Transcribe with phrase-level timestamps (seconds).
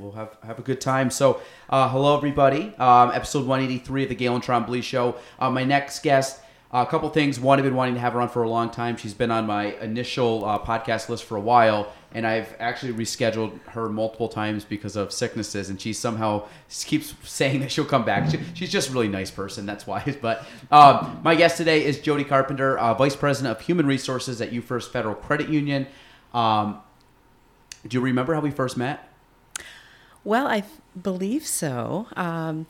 [0.00, 1.10] We'll have have a good time.
[1.10, 2.74] So, uh, hello everybody.
[2.78, 5.16] Um, episode 183 of the Gaelan Trombley Show.
[5.38, 6.40] Uh, my next guest,
[6.72, 7.38] a couple things.
[7.38, 8.96] One, I've been wanting to have her on for a long time.
[8.96, 13.60] She's been on my initial uh, podcast list for a while, and I've actually rescheduled
[13.68, 15.68] her multiple times because of sicknesses.
[15.68, 18.30] And she somehow keeps saying that she'll come back.
[18.30, 19.66] She, she's just a really nice person.
[19.66, 20.16] That's why.
[20.22, 24.50] But um, my guest today is Jody Carpenter, uh, Vice President of Human Resources at
[24.50, 25.86] UFirst Federal Credit Union.
[26.32, 26.80] Um,
[27.86, 29.09] do you remember how we first met?
[30.24, 30.64] Well, I
[31.00, 32.06] believe so.
[32.16, 32.66] Um,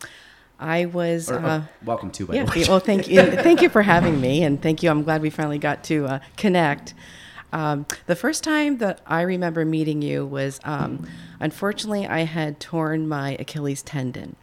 [0.59, 1.31] I was.
[1.31, 2.27] Or, uh, welcome to.
[2.27, 2.45] By yeah.
[2.45, 2.67] the.
[2.69, 3.23] Well, thank you.
[3.23, 4.91] thank you for having me, and thank you.
[4.91, 6.95] I'm glad we finally got to uh, connect.
[7.53, 11.09] Um, the first time that I remember meeting you was, um,
[11.41, 14.37] unfortunately, I had torn my Achilles tendon,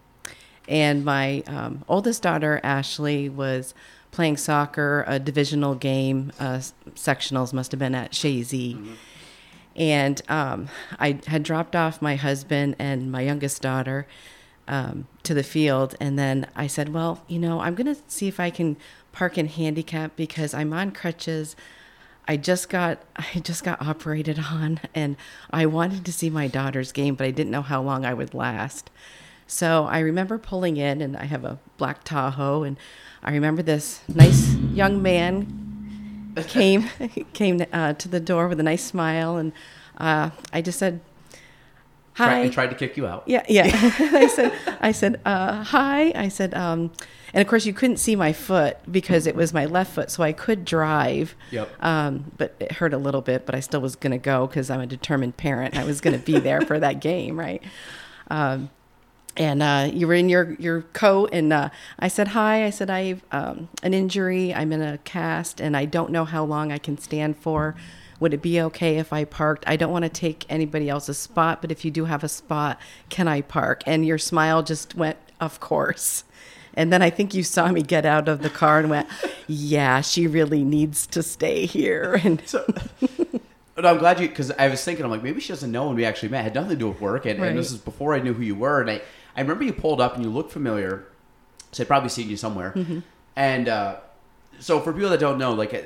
[0.67, 3.73] and my um, oldest daughter Ashley was
[4.11, 6.31] playing soccer, a divisional game.
[6.39, 6.59] Uh,
[6.95, 8.95] sectionals must have been at Chazy.
[9.77, 14.07] And um, I had dropped off my husband and my youngest daughter
[14.67, 15.95] um, to the field.
[15.99, 18.75] And then I said, Well, you know, I'm going to see if I can
[19.11, 21.55] park in handicap because I'm on crutches.
[22.27, 25.15] I just got I just got operated on and
[25.51, 28.33] I wanted to see my daughter's game, but I didn't know how long I would
[28.33, 28.89] last.
[29.45, 32.77] So I remember pulling in and I have a black Tahoe and
[33.23, 35.66] I remember this nice young man
[36.43, 36.89] came
[37.33, 39.51] came uh, to the door with a nice smile, and
[39.97, 41.01] uh, I just said,
[42.13, 43.23] "Hi." and tried to kick you out.
[43.25, 43.69] yeah, yeah.
[43.73, 46.91] I said, I said, uh, "Hi." I said, um,
[47.33, 50.23] and of course you couldn't see my foot because it was my left foot, so
[50.23, 51.35] I could drive.
[51.51, 51.83] Yep.
[51.83, 54.69] Um, but it hurt a little bit, but I still was going to go because
[54.69, 55.77] I'm a determined parent.
[55.77, 57.63] I was going to be there for that game, right?
[58.29, 58.69] Um,
[59.37, 62.65] and uh, you were in your, your coat and uh, i said hi.
[62.65, 64.53] I said i have um, an injury.
[64.53, 67.75] I'm in a cast and i don't know how long i can stand for.
[68.19, 69.63] Would it be okay if i parked?
[69.67, 72.79] I don't want to take anybody else's spot but if you do have a spot
[73.09, 73.83] can i park?
[73.85, 76.23] And your smile just went of course.
[76.73, 79.07] And then i think you saw me get out of the car and went
[79.47, 82.19] yeah she really needs to stay here.
[82.25, 82.65] And So,
[83.75, 85.95] but I'm glad you because I was thinking I'm like maybe she doesn't know when
[85.95, 86.39] we actually met.
[86.41, 87.75] It had nothing to do with work, and, and this Right.
[87.75, 88.81] is before I knew who you were.
[88.81, 89.01] And I
[89.37, 91.05] I remember you pulled up and you looked familiar,
[91.71, 92.73] so I'd probably seen you somewhere.
[93.35, 93.97] And uh,
[94.59, 95.81] so for people that don't know, like uh,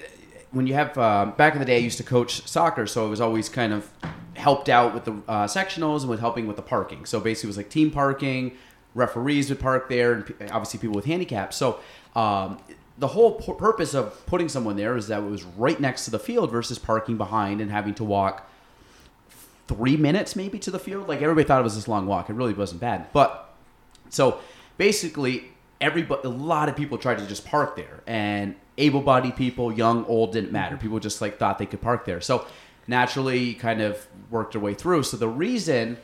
[0.52, 3.10] when you have uh, back in the day, I used to coach soccer, so it
[3.10, 3.90] was always kind of
[4.36, 7.06] helped out with the uh, sectionals and with helping with the parking.
[7.06, 8.58] So basically, it was like team parking.
[8.96, 11.56] Referees would park there, and obviously people with handicaps.
[11.58, 11.80] So
[12.16, 12.58] um,
[12.98, 16.12] the whole pu- purpose of putting someone there is that it was right next to
[16.12, 18.50] the field versus parking behind and having to walk
[19.72, 21.08] three minutes maybe to the field.
[21.08, 22.30] Like everybody thought it was this long walk.
[22.30, 23.12] It really wasn't bad.
[23.14, 23.54] But
[24.10, 24.40] so
[24.78, 25.46] basically,
[25.80, 30.34] everybody, a lot of people tried to just park there, and able-bodied people, young, old,
[30.34, 30.76] didn't matter.
[30.76, 30.84] Mm-hmm.
[30.84, 32.22] People just like thought they could park there.
[32.22, 32.46] So
[32.88, 35.04] naturally, kind of worked their way through.
[35.04, 35.98] So the reason.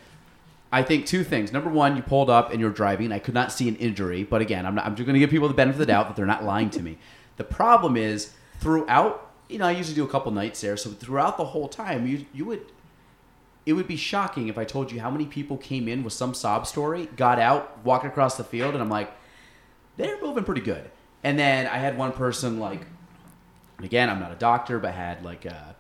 [0.69, 1.53] I think two things.
[1.53, 3.13] Number one, you pulled up and you're driving.
[3.13, 5.29] I could not see an injury, but again, I'm, not, I'm just going to give
[5.29, 6.97] people the benefit of the doubt that they're not lying to me.
[7.37, 9.31] The problem is throughout.
[9.47, 12.25] You know, I usually do a couple nights there, so throughout the whole time, you
[12.33, 12.65] you would
[13.67, 16.33] it would be shocking if I told you how many people came in with some
[16.33, 19.11] sob story, got out, walked across the field, and I'm like,
[19.97, 20.89] they're moving pretty good.
[21.21, 22.79] And then I had one person like,
[23.83, 25.73] again, I'm not a doctor, but had like uh,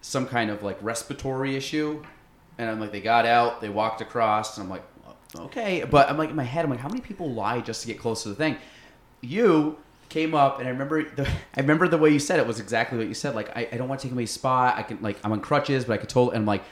[0.00, 2.04] some kind of like respiratory issue,
[2.56, 4.84] and I'm like, they got out, they walked across, and I'm like,
[5.36, 7.88] okay, but I'm like in my head, I'm like, how many people lie just to
[7.88, 8.58] get close to the thing?
[9.22, 9.76] You
[10.08, 12.96] came up, and I remember the I remember the way you said it was exactly
[12.96, 13.34] what you said.
[13.34, 14.76] Like, I, I don't want to take away spot.
[14.76, 16.36] I can like I'm on crutches, but I could totally.
[16.36, 16.62] And I'm like,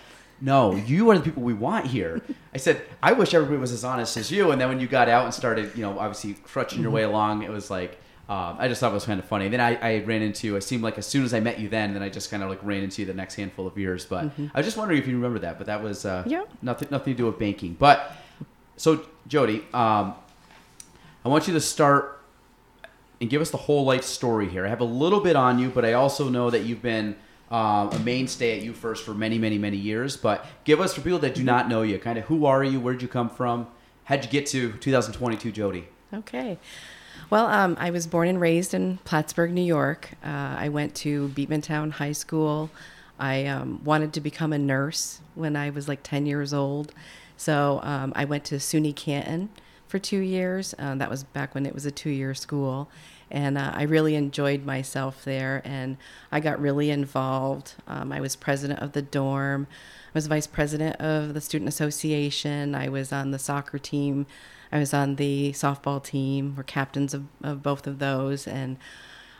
[0.40, 2.20] no, you are the people we want here.
[2.54, 4.50] I said, I wish everybody was as honest as you.
[4.50, 7.42] And then when you got out and started, you know, obviously crutching your way along,
[7.42, 7.98] it was like.
[8.28, 9.44] Um, I just thought it was kind of funny.
[9.44, 10.56] And then I, I ran into.
[10.56, 12.48] It seemed like as soon as I met you, then then I just kind of
[12.48, 14.04] like ran into you the next handful of years.
[14.04, 15.58] But I was just wondering if you remember that.
[15.58, 16.42] But that was uh, Yeah.
[16.60, 17.76] nothing nothing to do with banking.
[17.78, 18.10] But
[18.76, 20.14] so Jody, um,
[21.24, 22.20] I want you to start
[23.20, 24.66] and give us the whole life story here.
[24.66, 27.14] I have a little bit on you, but I also know that you've been
[27.50, 30.16] um, a mainstay at UFirst for many, many, many years.
[30.16, 32.80] But give us for people that do not know you, kind of who are you?
[32.80, 33.66] Where'd you come from?
[34.04, 35.88] How'd you get to 2022, Jody?
[36.12, 36.58] Okay.
[37.28, 40.10] Well, um, I was born and raised in Plattsburgh, New York.
[40.24, 42.70] Uh, I went to Beekmantown High School.
[43.18, 46.92] I um, wanted to become a nurse when I was like 10 years old.
[47.36, 49.50] So um, I went to SUNY Canton
[49.88, 50.74] for two years.
[50.78, 52.88] Uh, that was back when it was a two year school.
[53.30, 55.62] And uh, I really enjoyed myself there.
[55.64, 55.96] And
[56.30, 57.74] I got really involved.
[57.86, 59.66] Um, I was president of the dorm,
[60.16, 62.74] I was vice president of the student association.
[62.74, 64.26] I was on the soccer team.
[64.72, 66.54] I was on the softball team.
[66.56, 68.48] We're captains of, of both of those.
[68.48, 68.78] And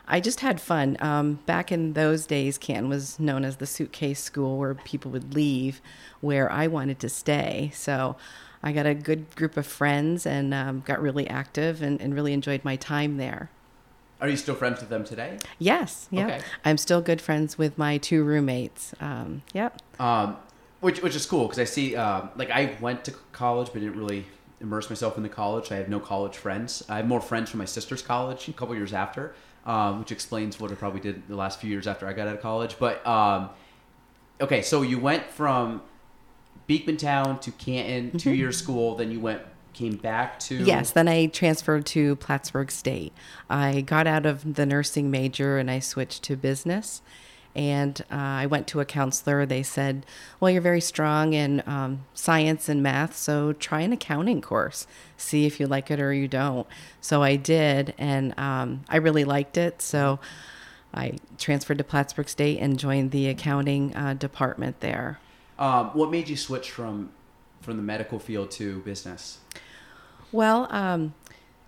[0.07, 0.95] I just had fun.
[0.99, 5.33] Um, back in those days, Canton was known as the suitcase school where people would
[5.33, 5.81] leave,
[6.21, 7.71] where I wanted to stay.
[7.73, 8.15] So
[8.61, 12.33] I got a good group of friends and um, got really active and, and really
[12.33, 13.49] enjoyed my time there.
[14.19, 15.37] Are you still friends with them today?
[15.59, 16.25] Yes, yeah.
[16.25, 16.41] Okay.
[16.65, 18.93] I'm still good friends with my two roommates.
[18.99, 19.79] Um, yep.
[19.99, 20.37] Um,
[20.79, 23.97] which which is cool because I see um, like I went to college but didn't
[23.97, 24.25] really
[24.59, 25.71] immerse myself in the college.
[25.71, 26.83] I have no college friends.
[26.89, 29.35] I have more friends from my sister's college a couple years after,
[29.65, 32.35] um, which explains what I probably did the last few years after I got out
[32.35, 32.77] of college.
[32.79, 33.49] But um,
[34.41, 35.81] okay, so you went from
[36.67, 39.41] Beekmantown to Canton, two year school, then you went
[39.77, 43.13] came back to Yes, then I transferred to Plattsburgh State.
[43.49, 47.01] I got out of the nursing major and I switched to business.
[47.55, 49.45] And uh, I went to a counselor.
[49.45, 50.05] They said,
[50.39, 54.85] Well, you're very strong in um, science and math, so try an accounting course.
[55.15, 56.67] See if you like it or you don't.
[57.01, 59.81] So I did, and um, I really liked it.
[59.81, 60.19] So
[60.93, 65.19] I transferred to Plattsburgh State and joined the accounting uh, department there.
[65.57, 67.09] Um, what made you switch from
[67.61, 69.39] from the medical field to business?
[70.31, 71.13] Well, um,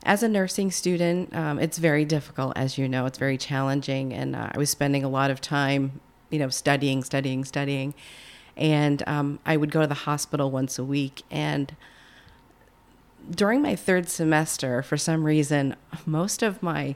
[0.04, 3.06] as a nursing student, um, it's very difficult, as you know.
[3.06, 7.04] It's very challenging, and uh, I was spending a lot of time, you know, studying,
[7.04, 7.94] studying, studying,
[8.56, 11.24] and um, I would go to the hospital once a week.
[11.32, 11.76] And
[13.30, 15.76] during my third semester, for some reason,
[16.06, 16.96] most of my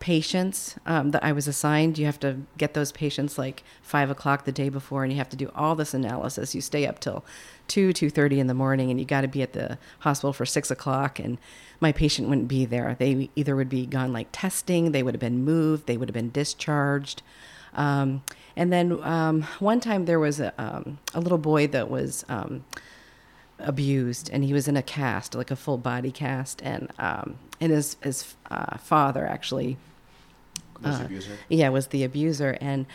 [0.00, 4.44] patients um, that I was assigned, you have to get those patients like five o'clock
[4.44, 6.54] the day before, and you have to do all this analysis.
[6.54, 7.24] You stay up till
[7.66, 10.46] two two thirty in the morning, and you got to be at the hospital for
[10.46, 11.18] six o'clock.
[11.18, 11.38] And
[11.80, 12.96] my patient wouldn't be there.
[12.98, 16.14] They either would be gone like testing, they would have been moved, they would have
[16.14, 17.22] been discharged.
[17.74, 18.22] Um,
[18.56, 22.64] and then um, one time there was a, um, a little boy that was um,
[23.58, 27.72] abused, and he was in a cast, like a full body cast, and um, and
[27.72, 29.76] his his uh, father actually
[30.82, 31.32] Was uh, abuser?
[31.48, 32.86] yeah, was the abuser, and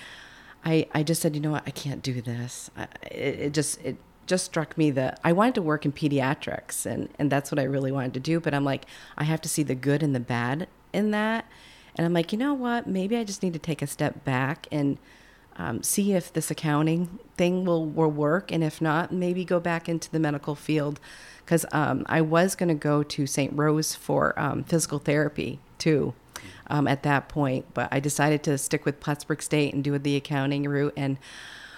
[0.66, 2.70] I I just said, you know what, I can't do this.
[2.78, 6.86] I, it, it just it just struck me that I wanted to work in pediatrics,
[6.86, 8.40] and and that's what I really wanted to do.
[8.40, 8.86] But I'm like,
[9.18, 11.46] I have to see the good and the bad in that,
[11.96, 14.68] and I'm like, you know what, maybe I just need to take a step back
[14.72, 14.98] and.
[15.56, 19.88] Um, see if this accounting thing will, will work, and if not, maybe go back
[19.88, 21.00] into the medical field.
[21.46, 23.52] Because um, I was going to go to St.
[23.54, 26.14] Rose for um, physical therapy too
[26.68, 30.16] um, at that point, but I decided to stick with Plattsburgh State and do the
[30.16, 30.94] accounting route.
[30.96, 31.18] And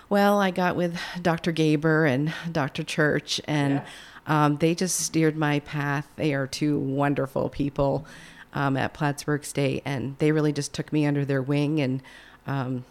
[0.10, 1.52] well, I got with Dr.
[1.52, 2.84] Gaber and Dr.
[2.84, 3.82] Church, and
[4.28, 6.08] um, they just steered my path.
[6.16, 8.06] They are two wonderful people
[8.54, 12.02] um, at Plattsburgh State, and they really just took me under their wing, and
[12.46, 12.86] um,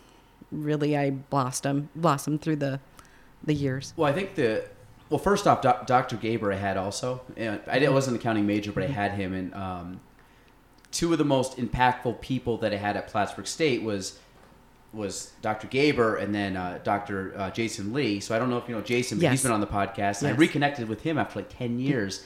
[0.62, 2.80] really I blossomed blossomed through the
[3.42, 3.92] the years.
[3.96, 4.64] Well, I think the
[5.10, 6.16] well, first off, doc, Dr.
[6.16, 7.20] Gaber I had also.
[7.36, 10.00] And I wasn't an accounting major, but I had him, and um,
[10.90, 14.18] two of the most impactful people that I had at Plattsburgh State was
[14.92, 15.66] was Dr.
[15.66, 17.34] Gaber and then uh, Dr.
[17.36, 18.20] Uh, Jason Lee.
[18.20, 19.32] So I don't know if you know Jason, but Yes.
[19.32, 20.22] he's been on the podcast.
[20.22, 22.24] And I reconnected with him after like ten years.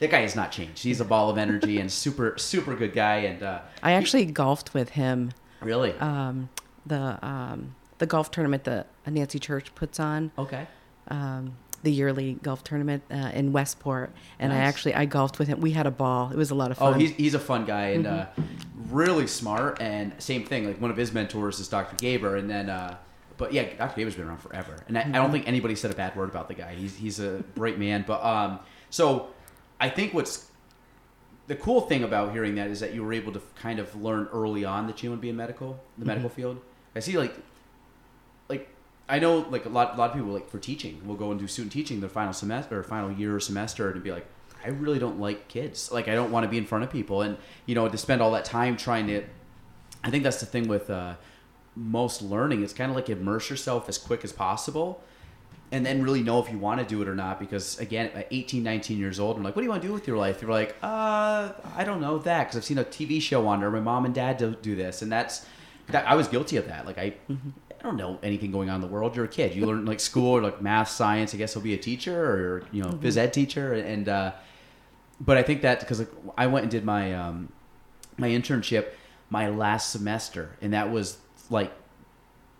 [0.00, 0.82] That guy has not changed.
[0.82, 3.16] He's a ball of energy and super super good guy.
[3.16, 6.48] And uh, I actually golfed with him really um,
[6.86, 10.30] the um, the golf tournament that Nancy Church puts on.
[10.38, 10.66] okay.
[11.08, 15.60] um, the yearly golf tournament uh, in Westport, and I actually I golfed with him.
[15.60, 16.30] We had a ball.
[16.30, 16.92] It was a lot of fun.
[16.92, 18.94] Oh, he's, he's a fun guy and uh, Mm-hmm.
[18.94, 19.80] really smart.
[19.80, 21.96] And same thing, like one of his mentors is Dr.
[21.96, 22.96] Gaber, and then, uh,
[23.38, 23.98] but yeah, Dr.
[23.98, 25.12] Gaber's been around forever, and I, I Mm-hmm.
[25.14, 26.74] don't think anybody said a bad word about the guy.
[26.74, 28.04] He's he's a great man.
[28.06, 28.60] But um,
[28.90, 29.28] so
[29.80, 30.50] I think what's
[31.46, 34.28] the cool thing about hearing that is that you were able to kind of learn
[34.34, 36.36] early on that you want to be in medical, the medical Mm-hmm.
[36.42, 36.60] field.
[36.94, 37.34] I see, like,
[38.48, 38.68] like
[39.08, 41.38] I know, like a lot, a lot of people, like for teaching, will go and
[41.38, 44.26] do student teaching their final semester or final year or semester, and be like,
[44.64, 45.90] I really don't like kids.
[45.90, 48.20] Like, I don't want to be in front of people, and you know, to spend
[48.22, 49.22] all that time trying to.
[50.02, 51.14] I think that's the thing with uh,
[51.76, 52.62] most learning.
[52.62, 55.02] It's kind of like immerse yourself as quick as possible.
[55.72, 57.38] And then really know if you want to do it or not.
[57.38, 59.94] Because again, at 18, 19 years old, I'm like, what do you want to do
[59.94, 60.42] with your life?
[60.42, 62.44] You're like, uh, I don't know that.
[62.44, 63.70] Because I've seen a TV show on there.
[63.70, 65.02] My mom and dad do this.
[65.02, 65.46] And that's,
[65.88, 66.86] that, I was guilty of that.
[66.86, 69.16] Like, I, I don't know anything going on in the world.
[69.16, 69.54] You're a kid.
[69.54, 71.34] You learn like school or like math, science.
[71.34, 73.72] I guess you'll be a teacher or, you know, phys ed teacher.
[73.72, 74.32] And, uh,
[75.20, 77.52] but I think that because like, I went and did my, um,
[78.16, 78.92] my internship
[79.30, 81.18] my last semester, and that was
[81.48, 81.72] like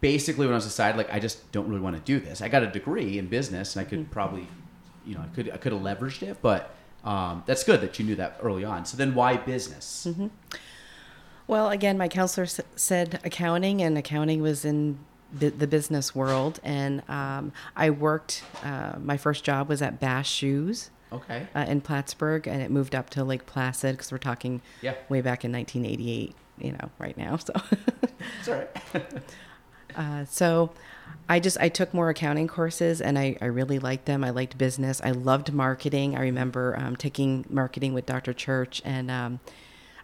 [0.00, 2.40] basically when I was decided like I just don't really want to do this.
[2.40, 4.46] I got a degree in business, and I could probably,
[5.04, 6.74] you know, I could I could have leveraged it, but
[7.04, 8.84] um, that's good that you knew that early on.
[8.86, 10.06] So then, why business?
[11.50, 15.00] Well, again, my counselor s- said accounting, and accounting was in
[15.32, 16.60] the business world.
[16.62, 21.48] And um, I worked, uh, my first job was at Bass Shoes Okay.
[21.56, 24.94] uh, in Plattsburgh, and it moved up to Lake Placid because we're talking Yeah.
[25.08, 27.36] way back in 1988, you know, right now.
[27.36, 27.52] So.
[28.38, 28.68] It's all right.
[29.96, 30.70] Uh, so
[31.28, 34.22] I just I took more accounting courses and I, I really liked them.
[34.22, 35.00] I liked business.
[35.02, 36.16] I loved marketing.
[36.16, 38.32] I remember um, taking marketing with Dr.
[38.32, 39.40] Church and um,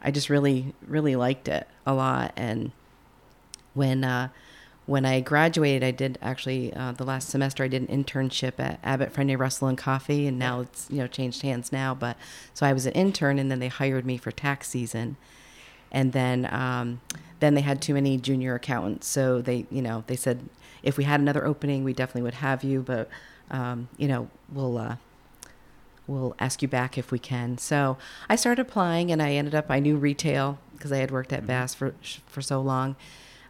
[0.03, 2.33] I just really really liked it a lot.
[2.37, 2.73] And
[3.75, 4.29] when uh,
[4.87, 8.79] when I graduated, I did actually uh, the last semester I did an internship at
[8.85, 11.95] Abbott Friendly Russell and Coffee, and now it's you know changed hands now.
[11.95, 12.17] But
[12.55, 15.17] so I was an intern, and then they hired me for tax season
[15.93, 17.00] and then um,
[17.41, 20.49] then they had too many junior accountants so they you know they said
[20.83, 23.09] if we had another opening we definitely would have you but
[23.50, 24.97] um, you know we'll uh,
[26.07, 27.97] we'll ask you back if we can so
[28.29, 31.47] i started applying and i ended up i knew retail because i had worked at
[31.47, 31.95] bass for
[32.27, 32.95] for so long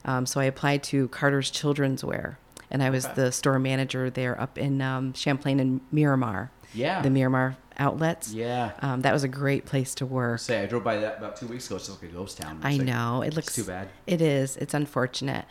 [0.04, 2.38] um, so i applied to carter's children's wear
[2.70, 3.14] and i was Okay.
[3.16, 7.02] the store manager there up in um, champlain and miromar Yeah.
[7.02, 8.72] the miromar outlets Yeah.
[8.80, 11.46] um, that was a great place to work Say, I drove by that about two
[11.46, 11.76] weeks ago.
[11.76, 12.60] It's like a ghost town.
[12.62, 13.88] I like- know it looks too bad.
[14.06, 14.56] It is.
[14.56, 15.44] It's unfortunate,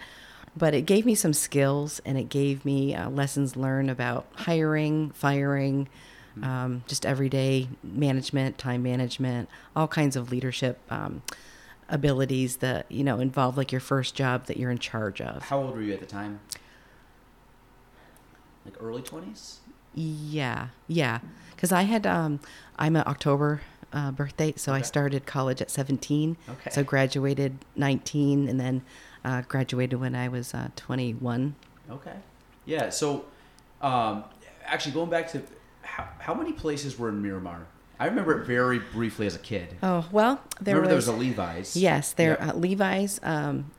[0.58, 5.12] but it gave me some skills and it gave me uh, lessons learned about hiring,
[5.12, 5.88] firing.
[6.44, 11.22] Um, just everyday management, time management, all kinds of leadership um,
[11.90, 15.44] abilities that you know involve like your first job that you're in charge of.
[15.44, 16.40] How old were you at the time?
[18.66, 19.60] Like early twenties.
[19.96, 21.20] Yeah, yeah.
[21.56, 22.42] Because I had, um,
[22.78, 23.62] I'm an October
[23.94, 26.36] uh, birthday, so I started college at 17.
[26.50, 26.70] Okay.
[26.70, 28.82] So graduated 19, and then
[29.24, 31.56] uh, graduated when I was uh, 21.
[31.90, 32.16] Okay.
[32.66, 32.90] Yeah.
[32.90, 33.26] So,
[33.82, 34.26] um,
[34.66, 35.42] actually, going back to
[35.96, 37.62] how, how many places were in Miromar?
[38.00, 39.78] I remember it very briefly as a kid.
[39.82, 41.78] Oh well, there remember was, there was a Levi's.
[41.78, 42.50] yes, there Yeah.
[42.52, 43.72] uh, Levi's um,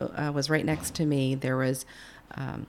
[0.00, 1.34] uh, was right next to me.
[1.34, 1.86] There was
[2.34, 2.66] um,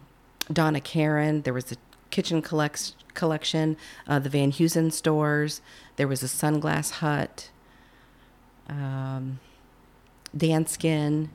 [0.51, 1.41] Donna Karan.
[1.41, 1.77] There was the
[2.09, 3.75] Kitchen collect- Collection,
[4.07, 5.61] uh, the Van Heusen stores.
[5.97, 7.49] There was a Sunglass Hut.
[8.69, 9.39] Um,
[10.35, 11.27] Danskin.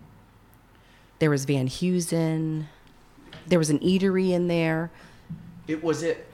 [1.19, 2.67] There was Van Heusen.
[3.47, 4.91] There was an eatery in there.
[5.67, 6.27] It was it.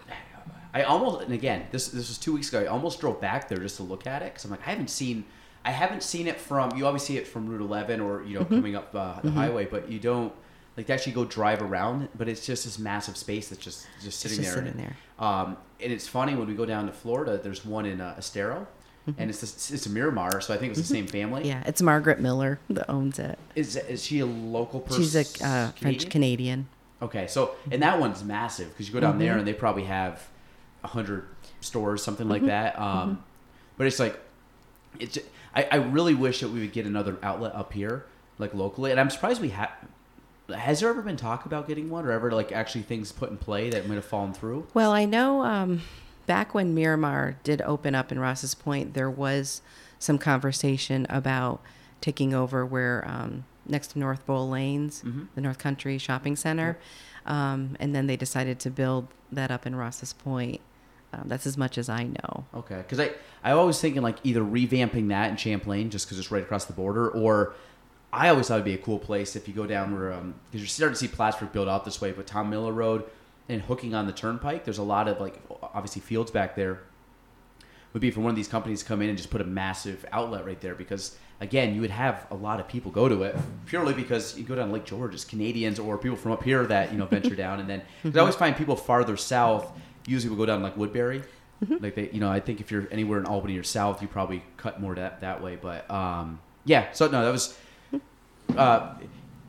[0.75, 2.61] I almost and again this this was two weeks ago.
[2.61, 4.91] I almost drove back there just to look at it because I'm like I haven't
[4.91, 5.25] seen
[5.65, 8.45] I haven't seen it from you always see it from Route 11 or you know
[8.45, 8.55] Mm-hmm.
[8.57, 10.33] coming up uh, the highway, but you don't
[10.77, 12.09] like to actually go drive around.
[12.19, 14.65] But it's just this massive space that's just just sitting just there.
[14.65, 14.97] sitting And- there.
[15.19, 17.39] Um, and it's funny when we go down to Florida.
[17.43, 18.67] There's one in uh, Estero,
[19.19, 21.43] and it's this, it's a Miromar, so I think it's the same family.
[21.43, 21.51] Mm-hmm.
[21.51, 23.39] Yeah, it's Margaret Miller that owns it.
[23.55, 25.03] Is is she a local person?
[25.03, 26.67] She's a uh, French Canadian.
[27.01, 29.19] Okay, so and that one's massive because you go down Mm-hmm.
[29.21, 30.27] there and they probably have
[30.87, 31.25] hundred
[31.61, 32.49] stores, something like Mm-hmm.
[32.49, 32.79] that.
[32.79, 33.25] Um,
[33.77, 34.19] But it's like,
[35.01, 35.19] it's.
[35.57, 38.05] I, I really wish that we would get another outlet up here,
[38.39, 39.71] like locally, and I'm surprised we have.
[40.55, 43.37] Has there ever been talk about getting one, or ever like actually things put in
[43.39, 44.67] play that might have fallen through?
[44.75, 45.83] Well, I know um,
[46.27, 49.63] back when Miromar did open up in Rouses Point, there was
[49.99, 51.61] some conversation about
[52.01, 55.29] taking over where um, next to North Bowl Lanes, Mhm.
[55.35, 56.77] the North Country Shopping Center,
[57.27, 60.61] um, and then they decided to build that up in Rouses Point.
[61.15, 62.45] Um, that's as much as I know.
[62.55, 66.31] Okay, because I I always thinking like either revamping that in Champlain just because it's
[66.31, 67.55] right across the border, or
[68.13, 70.61] I always thought it'd be a cool place if you go down where um because
[70.63, 73.05] you're starting to see Plattsburgh build out this way, but Tom Miller Road
[73.49, 76.81] and hooking on the turnpike, there's a lot of like obviously fields back there.
[77.93, 80.05] Would be for one of these companies to come in and just put a massive
[80.11, 83.37] outlet right there because again you would have a lot of people go to it
[83.67, 86.91] purely because you go down Lake George, it's Canadians or people from up here that
[86.91, 89.71] you know venture down, and then I always find people farther south
[90.07, 91.23] usually will go down like Woodbury.
[91.81, 94.43] Like they, you know, I think if you're anywhere in Albany or south, you probably
[94.59, 95.57] cut more that that way.
[95.57, 97.57] But um, yeah, so no, that was
[98.57, 98.95] uh,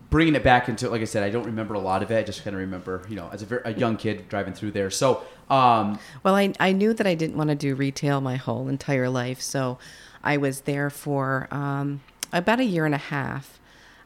[0.10, 0.90] bringing it back into.
[0.90, 2.18] Like I said, I don't remember a lot of it.
[2.18, 4.72] I just kind of remember, you know, as a, very, a young kid driving through
[4.72, 4.90] there.
[4.90, 8.70] So um, Well, I, I knew that I didn't want to do retail my whole
[8.70, 9.78] entire life, so
[10.24, 13.60] I was there for um, about a year and a half.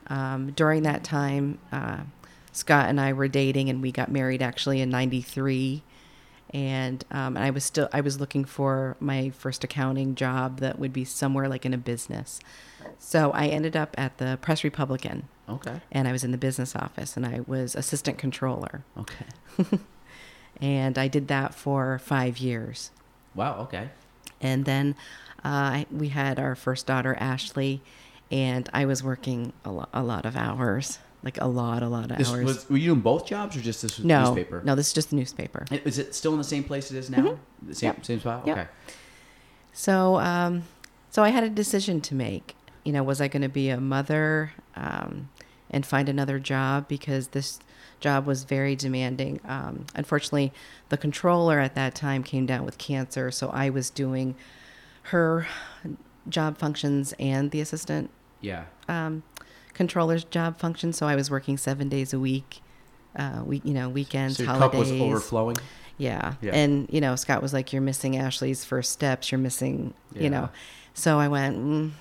[0.08, 2.00] Um, during that time, uh,
[2.51, 5.84] Scott and I were dating, and we got married actually in '93.
[6.51, 10.79] And um, and I was still I was looking for my first accounting job that
[10.79, 12.39] would be somewhere like in a business.
[12.98, 16.75] So I ended up at the Press Republican, okay, and I was in the business
[16.75, 19.25] office, and I was assistant controller, okay,
[20.62, 22.91] and I did that for five years.
[23.36, 23.89] wow, okay,
[24.41, 24.96] and then
[25.44, 27.82] uh, we had our first daughter ashley
[28.32, 32.11] and I was working a, lo- a lot of hours, like a lot, a lot
[32.11, 32.45] of This hours.
[32.45, 34.61] was, were you doing both jobs or just this was no, newspaper?
[34.63, 35.65] no, this is just the newspaper.
[35.71, 37.38] Is it still in the same place it is now?
[37.61, 38.05] The same Yep.
[38.05, 38.47] same spot.
[38.47, 38.57] Yep.
[38.57, 38.67] Okay.
[39.73, 40.63] So, um,
[41.09, 42.55] so I had a decision to make.
[42.85, 45.29] You know, was I going to be a mother um,
[45.69, 47.59] and find another job because this
[47.99, 49.39] job was very demanding.
[49.45, 50.53] Um, unfortunately,
[50.88, 54.35] the controller at that time came down with cancer, so I was doing
[55.03, 55.45] her
[56.29, 58.09] job functions and the assistant
[58.41, 58.63] Yeah.
[58.88, 59.23] um,
[59.79, 60.91] controller's job function.
[60.91, 62.62] So I was working seven days a week,
[63.15, 64.71] uh, week you know weekends, So holidays.
[64.71, 65.55] cup was overflowing.
[65.98, 66.33] Yeah.
[66.41, 66.51] Yeah.
[66.53, 69.31] And, you know, Scott was like, you're missing Ashley's first steps.
[69.31, 70.21] You're missing, Yeah.
[70.24, 70.50] you know.
[70.93, 71.91] So I went, mm,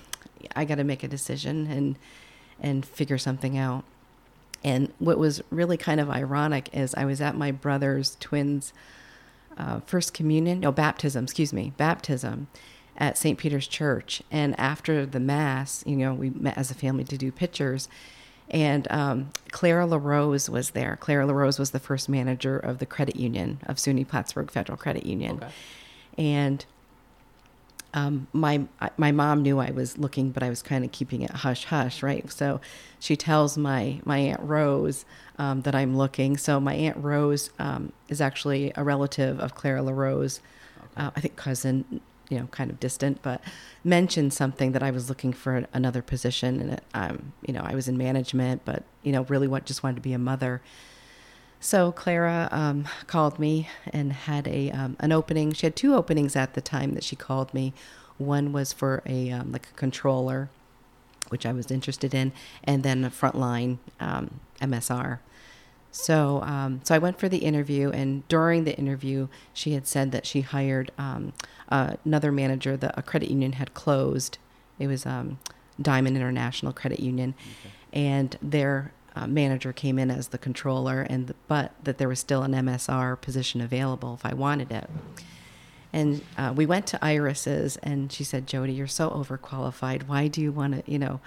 [0.57, 1.97] I got to make a decision and,
[2.61, 3.83] and figure something out.
[4.63, 8.73] And what was really kind of ironic is I was at my brother's twins'
[9.57, 12.47] uh, first communion, no, baptism, excuse me, baptism
[12.99, 13.39] at St.
[13.39, 14.21] Peter's Church.
[14.29, 17.87] And after the Mass, you know, we met as a family to do pictures.
[18.49, 20.97] And um, Clara LaRose was there.
[20.99, 25.05] Clara LaRose was the first manager of the credit union, of SUNY Plattsburgh Federal Credit
[25.05, 25.37] Union.
[25.37, 25.51] Okay.
[26.17, 26.65] And
[27.93, 28.61] um, my
[28.97, 32.03] my mom knew I was looking, but I was kind of keeping it hush hush,
[32.03, 32.29] right?
[32.31, 32.61] So
[32.99, 35.05] she tells my my aunt Rose
[35.39, 36.37] um, that I'm looking.
[36.37, 40.39] So my aunt Rose um, is actually a relative of Clara LaRose,
[40.97, 43.41] uh, I think cousin, you know, kind of distant, but
[43.83, 47.75] mentioned something that I was looking for another position, and it, um, you know, I
[47.75, 50.61] was in management, but you know, really what just wanted to be a mother.
[51.59, 55.51] So Clara um, called me and had a um, an opening.
[55.51, 57.73] She had two openings at the time that she called me.
[58.17, 60.49] One was for a um, like a controller,
[61.29, 62.31] which I was interested in,
[62.63, 65.19] and then a frontline um, MSR.
[65.91, 70.11] So um, so I went for the interview, and during the interview, she had said
[70.11, 71.33] that she hired um,
[71.69, 72.77] uh, another manager.
[72.77, 74.37] that a credit union had closed.
[74.77, 75.39] It was um,
[75.81, 77.33] Diamond International Credit Union,
[77.91, 82.19] and their uh, manager came in as the controller, and the, but that there was
[82.19, 84.89] still an MSR position available if I wanted it.
[85.91, 90.03] And uh, we went to Iris's, and she said, "Jody, you're so overqualified.
[90.03, 91.19] Why do you want to, you know?"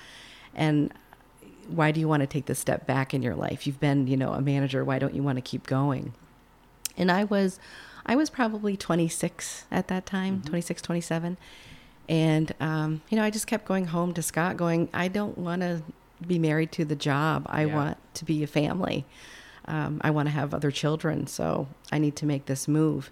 [0.54, 0.92] And
[1.68, 3.66] why do you want to take this step back in your life?
[3.66, 4.84] You've been, you know, a manager.
[4.84, 6.12] Why don't you want to keep going?
[6.96, 7.58] And I was,
[8.04, 11.36] I was probably 26 at that time, 26, 27.
[12.08, 15.62] And, um, you know, I just kept going home to Scott going, I don't want
[15.62, 15.82] to
[16.26, 17.46] be married to the job.
[17.48, 17.74] I Yeah.
[17.74, 19.04] want to be a family.
[19.66, 21.26] Um, I want to have other children.
[21.26, 23.10] So I need to make this move.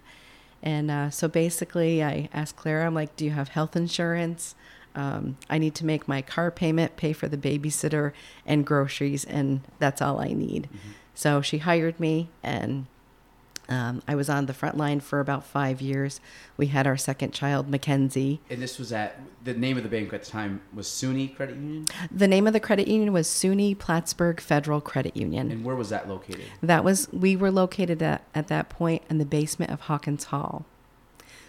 [0.61, 4.53] And uh, so basically, I asked Clara, I'm like, do you have health insurance?
[4.95, 8.11] Um, I need to make my car payment, pay for the babysitter,
[8.45, 10.67] and groceries, and that's all I need.
[11.13, 12.87] So she hired me, and
[13.71, 16.19] um, I was on the front line for about five years.
[16.57, 18.41] We had our second child, Mackenzie.
[18.49, 21.55] And this was at the name of the bank at the time was SUNY Credit
[21.55, 21.87] Union.
[22.11, 25.51] The name of the credit union was SUNY Plattsburgh Federal Credit Union.
[25.51, 26.43] And where was that located?
[26.61, 30.65] That was we were located at, at that point in the basement of Hawkins Hall.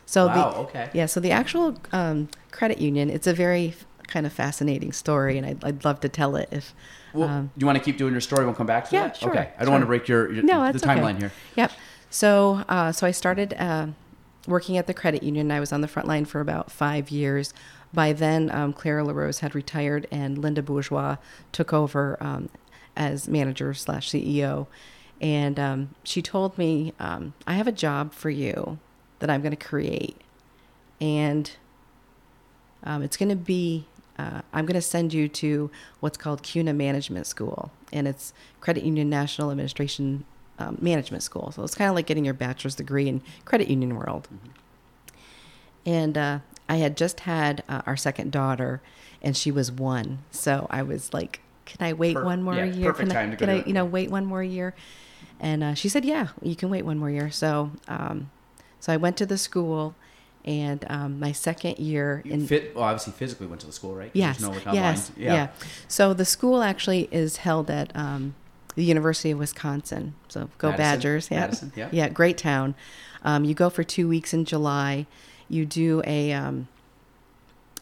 [0.07, 0.51] So wow.
[0.51, 0.91] the okay.
[0.93, 3.75] yeah, so the actual um, credit union, it's a very
[4.07, 6.75] kind of fascinating story, and I'd, I'd love to tell it if.
[7.15, 8.45] Well, um, do you want to keep doing your story?
[8.45, 9.17] We'll come back to Yeah, that.
[9.17, 9.41] sure, Okay.
[9.41, 9.71] I don't sure.
[9.73, 11.19] want to break your, your no, the timeline okay.
[11.21, 11.33] here.
[11.57, 11.73] Yep.
[12.11, 13.89] So, uh, so I started uh,
[14.47, 15.51] working at the credit union.
[15.51, 17.55] I was on the front line for about five years.
[17.95, 21.17] By then, um, Clara LaRose had retired, and Linda Bourgeois
[21.53, 22.49] took over um,
[22.97, 24.67] as manager slash CEO.
[25.21, 28.79] And um, she told me, um, "I have a job for you
[29.23, 30.21] that I'm going to create,
[31.01, 31.51] and
[32.85, 33.87] um, it's going to be."
[34.19, 38.85] Uh, I'm going to send you to what's called CUNA Management School, and it's Credit
[38.85, 40.27] Union National Administration
[40.59, 41.51] um, Management School.
[41.51, 44.29] So it's kind of like getting your bachelor's degree in credit union world.
[45.87, 48.83] And uh, I had just had uh, our second daughter,
[49.21, 50.19] and she was one.
[50.31, 52.93] So I was like, "Can I wait Per- one more yeah, year?
[52.93, 54.75] perfect Can I, to go can do I, you know, wait one more year?"
[55.41, 58.31] And uh, she said, "Yeah, you can wait one more year." So, um,
[58.83, 59.95] so I went to the school,
[60.45, 63.95] and um, my second year You in fit, well, obviously physically went to the school,
[63.95, 64.11] right?
[64.13, 64.41] Yes.
[64.41, 65.13] No yes.
[65.17, 65.35] Yeah.
[65.35, 65.49] Yeah.
[65.87, 68.35] So the school actually is held at um,
[68.75, 70.15] the University of Wisconsin.
[70.29, 70.77] So go Madison?
[70.83, 71.29] Badgers.
[71.31, 71.41] Yeah.
[71.41, 71.89] Madison, yeah.
[71.93, 72.09] Yeah.
[72.09, 72.75] Great town.
[73.23, 75.07] Um, you go for two weeks in July.
[75.49, 76.33] You do a.
[76.33, 76.67] Um,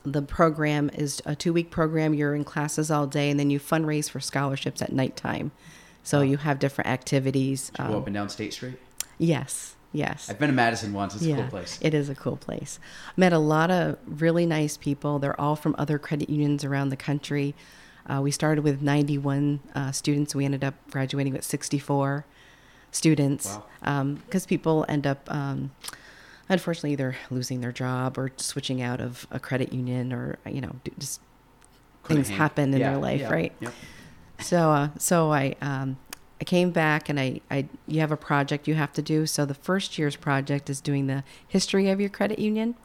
[0.04, 2.12] the program is a two week program.
[2.14, 5.50] You're in classes all day, and then you fundraise for scholarships at nighttime.
[6.02, 7.70] So you have different activities.
[7.76, 8.78] Go up Um, and down State Street.
[9.18, 9.76] yes.
[9.92, 10.30] Yes.
[10.30, 11.14] I've been to Madison once.
[11.16, 11.78] It's a cool place.
[11.82, 12.78] It is a cool place.
[13.16, 15.18] Met a lot of really nice people.
[15.18, 17.54] They're all from other credit unions around the country.
[18.08, 20.34] Uh, we started with 91 uh, students.
[20.34, 22.24] We ended up graduating with 64
[22.92, 24.14] students Wow.
[24.26, 25.72] because people end up, um,
[26.48, 30.74] unfortunately, either losing their job or switching out of a credit union or, you know,
[30.98, 31.20] just
[32.04, 33.52] Couldn't things happen in Yeah, their life, yeah, right?
[33.60, 33.74] Yep.
[34.40, 35.98] So, uh, so I, um,
[36.40, 39.26] I came back and I, I, you have a project you have to do.
[39.26, 42.76] So the first year's project is doing the history of your credit union.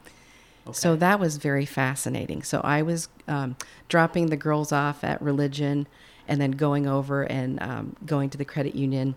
[0.72, 2.42] So that was very fascinating.
[2.42, 3.56] So I was um,
[3.88, 5.86] dropping the girls off at religion,
[6.26, 9.14] and then going over and um, going to the credit union,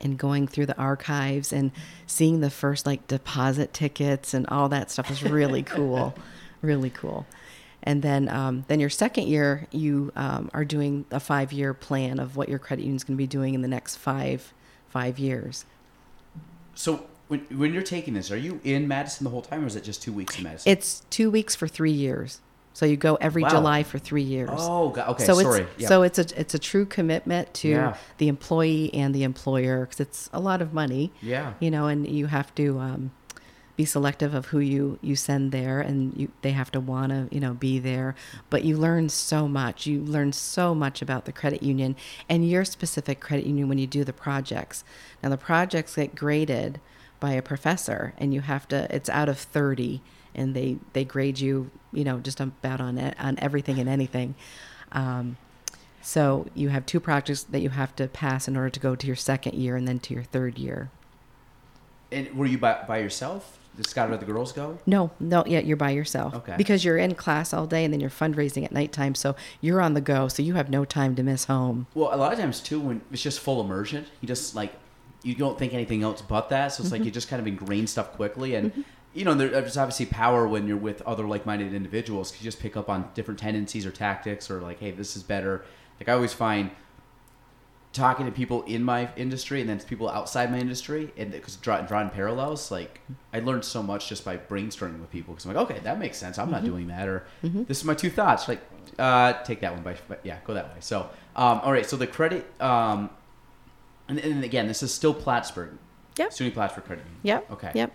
[0.00, 1.72] and going through the archives and
[2.06, 6.14] seeing the first like deposit tickets and all that stuff was really cool,
[6.62, 7.26] really cool.
[7.82, 12.36] And then, um, then your second year, you um, are doing a five-year plan of
[12.36, 14.52] what your credit union is going to be doing in the next five
[14.88, 15.64] five years.
[16.74, 19.76] So when when you're taking this, are you in Madison the whole time, or is
[19.76, 20.72] it just two weeks in Madison?
[20.72, 22.40] It's two weeks for three years.
[22.72, 23.48] So you go every Wow.
[23.48, 24.50] July for three years.
[24.52, 25.24] oh, okay.
[25.24, 25.62] so sorry.
[25.62, 25.88] it's Yeah.
[25.88, 27.96] so it's a it's a true commitment to Yeah.
[28.18, 31.54] the employee and the employer because it's a lot of money, yeah.
[31.58, 33.12] you know, and you have to um,
[33.76, 37.28] be selective of who you you send there, and you they have to want to
[37.30, 38.14] you know be there.
[38.50, 39.86] But you learn so much.
[39.86, 41.94] You learn so much about the credit union
[42.28, 44.82] and your specific credit union when you do the projects.
[45.22, 46.80] Now the projects get graded
[47.20, 48.86] by a professor, and you have to.
[48.94, 50.00] It's out of thirty,
[50.34, 54.34] and they they grade you you know just about on on everything and anything.
[54.92, 55.36] Um,
[56.00, 59.06] so you have two projects that you have to pass in order to go to
[59.08, 60.88] your second year and then to your third year.
[62.12, 63.58] And were you by, by yourself?
[63.76, 64.78] Did Scott or the girls go?
[64.86, 66.34] No, no, yeah, you're by yourself.
[66.34, 66.54] Okay.
[66.56, 69.94] Because you're in class all day and then you're fundraising at nighttime, so you're on
[69.94, 71.86] the go, so you have no time to miss home.
[71.94, 74.72] Well, a lot of times too, when it's just full immersion, you just like
[75.22, 76.68] you don't think anything else but that.
[76.68, 77.06] So it's like mm-hmm.
[77.06, 78.82] you just kind of ingrain stuff quickly, and mm-hmm.
[79.12, 82.30] you know there's obviously power when you're with other like-minded individuals.
[82.30, 85.22] 'cause you just pick up on different tendencies or tactics, or like, hey, this is
[85.22, 85.64] better.
[86.00, 86.70] Like I always find
[87.96, 91.56] talking to people in my industry and then to people outside my industry, and because
[91.56, 93.00] draw, drawing parallels, like
[93.32, 95.34] I learned so much just by brainstorming with people.
[95.34, 96.38] Because I'm like, okay, that makes sense.
[96.38, 98.46] I'm not doing that, or this is my two thoughts.
[98.46, 98.60] Like,
[98.98, 100.76] uh, take that one by, but yeah, go that way.
[100.80, 101.86] So, um, all right.
[101.86, 103.10] So the credit, um,
[104.08, 105.78] and, and again, this is still Plattsburgh.
[106.18, 106.30] Yep.
[106.30, 107.20] SUNY Plattsburgh Credit Union.
[107.22, 107.50] Yep.
[107.50, 107.70] Okay.
[107.74, 107.92] Yep.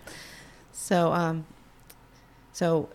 [0.72, 1.46] So, um,
[2.52, 2.88] so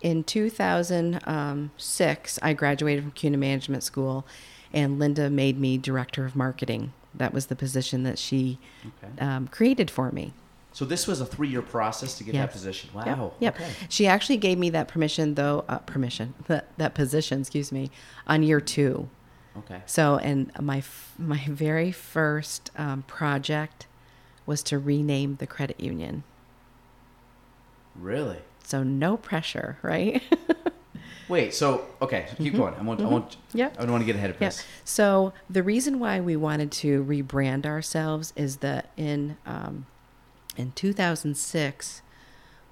[0.00, 4.26] in 2006, I graduated from CUNA Management School,
[4.74, 6.92] and Linda made me director of marketing.
[7.14, 9.20] That was the position that she Okay.
[9.24, 10.32] um, created for me.
[10.72, 12.90] So this was a three-year process to get that position.
[12.96, 13.32] Yep, Wow.
[13.38, 13.54] Yep.
[13.60, 13.70] Okay.
[13.88, 15.64] She actually gave me that permission, though.
[15.68, 16.34] Uh, permission.
[16.48, 17.90] That that position, excuse me,
[18.26, 19.08] on year two.
[19.56, 19.82] Okay.
[19.86, 23.86] So, and my f- my very first um, project
[24.46, 26.24] was to rename the credit union.
[27.94, 28.38] Really?
[28.64, 30.20] So no pressure, right?
[31.28, 31.54] Wait.
[31.54, 32.26] So okay.
[32.30, 32.74] So keep going.
[32.74, 33.00] I want.
[33.00, 33.30] I want.
[33.30, 33.58] Mm-hmm.
[33.58, 33.76] Yep.
[33.78, 34.48] I don't want to get ahead of Yeah.
[34.48, 34.64] this.
[34.84, 39.86] So the reason why we wanted to rebrand ourselves is that in um,
[40.56, 42.02] in 2006,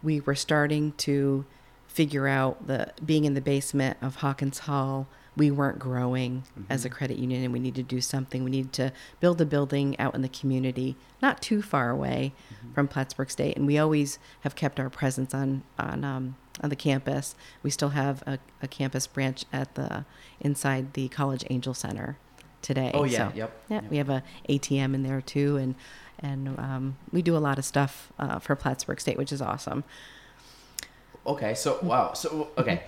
[0.02, 1.44] we were starting to
[1.86, 5.06] figure out the being in the basement of Hawkins Hall.
[5.34, 8.44] We weren't growing as a credit union, and we needed to do something.
[8.44, 12.34] We needed to build a building out in the community, not too far away
[12.74, 13.56] from Plattsburgh State.
[13.56, 17.34] And we always have kept our presence on on um, on the campus.
[17.62, 20.04] We still have a, a campus branch at the
[20.40, 22.18] inside the College Angell Center
[22.60, 22.90] today.
[22.94, 23.30] Oh, yeah.
[23.30, 23.62] So, Yep.
[23.68, 23.90] Yeah, Yep.
[23.90, 25.74] we have a ATM in there too, and
[26.18, 29.82] and um, we do a lot of stuff uh, for Plattsburgh State, which is awesome.
[31.26, 31.54] Okay.
[31.54, 32.12] So wow.
[32.12, 32.82] So okay.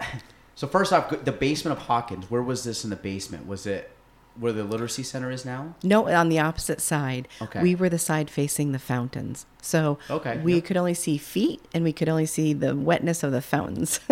[0.54, 2.30] So first off, the basement of Hawkins.
[2.30, 3.46] Where was this in the basement?
[3.46, 3.90] Was it
[4.38, 5.74] where the literacy center is now?
[5.82, 7.28] No, on the opposite side.
[7.40, 7.62] Okay.
[7.62, 9.46] We were the side facing the fountains.
[9.62, 10.64] So Okay, we yep.
[10.64, 14.00] could only see feet and we could only see the wetness of the fountains.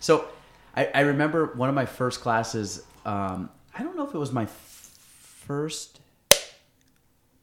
[0.00, 0.26] So
[0.74, 2.82] I, I remember one of my first classes.
[3.06, 6.00] Um, I don't know if it was my first.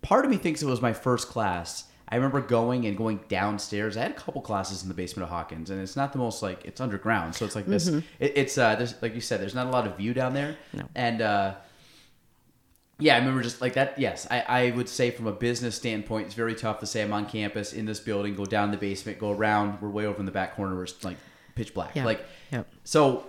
[0.01, 1.85] Part of me thinks it was my first class.
[2.09, 3.95] I remember going and going downstairs.
[3.95, 6.41] I had a couple classes in the basement of Hawkins, and it's not the most
[6.41, 7.87] like it's underground, so it's like this.
[7.87, 10.57] It, it's uh, there's like you said, there's not a lot of view down there,
[10.73, 10.83] No.
[10.95, 11.53] and uh,
[12.99, 13.97] yeah, I remember just like that.
[13.97, 17.13] Yes, I, I would say from a business standpoint, it's very tough to say I'm
[17.13, 19.81] on campus in this building, go down the basement, go around.
[19.81, 21.17] We're way over in the back corner where it's like
[21.55, 21.95] pitch black.
[21.95, 22.05] Yeah.
[22.05, 22.63] Like, yeah.
[22.83, 23.25] so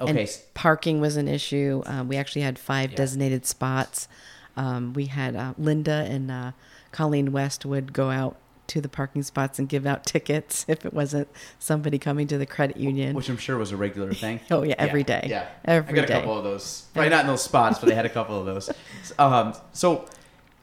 [0.00, 1.82] okay, And parking was an issue.
[1.86, 2.96] Um, we actually had five Yeah.
[2.96, 4.08] designated spots.
[4.56, 6.52] Um, we had uh, Linda and uh,
[6.90, 8.36] Colleen West would go out
[8.72, 12.46] to the parking spots and give out tickets if it wasn't somebody coming to the
[12.46, 13.14] credit union.
[13.14, 14.40] which I'm sure was a regular thing.
[14.50, 15.26] Oh, yeah, every day.
[15.28, 16.02] Yeah, every day.
[16.02, 16.14] I got day.
[16.14, 16.86] a couple of those.
[16.94, 18.70] Probably not in those spots, but I had a couple of those.
[19.18, 20.06] Um, so,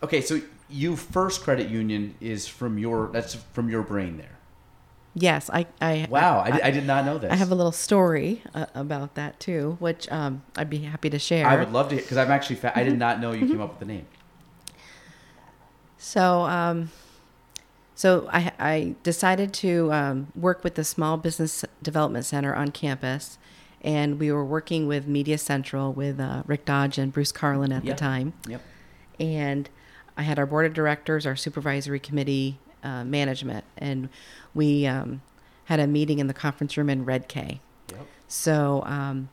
[0.02, 0.42] okay, so
[0.72, 4.38] UFirst credit union is from your that's from your brain there.
[5.14, 5.66] yes, I.
[5.82, 7.32] I Wow, I, did- I did not know this.
[7.32, 11.20] I have a little story uh, about that too, which um, I'd be happy to
[11.20, 11.46] share.
[11.46, 12.90] I would love to because I'm actually fa- I Mm-hmm.
[12.92, 14.06] did not know you came up with the name.
[15.98, 16.92] So, um,
[18.00, 23.38] so I, I decided to um, work with the Small Business Development Center on campus,
[23.82, 27.84] and we were working with Media Central with uh, Rick Dodge and Bruce Carlin at
[27.84, 27.98] Yep.
[27.98, 28.32] the time.
[28.48, 28.62] Yep.
[29.20, 29.70] And
[30.16, 34.08] I had our board of directors, our supervisory committee, uh, management, and
[34.54, 35.22] we um,
[35.66, 37.60] had a meeting in the conference room in Redcay.
[37.92, 38.08] Yep.
[38.30, 39.28] So um,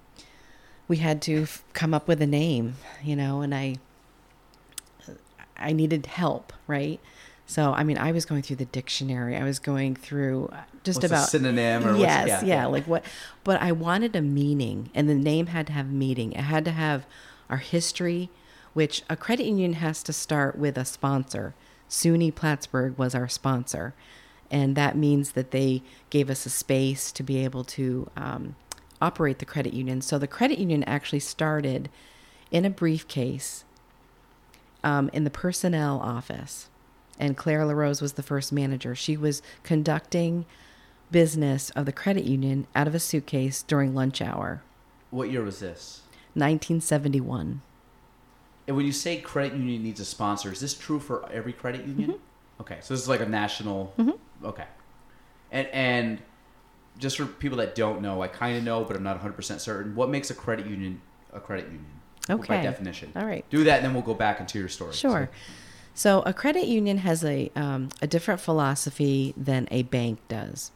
[0.89, 3.77] we had to f- come up with a name, you know, and I
[5.57, 6.99] I needed help, right?
[7.47, 9.37] So I mean, I was going through the dictionary.
[9.37, 12.67] I was going through uh, just What's a about synonym or yes, yeah, yeah, yeah.
[12.67, 13.05] like what?
[13.45, 16.33] But I wanted a meaning, and the name had to have meaning.
[16.33, 17.07] It had to have
[17.49, 18.31] our history,
[18.75, 21.55] which a credit union has to start with a sponsor.
[21.89, 23.95] SUNY Plattsburgh was our sponsor,
[24.51, 28.57] and that means that they gave us a space to be able to um,
[29.01, 30.01] operate the credit union.
[30.01, 31.89] So the credit union actually started
[32.51, 33.65] in a briefcase
[34.83, 36.69] um, in the personnel office.
[37.19, 38.95] And Claire LaRose was the first manager.
[38.95, 40.45] She was conducting
[41.11, 44.63] business of the credit union out of a suitcase during lunch hour,
[45.11, 46.03] What year was this?
[46.35, 47.63] 1971.
[48.67, 51.87] And when you say credit union needs a sponsor, is this true for every credit
[51.87, 52.11] union?
[52.11, 52.61] Mm-hmm.
[52.63, 53.95] Okay, so this is like a national.
[54.45, 54.65] Okay,
[55.53, 56.19] and and
[56.99, 59.61] just for people that don't know, I kind of know, but I'm not 100 percent
[59.61, 59.95] certain.
[59.95, 61.01] What makes a credit union
[61.33, 61.87] a credit union?
[62.27, 62.63] By Okay.
[62.63, 63.13] definition.
[63.15, 63.45] All right.
[63.51, 64.95] Do that, and then we'll go back into your story.
[64.95, 65.31] Sure.
[65.33, 65.39] So
[66.27, 70.71] a credit union has a um, a different philosophy than a bank does.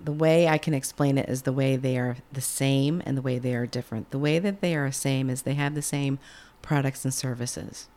[0.00, 3.22] The way I can explain it is the way they are the same and the
[3.22, 4.10] way they are different.
[4.10, 6.18] The way that they are the same is they have the same
[6.62, 7.88] products and services.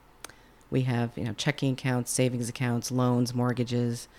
[0.70, 4.10] We have you know checking accounts, savings accounts, loans, mortgages,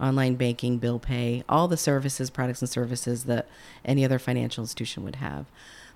[0.00, 3.48] online banking, bill pay, all the services, products and services that
[3.84, 5.46] any other financial institution would have.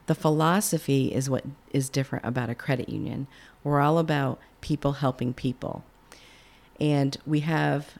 [0.06, 3.26] The philosophy is what is different about a credit union.
[3.62, 5.84] We're all about people helping people.
[6.80, 7.94] And we have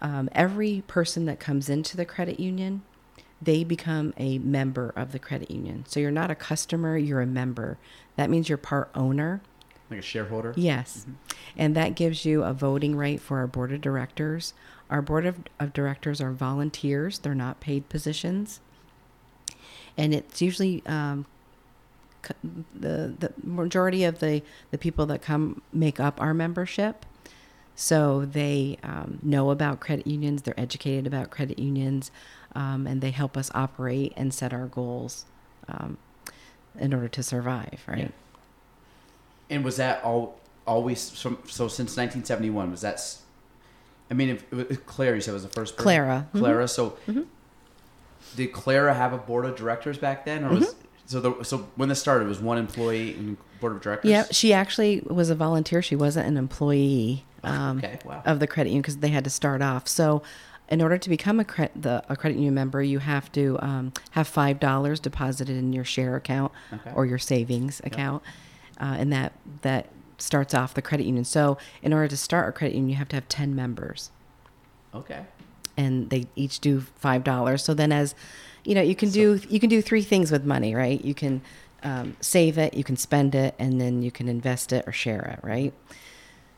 [0.00, 2.82] um, every person that comes into the credit union,
[3.40, 5.84] they become a member of the credit union.
[5.86, 7.78] So you're not a customer, you're a member.
[8.16, 9.40] That means you're part owner.
[9.90, 10.52] Like a shareholder.
[10.56, 11.06] Yes.
[11.56, 14.52] And that gives you a voting right for our board of directors.
[14.90, 18.60] Our board of, of directors are volunteers, they're not paid positions.
[19.96, 21.26] And it's usually um,
[22.74, 27.04] the, the majority of the, the people that come make up our membership.
[27.74, 32.10] So they um, know about credit unions, they're educated about credit unions,
[32.54, 35.26] um, and they help us operate and set our goals
[35.68, 35.98] um,
[36.78, 37.98] in order to survive, right?
[37.98, 38.08] Yeah.
[39.50, 42.70] And was that all always from, so since 1971?
[42.70, 43.00] Was that?
[44.10, 45.76] I mean, if, if Claire, you said was the first.
[45.76, 45.82] person?
[45.82, 46.28] Clara.
[46.34, 46.68] Clara.
[46.68, 46.96] So,
[48.34, 50.74] did Clara have a board of directors back then, or was
[51.06, 51.20] so?
[51.20, 54.10] The, so when this started, it was one employee in board of directors.
[54.10, 55.80] Yeah, she actually was a volunteer.
[55.82, 58.22] She wasn't an employee um, Okay, wow.
[58.26, 59.88] of the credit union because they had to start off.
[59.88, 60.22] So,
[60.68, 63.92] in order to become a, cre- the, a credit union member, you have to um,
[64.10, 66.90] have five dollars deposited in your share account Okay.
[66.94, 68.22] or your savings account,
[68.80, 69.86] uh, and that that
[70.18, 71.24] starts off the credit union.
[71.24, 74.10] So, in order to start a credit union, you have to have ten members
[74.94, 75.24] Okay.
[75.76, 77.62] and they each do five dollars.
[77.62, 78.14] So then, as
[78.66, 81.02] you know, you can do you can do three things with money, right?
[81.04, 81.40] You can
[81.82, 85.38] um, save it, you can spend it, and then you can invest it or share
[85.38, 85.72] it, right?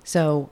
[0.05, 0.51] So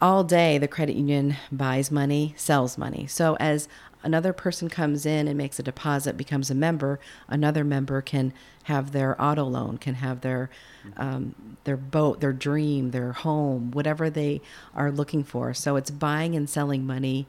[0.00, 3.06] all day, the credit union buys money, sells money.
[3.08, 3.68] So as
[4.04, 8.32] another person comes in and makes a deposit, becomes a member, another member can
[8.64, 10.48] have their auto loan, can have their
[10.96, 14.40] um, their boat, their dream, their home, whatever they
[14.74, 15.54] are looking for.
[15.54, 17.26] So it's buying and selling money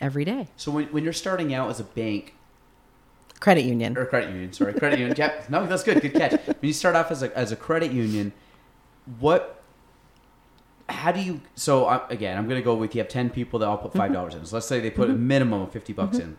[0.00, 0.48] every day.
[0.56, 2.34] So when, when you're starting out as a bank
[3.40, 3.96] Credit union.
[3.96, 5.16] or credit union, sorry, credit union.
[5.16, 5.48] Yep.
[5.50, 6.00] No, that's good.
[6.02, 6.32] Good catch.
[6.46, 8.32] When you start off as a as a credit union,
[9.18, 9.62] what?
[10.90, 11.40] How do you?
[11.54, 13.90] So uh, again, I'm going to go with you have ten people that all put
[13.92, 13.98] Mm-hmm.
[13.98, 14.44] 5 dollars in.
[14.44, 16.36] So let's say they put a minimum of fifty bucks in.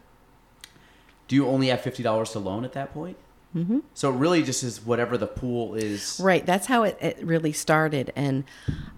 [1.27, 3.17] Do you only have fifty dollars to loan at that point?
[3.55, 3.79] Mm-hmm.
[3.93, 6.21] So it really just is whatever the pool is.
[6.23, 6.45] Right.
[6.45, 8.13] That's how it, it really started.
[8.15, 8.43] And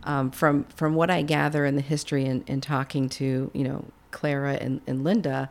[0.04, 3.86] um, from from what I gather in the history and, and talking to you know
[4.12, 5.50] Clara and, and Linda,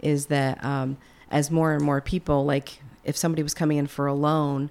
[0.00, 0.98] is that um,
[1.34, 4.70] as more and more people like if somebody was coming in for a loan,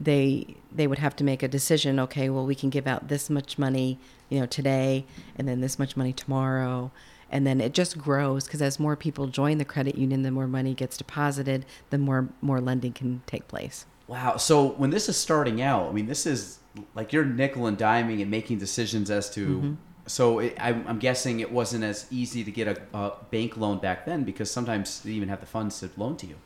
[0.00, 2.00] they they would have to make a decision.
[2.00, 3.98] Okay, well we can give out this much money,
[4.30, 5.04] you know, today,
[5.36, 6.90] and then this much money tomorrow.
[7.30, 10.46] And then it just grows because as more people join the credit union, the more
[10.46, 13.84] money gets deposited, the more more lending can take place.
[14.06, 14.36] Wow.
[14.36, 16.60] So when this is starting out, I mean, this is
[16.94, 19.46] like you're nickel and diming and making decisions as to.
[19.46, 19.74] Mm-hmm.
[20.06, 23.78] So it, I'm, I'm guessing it wasn't as easy to get a, a bank loan
[23.78, 26.36] back then because sometimes they even have the funds to loan to you.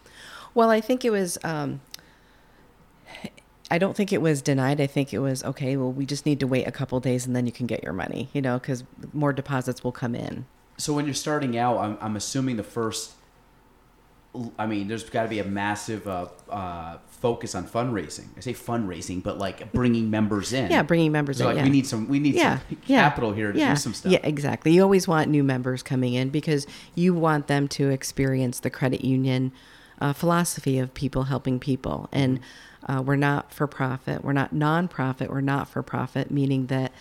[0.55, 1.38] Well, I think it was.
[1.44, 1.81] Um,
[3.71, 4.81] I don't think it was denied.
[4.81, 5.77] I think it was okay.
[5.77, 7.92] Well, we just need to wait a couple days and then you can get your
[7.92, 8.29] money.
[8.33, 10.47] You know, because more deposits will come in.
[10.79, 13.12] So when you're starting out, I'm, I'm assuming the first
[14.59, 18.27] I mean, there's got to be a massive uh, uh, focus on fundraising.
[18.37, 20.71] I say fundraising, but like bringing members in.
[20.71, 21.49] Yeah, bringing members So in.
[21.49, 21.64] like yeah.
[21.64, 24.12] we need some we need yeah, some yeah, capital here to do some stuff.
[24.12, 24.73] Yeah, exactly.
[24.73, 29.05] You always want new members coming in because you want them to experience the credit
[29.05, 29.53] union
[30.01, 32.09] uh, philosophy of people helping people.
[32.12, 32.41] And
[32.87, 34.23] uh, we're not for profit.
[34.23, 35.29] We're not nonprofit.
[35.29, 36.93] We're not for profit, meaning that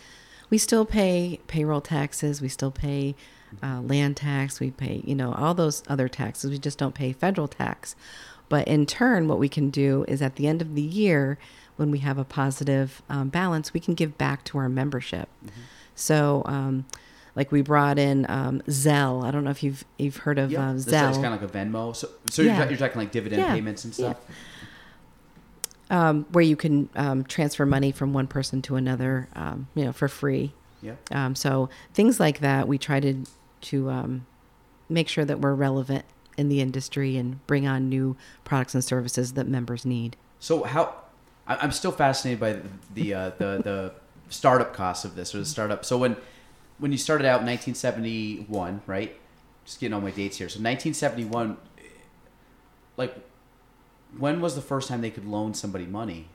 [0.49, 2.41] we still pay payroll taxes.
[2.41, 3.15] We still pay
[3.63, 4.59] uh, land tax.
[4.59, 6.51] We pay, you know, all those other taxes.
[6.51, 7.95] We just don't pay federal tax.
[8.49, 11.37] But in turn, what we can do is at the end of the year,
[11.75, 15.29] when we have a positive um, balance, we can give back to our membership.
[15.95, 16.85] So, um,
[17.35, 19.23] like we brought in um, Zelle.
[19.23, 21.21] I don't know if you've you've heard of Yeah, uh, that's Zelle.
[21.21, 21.95] kind of like a Venmo.
[21.95, 22.57] So, so Yeah.
[22.59, 23.53] you're, you're talking like dividend Yeah.
[23.53, 24.17] payments and stuff.
[25.89, 29.93] um, where you can um, transfer money from one person to another, um, you know,
[29.93, 30.51] for free.
[30.81, 30.95] Yeah.
[31.11, 33.23] Um, so things like that, we try to
[33.61, 34.25] to um,
[34.89, 36.05] make sure that we're relevant
[36.37, 40.15] in the industry and bring on new products and services that members need.
[40.39, 40.95] So how?
[41.47, 42.61] I'm still fascinated by the
[42.93, 43.93] the, uh, the the
[44.29, 45.85] startup costs of this or the startup.
[45.85, 46.17] So when
[46.77, 49.15] when you started out in 1971, right?
[49.65, 50.47] Just getting all my dates here.
[50.47, 51.57] So 1971,
[52.95, 53.15] like
[54.17, 56.27] when was the first time they could loan somebody money,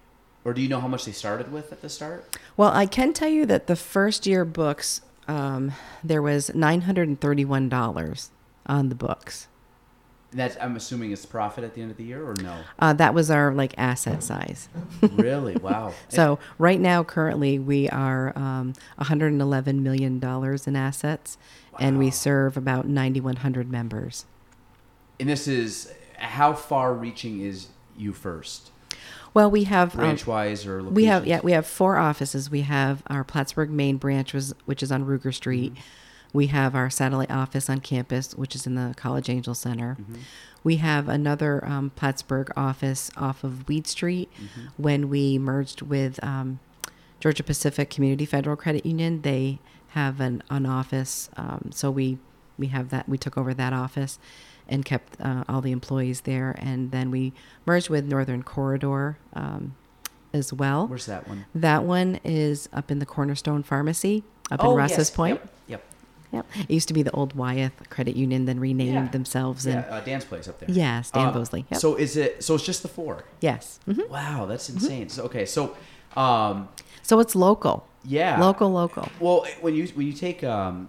[0.44, 2.36] or do you know how much they started with at the start?
[2.56, 7.08] Well, I can tell you that the first year books, um, there was nine hundred
[7.08, 8.30] and thirty-one dollars
[8.66, 9.48] on the books.
[10.32, 12.56] That's I'm assuming it's profit at the end of the year, or no?
[12.78, 14.68] Uh, that was our like asset size.
[15.12, 15.56] really?
[15.56, 15.92] Wow.
[16.08, 21.36] So right now, currently, we are um, 111 million dollars in assets,
[21.78, 24.24] and we serve about 9,100 members.
[25.20, 27.68] And this is how far-reaching is
[28.00, 28.70] UFirst,
[29.34, 30.96] Well, we have um, branch-wise or locations?
[30.96, 32.50] we have yeah we have four offices.
[32.50, 35.74] We have our Plattsburgh main branch, was, which is on Rugar Street.
[36.32, 39.98] We have our satellite office on campus, which is in the College Angell Center.
[40.64, 44.30] We have another um, Plattsburgh office off of Weed Street.
[44.76, 46.60] When we merged with um,
[47.20, 51.28] Georgia Pacific Community Federal Credit Union, they have an, an office.
[51.36, 52.18] Um, so we
[52.58, 53.08] we have that.
[53.08, 54.18] We took over that office
[54.72, 56.56] and kept uh, all the employees there.
[56.58, 57.32] And then we
[57.66, 59.74] merged with Northern Corridor um,
[60.32, 60.88] as well.
[60.88, 61.44] Where's that one?
[61.54, 65.10] That one is up in the Cornerstone Pharmacy up in Oh, Rouses yes.
[65.10, 65.34] Point.
[65.40, 65.48] Yep.
[65.68, 65.84] yep.
[66.32, 66.46] Yep.
[66.68, 69.08] It used to be the old Wyeth Credit Union, then renamed Yeah.
[69.08, 69.66] themselves.
[69.66, 70.70] Yeah, And uh, Dan's place up there.
[70.70, 71.66] yes, Dan Uh, Bosley.
[71.70, 71.78] Yep.
[71.80, 72.42] So is it?
[72.42, 73.24] So it's just the four.
[73.42, 73.78] yes.
[73.84, 75.10] hmm Wow, that's insane.
[75.10, 75.76] So, okay, so
[76.16, 76.68] um,
[77.02, 77.86] So it's local.
[78.04, 79.10] yeah, Local, local.
[79.20, 80.88] Well, when you when you take, um,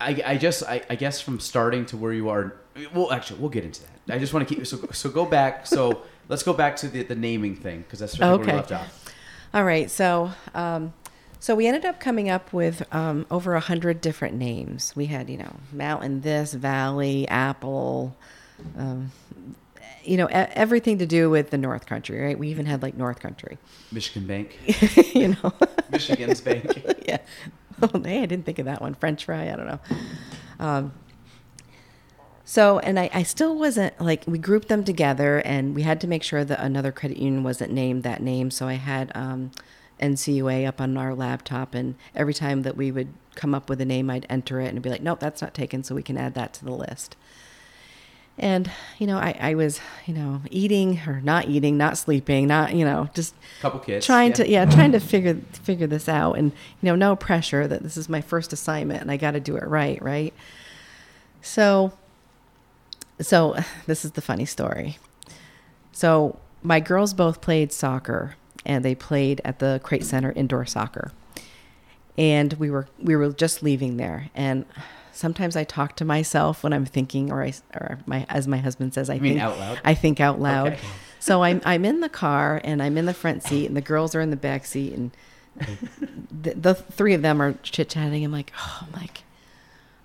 [0.00, 2.54] I I just I, I guess from starting to where you are.
[2.94, 4.14] Well, actually, we'll get into that.
[4.14, 5.66] I just want to keep so so go back.
[5.66, 8.54] So let's go back to the the naming thing because that's where we Okay.
[8.54, 9.14] left off.
[9.54, 9.90] All right.
[9.90, 10.92] So, um,
[11.40, 14.94] so we ended up coming up with um, over a hundred different names.
[14.94, 18.14] We had, you know, mountain, this, valley, apple,
[18.76, 19.10] um,
[20.04, 22.38] you know, everything to do with the North Country, right?
[22.38, 23.56] We even had like North Country,
[23.92, 24.58] Michigan Bank,
[25.14, 25.52] you know.
[25.90, 26.82] Michigan's Bank.
[27.08, 27.18] yeah.
[27.94, 28.94] Oh, hey, I didn't think of that one.
[28.94, 29.52] French fry.
[29.52, 29.80] I don't know.
[30.58, 30.92] Um,
[32.44, 36.06] so, and I, I still wasn't like, we grouped them together and we had to
[36.06, 38.50] make sure that another credit union wasn't named that name.
[38.50, 39.52] So I had um,
[40.00, 43.84] NCUA up on our laptop, and every time that we would come up with a
[43.84, 45.82] name, I'd enter it and be like, nope, that's not taken.
[45.84, 47.16] So we can add that to the list.
[48.38, 52.72] And, you know, I, I was, you know, eating or not eating, not sleeping, not,
[52.72, 54.06] you know, just Couple kids.
[54.06, 54.36] trying yeah.
[54.36, 57.96] to yeah trying to figure figure this out and you know no pressure that this
[57.96, 60.32] is my first assignment and i got to do it right right
[61.42, 61.92] so
[63.20, 64.96] so this is the funny story
[65.90, 71.10] so my girls both played soccer and they played at the Crete center indoor soccer
[72.16, 74.64] and we were we were just leaving there and
[75.18, 78.94] sometimes i talk to myself when i'm thinking or i or my as my husband
[78.94, 79.80] says i You mean think out loud?
[79.84, 80.80] i think out loud Okay.
[81.18, 84.14] so I'm I'm in the car and I'm in the front seat and the girls
[84.14, 85.10] are in the back seat and
[86.30, 88.24] the, the three of them are chit chatting.
[88.24, 89.24] I'm like, oh, I'm like,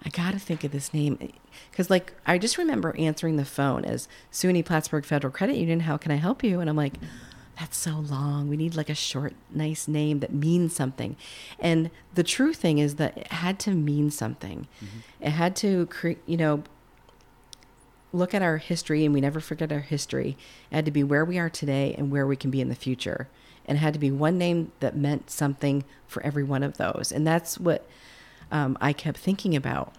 [0.03, 1.31] I gotta think of this name
[1.69, 5.81] because like I just remember answering the phone as SUNY Plattsburgh Federal Credit Union.
[5.81, 6.59] How can I help you?
[6.59, 6.95] And I'm like,
[7.59, 8.49] that's so long.
[8.49, 11.15] We need like a short, nice name that means something.
[11.59, 14.67] And the true thing is that it had to mean something.
[15.19, 16.63] It had to create, you know,
[18.11, 20.37] look at our history and we never forget our history.
[20.71, 22.75] It had to be where we are today and where we can be in the
[22.75, 23.27] future.
[23.65, 27.11] And it had to be one name that meant something for every one of those.
[27.11, 27.87] And that's what
[28.51, 29.93] um, I kept thinking about.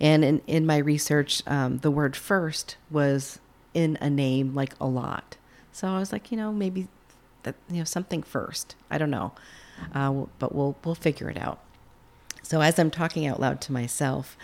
[0.00, 3.38] And in, in my research, um, the word first was
[3.74, 5.36] in a name like a lot.
[5.72, 6.88] So I was like, you know, maybe
[7.44, 8.74] that, you know, something first.
[8.90, 9.32] I don't know.
[9.94, 11.58] Uh, but we'll, we'll figure it out.
[12.42, 14.36] So as I'm talking out loud to myself,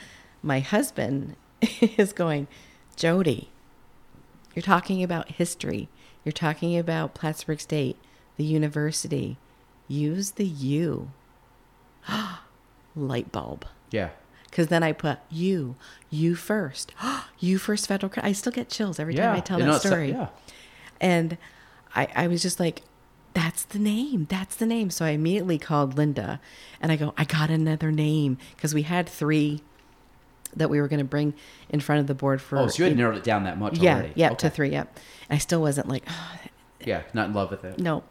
[0.42, 1.36] my husband
[1.80, 2.46] is going,
[2.96, 3.50] Jody,
[4.54, 5.88] you're talking about history.
[6.24, 7.96] You're talking about Plattsburgh State,
[8.36, 9.36] the university.
[9.88, 11.10] Use the U.
[12.96, 13.66] Light bulb.
[13.90, 14.10] Yeah.
[14.44, 15.76] Because then I put you,
[16.08, 16.92] you first,
[17.42, 18.28] UFirst federal credit.
[18.28, 19.36] I still get chills every time Yeah.
[19.36, 20.10] I tell You that know, story.
[20.12, 20.28] yeah.
[21.01, 21.36] And
[21.94, 22.82] I, I was just like,
[23.34, 24.26] that's the name.
[24.30, 24.90] That's the name.
[24.90, 26.40] So I immediately called Linda
[26.80, 29.62] and I go, I got another name because we had three
[30.55, 31.34] that we were going to bring
[31.68, 32.57] in front of the board for.
[32.59, 34.12] Oh, so you had narrowed it down that much yeah, already?
[34.14, 34.36] yeah, Okay.
[34.49, 34.70] to three.
[34.70, 34.99] Yep.
[35.28, 36.38] And I still wasn't like, oh,
[36.84, 37.78] Yeah, not in love with it.
[37.78, 38.05] no.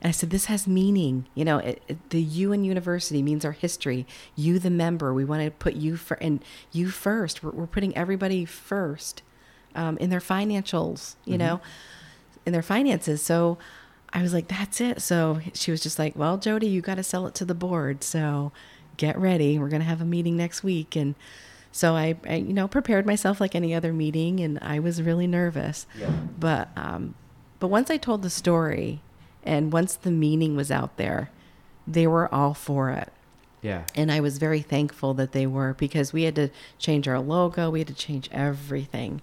[0.00, 1.26] And I said, this has meaning.
[1.34, 4.06] You know, it, it, the you in university means our history.
[4.36, 7.42] You, the member, we want to put you for and you first.
[7.42, 9.22] We're, we're putting everybody first
[9.74, 11.14] um, in their financials.
[11.24, 11.60] You know,
[12.46, 13.22] in their finances.
[13.22, 13.58] So
[14.12, 15.02] I was like, that's it.
[15.02, 18.04] So she was just like, well, Jody, you got to sell it to the board.
[18.04, 18.52] So
[18.96, 19.58] get ready.
[19.58, 20.94] We're going to have a meeting next week.
[20.94, 21.14] And
[21.72, 25.26] so I, I, you know, prepared myself like any other meeting, and I was really
[25.26, 25.88] nervous.
[25.98, 26.10] Yeah.
[26.38, 27.16] But um,
[27.58, 29.00] but once I told the story,
[29.42, 31.30] and once the meaning was out there,
[31.84, 33.12] they were all for it.
[33.60, 33.84] Yeah.
[33.96, 37.70] And I was very thankful that they were because we had to change our logo,
[37.70, 39.20] we had to change everything.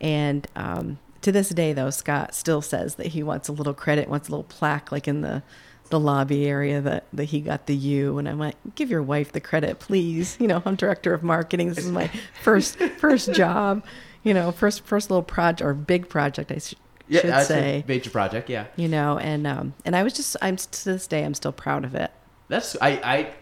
[0.00, 4.08] And um, to this day, though, Scott still says that he wants a little credit,
[4.08, 5.42] wants a little plaque, like in the
[5.88, 8.16] the lobby area that, that he got the U.
[8.16, 10.38] And I'm like, give your wife the credit, please.
[10.40, 11.68] You know, I'm director of marketing.
[11.68, 12.10] This is my
[12.42, 13.84] first first job.
[14.22, 16.74] You know, first first little project or big project, I sh-
[17.08, 17.84] Yeah, should say.
[17.86, 18.48] major project.
[18.48, 21.52] Yeah, You know, and um, and I was just, I'm to this day, I'm still
[21.52, 22.10] proud of it.
[22.48, 23.34] that's I I.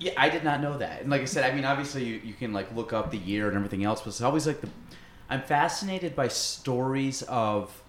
[0.00, 1.02] Yeah, I did not know that.
[1.02, 3.48] And like I said, I mean, obviously you, you can like look up the year
[3.48, 4.68] and everything else, but it's always like the.
[5.28, 7.80] I'm fascinated by stories of.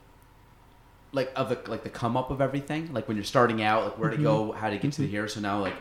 [1.11, 3.97] Like of the like the come up of everything, like when you're starting out, like
[3.97, 4.59] where to go, mm-hmm.
[4.59, 5.29] how to get to the here.
[5.29, 5.75] So now, like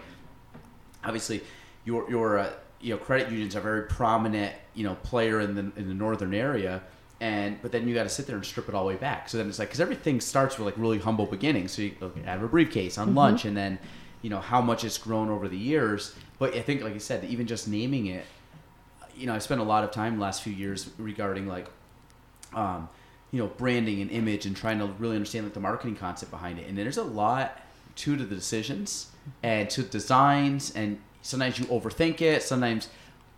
[1.05, 1.43] obviously
[1.85, 5.73] your your uh, you know credit unions are very prominent you know player in the
[5.77, 6.83] in the northern area.
[7.21, 9.29] And but then you got to sit there and strip it all the way back.
[9.29, 11.73] So then it's like because everything starts with like really humble beginnings.
[11.73, 13.17] So you look, have a briefcase on mm-hmm.
[13.17, 13.79] lunch and then
[14.23, 16.15] you know how much it's grown over the years.
[16.39, 18.25] But i think like you said even just naming it
[19.17, 21.67] you know i spent a lot of time the last few years regarding like
[22.55, 22.89] um,
[23.31, 26.59] you know branding and image and trying to really understand like the marketing concept behind
[26.59, 26.69] it.
[26.69, 27.61] And there's a lot
[27.97, 29.11] to the decisions
[29.43, 32.89] and to designs and sometimes you overthink it sometimes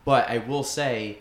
[0.05, 1.19] but i will say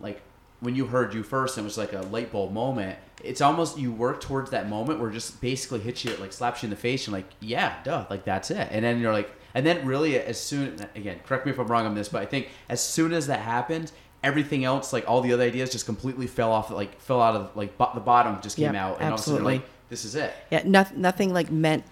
[0.00, 0.20] like
[0.60, 3.78] when you heard you first and it was like a light bulb moment it's almost
[3.78, 6.70] you work towards that moment where it just basically hits you like slaps you in
[6.70, 8.68] the face and like yeah duh like that's it.
[8.70, 11.86] And then you're like and then really as soon again correct me if i'm wrong
[11.86, 13.90] on this but i think as soon as that happened
[14.22, 17.54] everything else like all the other ideas just completely fell off like fell out of
[17.56, 19.54] like bo- the bottom just came Yeah, out and all of a sudden absolutely.
[19.58, 21.84] like this is it Yeah, noth- nothing like meant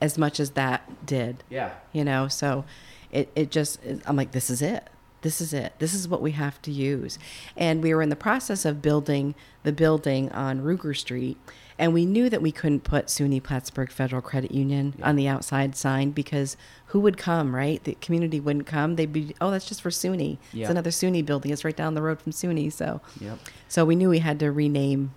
[0.00, 1.44] as much as that did.
[1.50, 2.64] yeah You know, so
[3.12, 4.88] it, it just, I'm like, this is it.
[5.22, 5.72] This is it.
[5.78, 7.16] This is what we have to use.
[7.56, 11.36] And we were in the process of building the building on Rugar Street.
[11.78, 15.74] And we knew that we couldn't put SUNY Plattsburgh Federal Credit Union on the outside
[15.74, 16.56] sign because
[16.86, 17.82] who would come, right?
[17.82, 18.94] The community wouldn't come.
[18.94, 20.38] They'd be, oh, that's just for SUNY.
[20.52, 20.62] Yeah.
[20.62, 21.50] It's another SUNY building.
[21.52, 22.72] It's right down the road from SUNY.
[22.72, 25.14] So, yep so we knew we had to rename.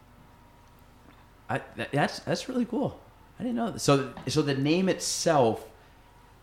[1.50, 3.00] I, that, that's that's really cool.
[3.40, 3.72] I didn't know.
[3.72, 3.80] That.
[3.80, 5.68] So so the name itself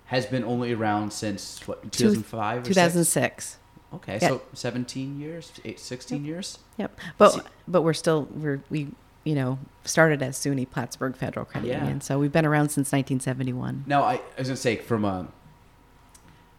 [0.07, 3.59] has been only around since what 2005 or 2006.
[3.95, 4.29] Okay, Yeah.
[4.29, 6.59] so 17 years, eight, 16 years.
[6.79, 7.01] Yep.
[7.19, 8.89] But See- but we're still we're we
[9.25, 11.81] you know started as SUNY Plattsburgh Federal Credit Yeah.
[11.81, 13.85] Union, so we've been around since 1971.
[13.87, 15.29] Now I, I was gonna say from a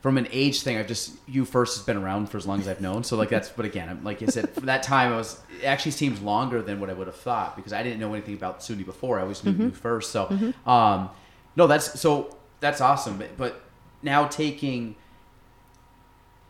[0.01, 2.80] from an age thing, I've just UFirst has been around for as long as I've
[2.82, 3.03] known.
[3.03, 5.66] So like that's but again, I'm- like I said, for that time I was it
[5.66, 8.59] actually seems longer than what I would have thought because I didn't know anything about
[8.59, 9.18] SUNY before.
[9.20, 10.03] I always knew UFirst.
[10.05, 11.09] So um,
[11.55, 13.18] no, that's so that's awesome.
[13.18, 13.61] But, but
[14.03, 14.95] now taking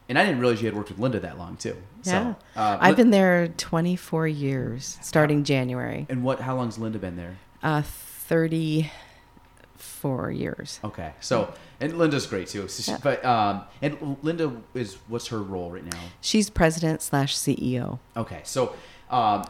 [0.09, 1.75] and I didn't realize you had worked with Linda that long too.
[2.03, 2.33] Yeah.
[2.33, 6.05] So, uh, I've been there 24 years, starting January.
[6.09, 6.39] And what?
[6.41, 7.37] How long's Linda been there?
[7.63, 10.79] Uh, 34 years.
[10.83, 12.67] Okay, so and Linda's great too.
[12.67, 12.97] So she- Yeah.
[13.01, 15.99] But um, and Linda is what's her role right now?
[16.21, 17.99] She's president slash CEO.
[18.15, 18.75] Okay, so
[19.09, 19.43] um,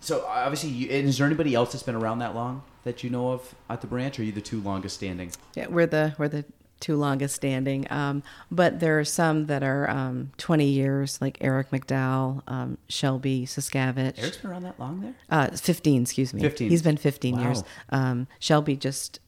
[0.00, 3.10] so obviously, you, and is there anybody else that's been around that long that you
[3.10, 4.18] know of at the branch?
[4.18, 5.30] Or are you the two longest standing?
[5.54, 6.44] Yeah, we're the we're the
[6.80, 7.86] two longest standing.
[7.90, 13.46] Um, but there are some that are um, 20 years, like Eric McDowell, um, Shelby
[13.46, 14.18] Saskavich.
[14.18, 15.14] Eric's been around that long there.
[15.30, 16.40] Uh, 15, excuse me.
[16.42, 16.70] 15.
[16.70, 17.62] He's been 15 years.
[17.90, 17.98] Wow.
[17.98, 19.20] Um, Shelby just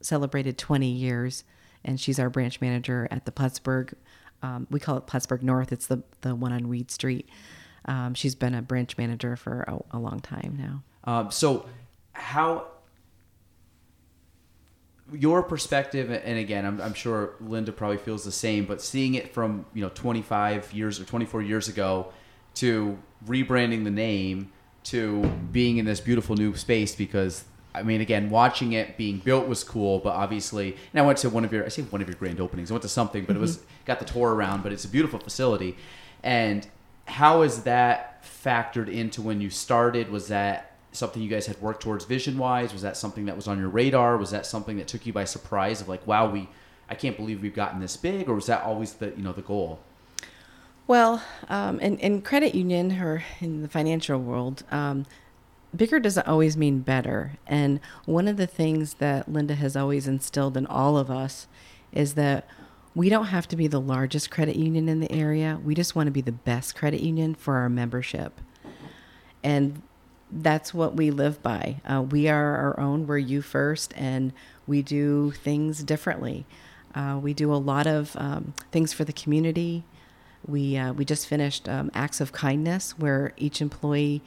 [0.00, 1.44] celebrated 20 years,
[1.84, 3.94] and she's our branch manager at the Plattsburgh.
[4.42, 5.72] Um, we call it Plattsburgh North.
[5.72, 7.28] It's the, the one on Weed Street.
[7.86, 10.82] Um, she's been a branch manager for a, a long time now.
[11.10, 11.66] Um, so
[12.12, 12.66] how
[15.12, 19.32] your perspective, and again, I'm, I'm sure Linda probably feels the same, but seeing it
[19.32, 22.12] from you know 25 years or 24 years ago
[22.54, 24.52] to rebranding the name
[24.84, 27.44] to being in this beautiful new space because
[27.74, 31.28] I mean, again, watching it being built was cool, but obviously, and I went to
[31.28, 32.70] one of your, I say one of your grand openings.
[32.70, 33.66] I went to something, but it was mm-hmm.
[33.84, 35.76] got the tour around, but it's a beautiful facility.
[36.22, 36.66] And
[37.04, 40.08] how is that factored into when you started?
[40.08, 42.72] Was that something you guys had worked towards vision wise?
[42.72, 44.16] Was that something that was on your radar?
[44.16, 46.48] Was that something that took you by surprise of like, wow, we,
[46.88, 49.42] I can't believe we've gotten this big, or was that always the, you know, the
[49.42, 49.80] goal?
[50.86, 55.04] Well, um, in, in credit union or in the financial world, um,
[55.74, 57.32] bigger doesn't always mean better.
[57.46, 61.48] And one of the things that Linda has always instilled in all of us
[61.92, 62.48] is that
[62.94, 65.60] we don't have to be the largest credit union in the area.
[65.62, 68.40] We just want to be the best credit union for our membership.
[69.42, 69.82] And
[70.30, 71.80] that's what we live by.
[71.84, 74.32] Uh, we are our own, we're UFirst, and
[74.66, 76.44] we do things differently.
[76.94, 79.84] Uh, we do a lot of um, things for the community.
[80.46, 84.22] We, uh, we just finished um, Acts of Kindness, where each employee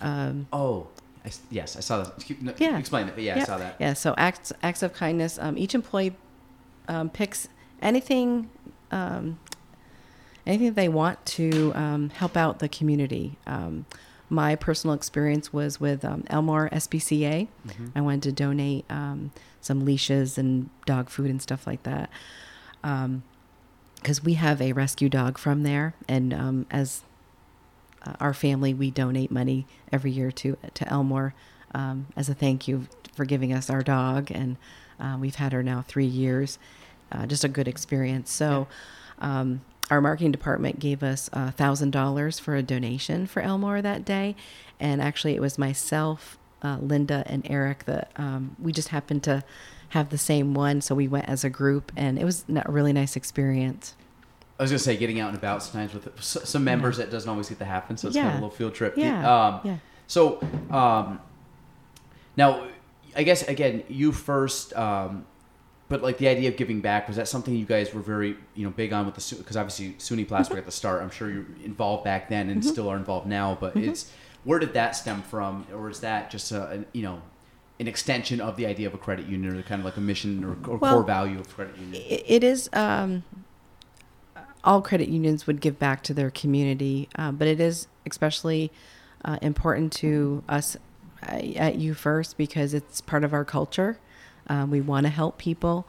[0.00, 0.88] um, oh,
[1.24, 2.42] I, yes, I saw that.
[2.42, 2.78] No, yeah.
[2.78, 3.76] Explain it, but yeah, I saw that.
[3.78, 5.38] Yeah, so acts acts of kindness.
[5.38, 6.14] Um, each employee
[6.88, 7.48] um, picks
[7.82, 8.50] anything
[8.90, 9.38] um,
[10.46, 13.38] anything they want to um, help out the community.
[14.30, 17.48] Um, my personal experience was with um, Elmore SPCA.
[17.66, 17.86] Mm-hmm.
[17.94, 22.10] I wanted to donate some leashes and dog food and stuff like that.
[22.82, 27.02] because we have a rescue dog from there, and as
[28.04, 31.34] uh, our family, we donate money every year to to Elmore
[31.74, 34.56] um, as a thank you for giving us our dog, and
[35.00, 36.58] uh, we've had her now three years.
[37.10, 38.30] Uh, just a good experience.
[38.32, 38.66] So.
[39.18, 44.04] Um, our marketing department gave us a thousand dollars for a donation for Elmore that
[44.04, 44.34] day,
[44.80, 49.44] and actually it was myself, uh, Linda, and Eric that um, we just happened to
[49.90, 52.92] have the same one, so we went as a group, and it was a really
[52.92, 53.94] nice experience.
[54.58, 57.04] I was gonna say getting out and about sometimes with some members yeah.
[57.04, 58.22] that doesn't always get to happen, so it's yeah.
[58.22, 58.94] kind of a little field trip.
[58.96, 59.46] Yeah.
[59.46, 59.76] Um, yeah.
[60.06, 61.20] So um,
[62.36, 62.66] now,
[63.14, 65.26] I guess again, UFirst, um,
[65.88, 68.64] but like the idea of giving back was that something you guys were very you
[68.64, 70.58] know big on with the because obviously SUNY Plattsburgh mm-hmm.
[70.60, 71.02] at the start.
[71.02, 72.70] I'm sure you're involved back then and mm-hmm.
[72.70, 73.90] still are involved now, but mm-hmm.
[73.90, 74.10] it's
[74.44, 77.22] where did that stem from, or is that just a, a you know
[77.78, 80.42] an extension of the idea of a credit union or kind of like a mission
[80.44, 82.02] or, or well, core value of credit union?
[82.06, 82.68] It is.
[82.72, 83.24] Um,
[84.64, 88.72] all credit unions would give back to their community, uh, but it is especially
[89.24, 90.76] uh, important to us
[91.22, 93.98] uh, at UFirst because it's part of our culture.
[94.48, 95.86] Uh, we want to help people.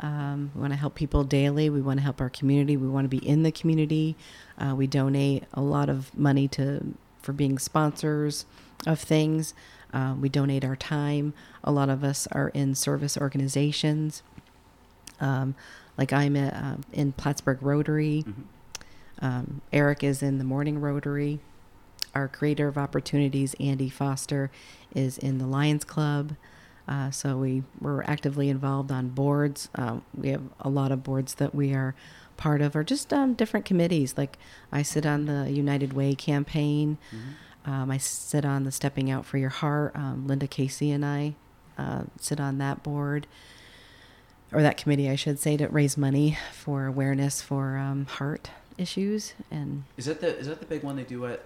[0.00, 1.70] Um, we want to help people daily.
[1.70, 2.76] We want to help our community.
[2.76, 4.16] We want to be in the community.
[4.58, 8.46] Uh, we donate a lot of money to for being sponsors
[8.86, 9.54] of things.
[9.92, 11.34] Uh, we donate our time.
[11.64, 14.22] A lot of us are in service organizations.
[15.20, 15.54] Um,
[15.98, 18.24] like I'm a, uh, in Plattsburgh Rotary.
[18.26, 18.42] Mm-hmm.
[19.24, 21.40] Um, Eric is in the Morning Rotary.
[22.14, 24.50] Our creator of opportunities, Andy Foster,
[24.94, 26.36] is in the Lions Club.
[26.88, 29.68] Uh, so we we're actively involved on boards.
[29.74, 31.94] Um, we have a lot of boards that we are
[32.36, 34.14] part of, or just um, different committees.
[34.16, 34.38] Like
[34.70, 36.98] I sit on the United Way campaign.
[37.10, 37.70] Mm-hmm.
[37.70, 39.96] Um, I sit on the Stepping Out for Your Heart.
[39.96, 41.34] Um, Linda Casey and I
[41.76, 43.26] uh, sit on that board
[44.52, 49.34] or that committee, I should say, to raise money for awareness for um, heart issues.
[49.50, 51.42] And is that the is that the big one they do at?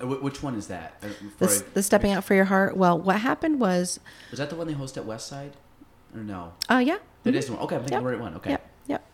[0.00, 0.94] Uh, which one is that?
[1.02, 2.76] Uh, the, the stepping out for your heart.
[2.76, 5.52] Well, what happened was was that the one they host at Westside,
[6.14, 6.52] or no?
[6.68, 7.38] Oh uh, yeah, that mm-hmm.
[7.38, 7.62] is the one.
[7.62, 8.02] Okay, I'm thinking yep.
[8.02, 8.34] the right one.
[8.36, 8.50] Okay.
[8.50, 8.70] Yep.
[8.86, 9.06] Yep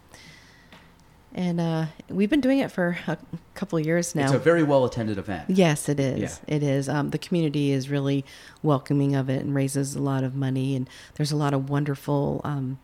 [1.37, 3.19] and uh, we've been doing it for a
[3.55, 4.25] couple years now.
[4.25, 5.51] It's a very well attended event.
[5.51, 6.41] Yes, it is.
[6.49, 6.57] Yeah.
[6.57, 6.89] It is.
[6.89, 8.25] Um, the community is really
[8.63, 10.75] welcoming of it and raises a lot of money.
[10.75, 12.79] And there's a lot of wonderful um,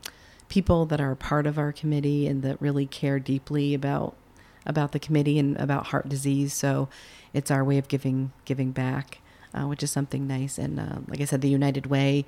[0.50, 4.14] people that are part of our committee and that really care deeply about
[4.66, 6.52] about the committee and about heart disease.
[6.52, 6.88] So
[7.32, 9.18] it's our way of giving giving back,
[9.54, 10.58] uh, which is something nice.
[10.58, 12.24] And uh, like I said, the United Way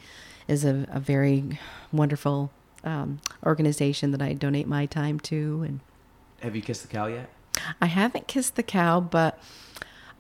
[0.49, 1.59] is a, a very
[1.93, 2.51] wonderful
[2.85, 5.81] um, organization that I donate my time to and
[6.45, 7.31] have you kissed the cow yet?
[7.81, 9.39] I haven't kissed the cow, but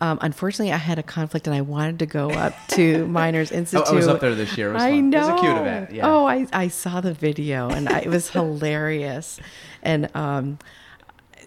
[0.01, 3.87] um, unfortunately, I had a conflict and I wanted to go up to Miner's Institute.
[3.87, 4.71] oh, I was up there this year.
[4.71, 5.11] It was I fun.
[5.11, 5.19] know.
[5.19, 5.93] It was a cute event.
[5.93, 6.09] Yeah.
[6.11, 9.39] Oh, I, I saw the video and I, it was hilarious.
[9.83, 10.59] And um,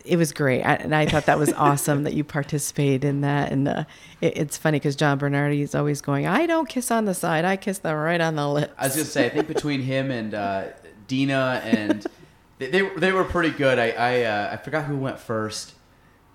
[0.08, 0.64] it was great.
[0.64, 3.52] I, and I thought that was awesome that you participated in that.
[3.52, 3.84] And uh,
[4.22, 7.46] it, it's funny because John Bernardi is always going, I don't kiss on the side,
[7.46, 8.74] I kiss them right on the lips.
[8.78, 10.68] I was to say, I think between him and uh,
[11.08, 12.06] Dina and
[12.60, 13.80] they, they, they were pretty good.
[13.80, 15.74] I I, uh, I forgot who went first,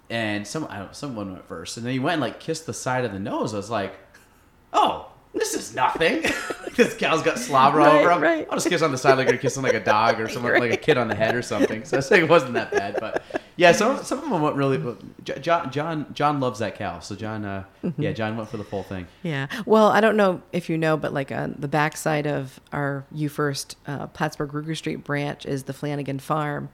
[0.09, 3.13] and some someone went first, and then he went and like kissed the side of
[3.13, 3.55] the nose.
[3.55, 3.95] I was like,
[4.73, 6.23] oh, this is nothing.
[6.77, 8.21] this gal's got slobber Right, over him.
[8.23, 8.47] right.
[8.51, 10.73] I'll just kiss on the side like you're kissing like a dog or someone like
[10.73, 11.85] a kid on the head or something.
[11.85, 13.23] So I say it wasn't that bad, but
[13.57, 14.79] yeah, some some of them went really.
[15.25, 18.01] John John John loves that cow, so John, uh, Mm-hmm.
[18.03, 19.07] yeah, John went for the full thing.
[19.23, 19.49] Yeah.
[19.67, 23.75] Well, I don't know if you know, but like on the backside of our UFirst
[23.87, 26.69] uh, Plattsburgh Rugar Street branch is the Flanagan Farm,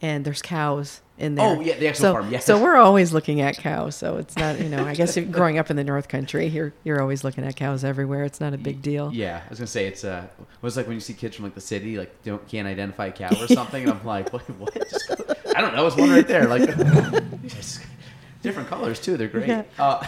[0.00, 1.46] and there's cows in there.
[1.46, 2.38] Oh, yeah, the actual so, farm, yeah.
[2.38, 3.96] So we're always looking at cows.
[3.96, 7.00] So it's not, you know, I guess growing up in the North Country, you're you're
[7.00, 8.24] always looking at cows everywhere.
[8.24, 9.12] It's not a big deal.
[9.12, 11.44] Yeah, I was gonna say it's uh, it was like when you see kids from
[11.44, 14.42] like the city like don't can't identify a cow or something, and I'm like, what?
[14.58, 14.74] what?
[14.74, 15.10] Just,
[15.56, 15.86] I don't know.
[15.86, 16.46] It's one right there.
[16.46, 16.62] Like
[18.42, 19.16] different colors too.
[19.16, 19.48] They're great.
[19.48, 19.64] Yeah.
[19.78, 20.06] Uh,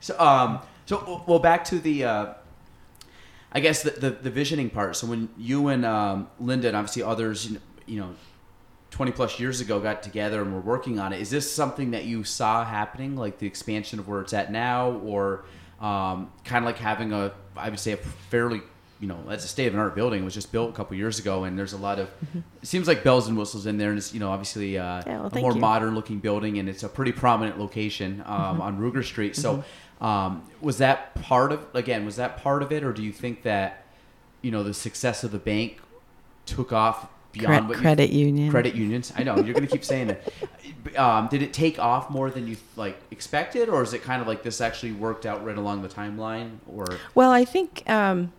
[0.00, 2.04] so um, so well, back to the.
[2.04, 2.34] Uh,
[3.56, 4.96] I guess the, the the visioning part.
[4.96, 8.14] So when you and um, Linda and obviously others, you know, you know
[8.94, 12.04] 20 plus years ago got together and were working on it is this something that
[12.04, 14.92] you saw happening like the expansion of where it's at now?
[14.92, 15.44] Or
[15.80, 18.60] um, kind of like having a i would say a fairly
[19.00, 20.22] you know that's a state of an art building.
[20.22, 22.08] It was just built a couple years ago and there's a lot of
[22.62, 25.18] it seems like bells and whistles in there and it's you know obviously uh, Yeah,
[25.18, 25.60] well, a more you.
[25.60, 29.34] modern looking building and it's a pretty prominent location um, on rugar street.
[29.34, 29.64] So
[30.00, 33.42] um, was that part of again was that part of it or do you think
[33.42, 33.84] that
[34.40, 35.80] you know the success of the bank
[36.46, 38.50] took off beyond Cre- what you credit union.
[38.50, 39.12] credit unions.
[39.16, 40.98] I know you're going to keep saying it.
[40.98, 44.28] Um, did it take off more than you like expected, or is it kind of
[44.28, 46.58] like this actually worked out right along the timeline?
[46.72, 48.32] Or Well, I think um,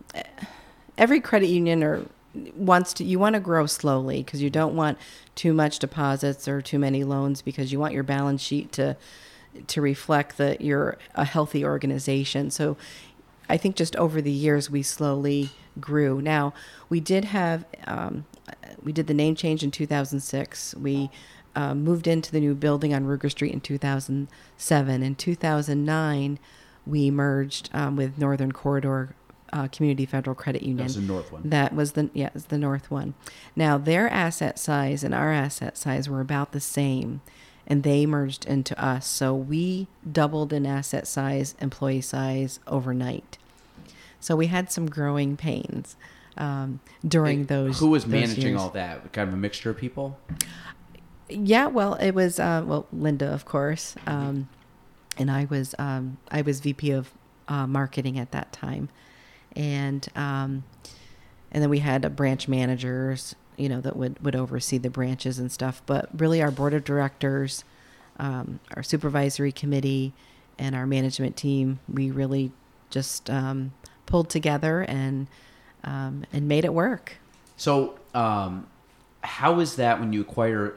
[0.97, 2.05] every credit union or
[2.55, 4.97] wants to you want to grow slowly because you don't want
[5.35, 8.95] too much deposits or too many loans because you want your balance sheet to
[9.67, 12.51] to reflect that you're a healthy organization.
[12.51, 12.75] So
[13.47, 16.21] I think just over the years we slowly grew.
[16.21, 16.53] Now
[16.89, 18.25] we did have um,
[18.85, 20.75] we did the name change in 2006.
[20.75, 21.09] We
[21.55, 25.03] uh, moved into the new building on Rugar Street in 2007.
[25.03, 26.39] In 2009,
[26.85, 29.15] we merged um, with Northern Corridor
[29.51, 30.77] uh, Community Federal Credit Union.
[30.77, 31.41] That was the north one.
[31.45, 33.15] That was the yeah, it's the north one.
[33.55, 37.21] Now their asset size and our asset size were about the same,
[37.65, 39.07] and they merged into us.
[39.07, 43.37] So we doubled in asset size, employee size overnight.
[44.19, 45.95] So we had some growing pains
[46.37, 47.79] um, during those.
[47.79, 48.61] who was those managing years.
[48.61, 49.11] all that?
[49.13, 50.19] Kind of a mixture of people.
[51.27, 54.47] Yeah, well, it was uh, well Linda, of course, um,
[55.17, 57.11] and I was um, I was VP of
[57.47, 58.89] uh, marketing at that time,
[59.55, 60.63] and um,
[61.51, 65.39] and then we had uh, branch managers, you know, that would would oversee the branches
[65.39, 65.81] and stuff.
[65.85, 67.63] But really, our board of directors,
[68.19, 70.13] um, our supervisory committee,
[70.59, 72.51] and our management team, we really
[72.89, 73.73] just um,
[74.05, 75.27] pulled together and
[75.85, 77.17] um, and made it work.
[77.55, 78.67] So, um,
[79.21, 80.75] how is that when you acquire,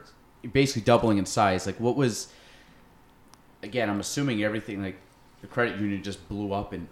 [0.53, 1.67] basically doubling in size?
[1.67, 2.29] Like, what was?
[3.63, 4.97] Again, I'm assuming everything like
[5.41, 6.87] the credit union just blew up in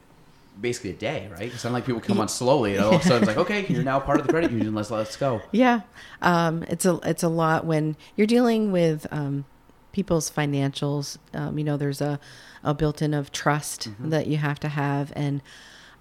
[0.61, 1.53] basically a day, right?
[1.53, 3.67] It's not like people come on slowly and all of a sudden it's like, okay,
[3.69, 4.75] you're now part of the credit union.
[4.75, 5.43] Let's let's go.
[5.53, 5.83] Yeah,
[6.23, 9.45] um, it's a it's a lot when you're dealing with um,
[9.93, 11.19] people's financials.
[11.35, 12.19] Um, you know, there's a
[12.65, 15.41] a built-in of trust that you have to have, and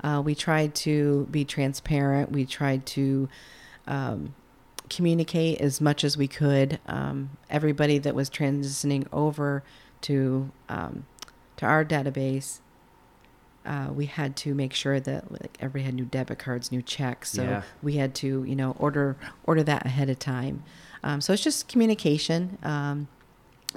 [0.03, 2.31] uh, we tried to be transparent.
[2.31, 3.29] We tried to
[3.87, 4.35] um,
[4.89, 6.79] communicate as much as we could.
[6.87, 9.63] Um, everybody that was transitioning over
[10.01, 11.05] to um,
[11.57, 12.59] to our database.
[13.65, 17.31] Uh, we had to make sure that like everybody had new debit cards, new checks.
[17.31, 17.61] So Yeah.
[17.81, 20.63] we had to, you know, order order that ahead of time.
[21.03, 22.59] Um, so it's just communication.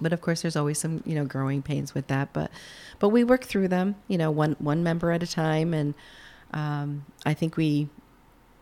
[0.00, 2.32] But of course, there's always some, you know, growing pains with that.
[2.32, 2.50] But
[2.98, 5.74] but we work through them, you know, one one member at a time.
[5.74, 5.94] And
[6.52, 7.88] um, I think we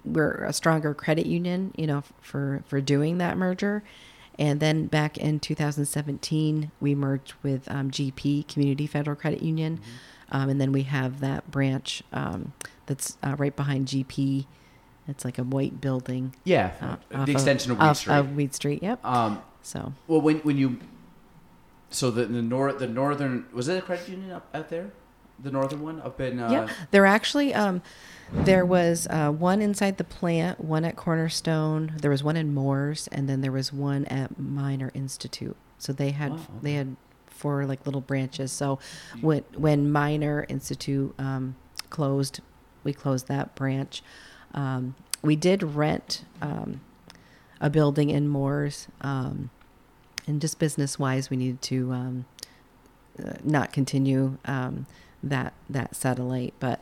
[0.05, 3.83] we're a stronger credit union, you know, for for doing that merger.
[4.39, 9.81] And then back in 2017, we merged with um, GP Community Federal Credit Union,
[10.31, 12.53] um, and then we have that branch um,
[12.85, 14.45] that's uh, right behind GP.
[15.09, 16.35] It's like a white building.
[16.45, 16.73] Yeah,
[17.13, 18.15] uh, the extension of Weed Street.
[18.15, 18.83] Of Weed Street.
[18.83, 19.05] Yep.
[19.05, 20.79] um, So well, when when you,
[21.97, 24.91] so the the north the northern was it a credit union up out there,
[25.43, 27.83] the northern one up in uh, yeah, there actually um,
[28.33, 31.95] there was uh, one inside the plant, one at Cornerstone.
[32.01, 35.57] There was one in Mooers, and then there was one at Miner Institute.
[35.79, 38.53] So they had Wow, they had four like little branches.
[38.53, 38.79] So
[39.21, 41.57] when when Miner Institute um,
[41.91, 42.41] closed,
[42.85, 44.03] we closed that branch.
[44.55, 46.81] Um, we did rent um,
[47.61, 49.51] a building in Mooers, um,
[50.27, 52.25] and just business wise, we needed to um,
[53.23, 54.87] uh, not continue um,
[55.23, 56.81] that that satellite, but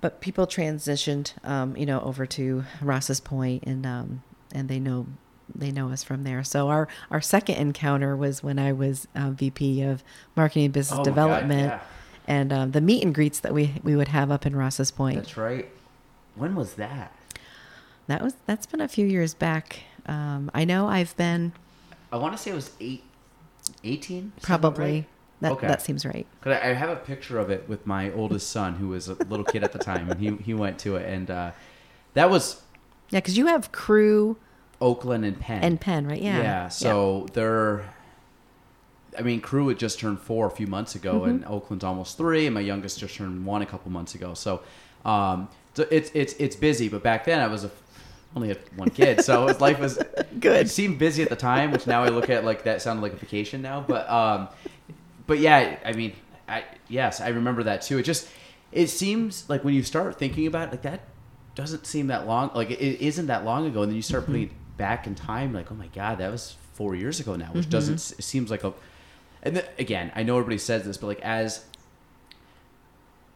[0.00, 4.22] but people transitioned, um, you know, over to Rouses Point, and um,
[4.52, 5.06] and they know
[5.54, 6.44] they know us from there.
[6.44, 10.04] So our our second encounter was when I was uh, VP of
[10.36, 11.80] Marketing and Business Oh my God, Development, yeah.
[12.26, 15.16] and um, the meet and greets that we we would have up in Rouses Point.
[15.16, 15.68] That's right.
[16.34, 17.12] When was that?
[18.06, 19.80] That was that's been a few years back.
[20.06, 21.52] Um, I know I've been
[22.12, 23.02] I want to say it was eight,
[23.84, 24.32] 18?
[24.42, 25.06] probably
[25.40, 25.66] that Okay.
[25.68, 26.26] that seems right.
[26.40, 29.14] Cause I I have a picture of it with my oldest son, who was a
[29.14, 31.50] little kid at the time, and he he went to it, and uh,
[32.14, 32.62] that was
[33.10, 34.36] Yeah, because you have crew
[34.80, 35.62] Oakland and Penn.
[35.62, 36.20] and Penn, right?
[36.22, 36.40] Yeah.
[36.42, 36.68] Yeah.
[36.68, 37.84] So they're.
[39.18, 41.30] I mean, Crew had just turned four a few months ago, Mm-hmm.
[41.30, 44.34] and Oakland's almost three, and my youngest just turned one a couple months ago.
[44.34, 44.60] So,
[45.04, 46.88] um, so it's it's it's busy.
[46.88, 47.70] But back then, I was a,
[48.38, 49.98] only had one kid, so was, life was
[50.40, 50.66] Good.
[50.66, 53.12] It seemed busy at the time, which now I look at like that sounded like
[53.12, 53.84] a vacation now.
[53.86, 54.48] But um,
[55.26, 56.14] but yeah, I mean,
[56.48, 57.98] I yes, I remember that too.
[57.98, 58.28] It just
[58.70, 61.00] it seems like when you start thinking about it, like that
[61.54, 62.50] doesn't seem that long.
[62.54, 65.14] Like it, it isn't that long ago, and then you start putting it back in
[65.14, 65.52] time.
[65.52, 68.64] Like oh my god, that was four years ago now, which doesn't it seems like
[68.64, 68.72] a.
[69.42, 71.64] And then, again, I know everybody says this, but like as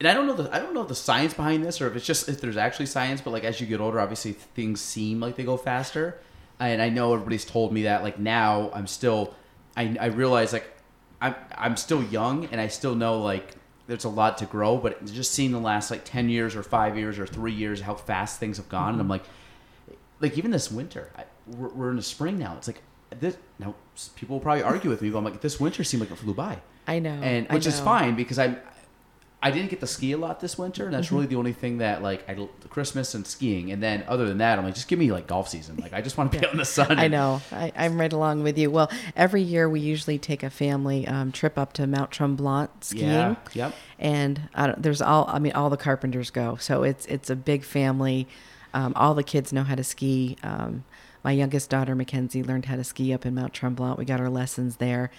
[0.01, 2.07] and I don't know the I don't know the science behind this or if it's
[2.07, 5.37] just if there's actually science, but like as you get older, obviously things seem like
[5.37, 6.19] they go faster.
[6.59, 8.03] And I know everybody's told me that.
[8.03, 9.35] Like now, I'm still,
[9.77, 10.73] I, I realize like
[11.21, 14.77] I'm I'm still young and I still know like there's a lot to grow.
[14.77, 17.95] But just seeing the last like ten years or five years or three years how
[17.95, 19.11] fast things have gone, and I'm mm-hmm.
[19.11, 19.25] like,
[20.21, 22.57] like even this winter, I, we're, we're in the spring now.
[22.57, 22.83] It's like
[23.19, 23.75] this now
[24.17, 26.35] people will probably argue with me, but I'm like this winter seemed like it flew
[26.35, 27.11] by I know.
[27.11, 28.57] and which is fine because I
[29.45, 31.15] I didn't get to ski a lot this winter, and that's Mm-hmm.
[31.17, 34.59] really the only thing that like I Christmas and skiing, and then other than that,
[34.59, 35.77] I'm like just give me like golf season.
[35.79, 36.99] Like I just want to be out in the sun.
[36.99, 37.43] I know.
[37.51, 38.71] I, I'm right along with you.
[38.71, 43.09] Well, every year we usually take a family um, trip up to Mount Tremblant skiing.
[43.09, 43.35] Yeah.
[43.53, 43.75] Yep.
[43.99, 47.37] and I don't, there's all I mean all the carpenters go so it's it's a
[47.37, 48.29] big family
[48.75, 50.85] um, all the kids know how to ski um,
[51.25, 54.31] my youngest daughter Mackenzie learned how to ski up in Mount Tremblant we got our
[54.31, 55.11] lessons there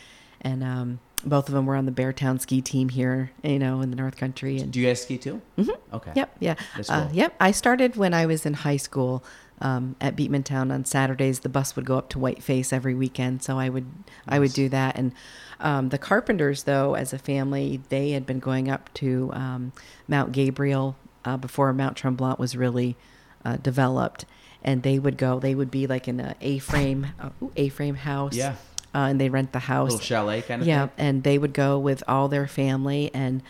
[0.41, 3.89] and um, both of them were on the Beartown ski team here you know in
[3.89, 5.41] the North Country and Do you guys ski too?
[5.57, 5.95] Mm-hmm.
[5.95, 6.11] Okay.
[6.15, 6.55] Yep, yeah.
[6.75, 9.23] That's Uh, yep, I started when I was in high school
[9.61, 11.39] um, at Beekmantown on Saturdays.
[11.39, 13.85] The bus would go up to Whiteface every weekend, so I would
[14.27, 14.97] I would do that.
[14.97, 15.13] And
[15.59, 19.71] um, the Carpenters, though, as a family, they had been going up to um,
[20.07, 22.97] Mount Gabriel uh, before Mount Tremblant was really
[23.45, 24.25] uh, developed,
[24.63, 25.39] and they would go.
[25.39, 28.35] They would be like in a A-frame uh, A-frame house.
[28.35, 28.55] Yeah.
[28.95, 30.69] Uh, and they rent the house Little chalet kind of thing.
[30.75, 30.95] yeah, thing.
[30.97, 33.41] and they would go with all their family and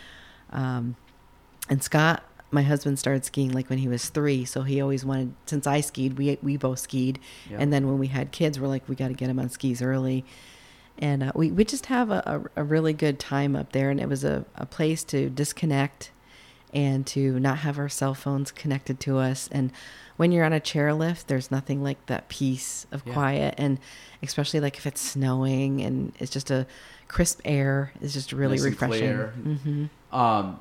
[0.52, 0.96] um
[1.68, 5.34] and Scott my husband started skiing like when he was 3 so he always wanted
[5.46, 7.18] since I skied we we both skied
[7.50, 7.58] Yeah.
[7.60, 9.82] and then when we had kids we're like we got to get him on skis
[9.82, 10.24] early
[10.98, 12.22] and uh, we we just have a,
[12.56, 16.10] a, a really good time up there and it was a, a place to disconnect
[16.74, 19.70] and to not have our cell phones connected to us and
[20.16, 23.12] when you're on a chairlift there's nothing like that peace of Yeah.
[23.14, 23.78] quiet and
[24.22, 26.66] especially like if it's snowing and it's just a
[27.08, 29.26] crisp air is just really Nice refreshing clear.
[29.28, 30.60] hmm Um,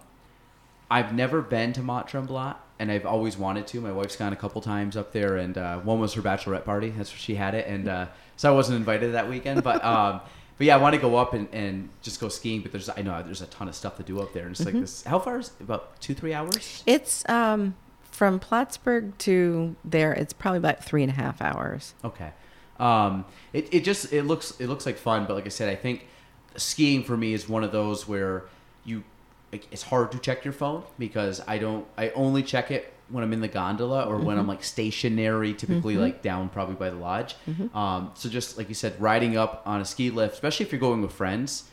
[0.91, 3.81] I've never been to Mont Tremblant, and I've always wanted to.
[3.81, 6.89] My wife's gone a couple times up there, and uh, one was her bachelorette party.
[6.91, 8.05] That's where she had it, and uh,
[8.37, 9.63] so I wasn't invited that weekend.
[9.63, 10.21] But um,
[10.57, 12.61] but yeah, I want to go up and, and just go skiing.
[12.61, 14.61] But there's I know there's a ton of stuff to do up there, and it's
[14.61, 14.73] Mm-hmm.
[14.77, 15.03] like this.
[15.03, 15.63] How far is it?
[15.63, 16.83] about two three hours?
[16.85, 17.75] it's um
[18.11, 22.31] from plattsburgh to there it's probably about three and a half hours Okay.
[22.79, 25.75] Um, it, it just it looks it looks like fun, but like I said, I
[25.75, 26.07] think
[26.55, 28.45] skiing for me is one of those where
[28.85, 29.03] you
[29.51, 33.31] it's hard to check your phone because I don't I only check it when I'm
[33.31, 37.35] in the gondola or when I'm like stationary, typically like down probably by the lodge.
[37.73, 40.81] Um, so just like you said, riding up on a ski lift, especially if you're
[40.81, 41.69] going with friends.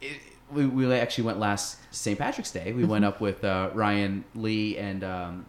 [0.00, 0.20] It,
[0.52, 2.18] we, we actually went last St.
[2.18, 2.72] Patrick's Day.
[2.72, 5.46] We went up with uh, Ryan Lee and um,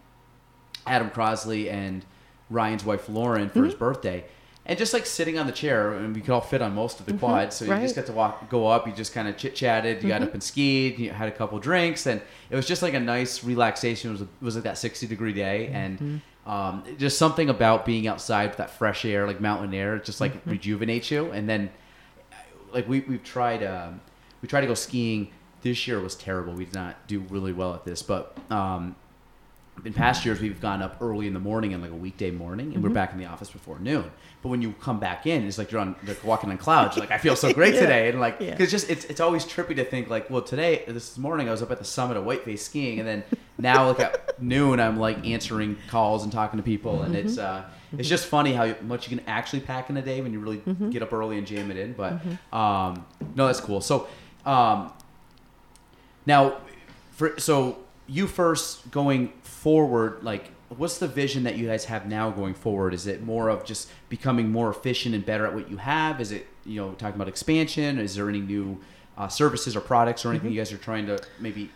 [0.86, 2.04] Adam Crosley and
[2.50, 3.64] Ryan's wife Lauren for Mm-hmm.
[3.66, 4.24] his birthday.
[4.66, 7.06] And just like sitting on the chair, and we could all fit on most of
[7.06, 8.86] the quads, so you just got to walk, go up.
[8.86, 10.02] You just kind of chit chatted.
[10.02, 10.98] You got up and skied.
[10.98, 14.10] You had a couple drinks, and it was just like a nice relaxation.
[14.10, 18.06] It was, it was like that sixty degree day, and um, just something about being
[18.06, 21.30] outside with that fresh air, like mountain air, just like rejuvenates you.
[21.32, 21.70] And then
[22.72, 24.00] like we we've tried um,
[24.42, 25.32] we tried to go skiing.
[25.62, 26.52] This year was terrible.
[26.52, 28.94] We did not do really well at this, but um,
[29.84, 32.74] in past years we've gone up early in the morning and like a weekday morning,
[32.74, 34.10] and we're back in the office before noon.
[34.42, 36.96] But when you come back in, it's like you're on like walking on clouds.
[36.96, 37.80] You're like I feel so great Yeah.
[37.80, 38.50] today, and like Yeah.
[38.52, 41.62] because just it's it's always trippy to think like well today this morning I was
[41.62, 43.24] up at the summit of Whiteface skiing, and then
[43.58, 47.64] now like at noon I'm like answering calls and talking to people, and it's uh
[47.96, 50.62] it's just funny how much you can actually pack in a day when you really
[50.90, 51.92] get up early and jam it in.
[51.94, 52.20] But
[52.56, 53.04] um
[53.34, 53.80] no, that's cool.
[53.80, 54.08] So
[54.46, 54.92] um
[56.26, 56.58] now,
[57.12, 57.78] for so
[58.10, 62.94] UFirst going forward, like what's the vision that you guys have now going forward?
[62.94, 66.20] Is it more of just becoming more efficient and better at what you have?
[66.20, 67.98] Is it you know talking about expansion?
[67.98, 68.80] Is there any new
[69.18, 70.54] uh, services or products or anything Mm-hmm.
[70.54, 71.70] you guys are trying to maybe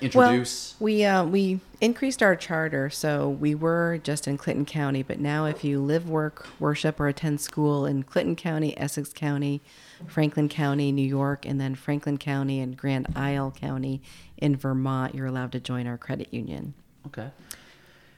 [0.00, 0.74] introduce?
[0.80, 5.20] Well, we uh, we increased our charter, so we were just in Clinton County, but
[5.20, 9.60] now if you live, work, worship, or attend school in Clinton County, Essex County,
[10.08, 14.02] Franklin County, New York, and then Franklin County and Grand Isle County
[14.36, 16.74] in Vermont, you're allowed to join our credit union.
[17.06, 17.30] Okay.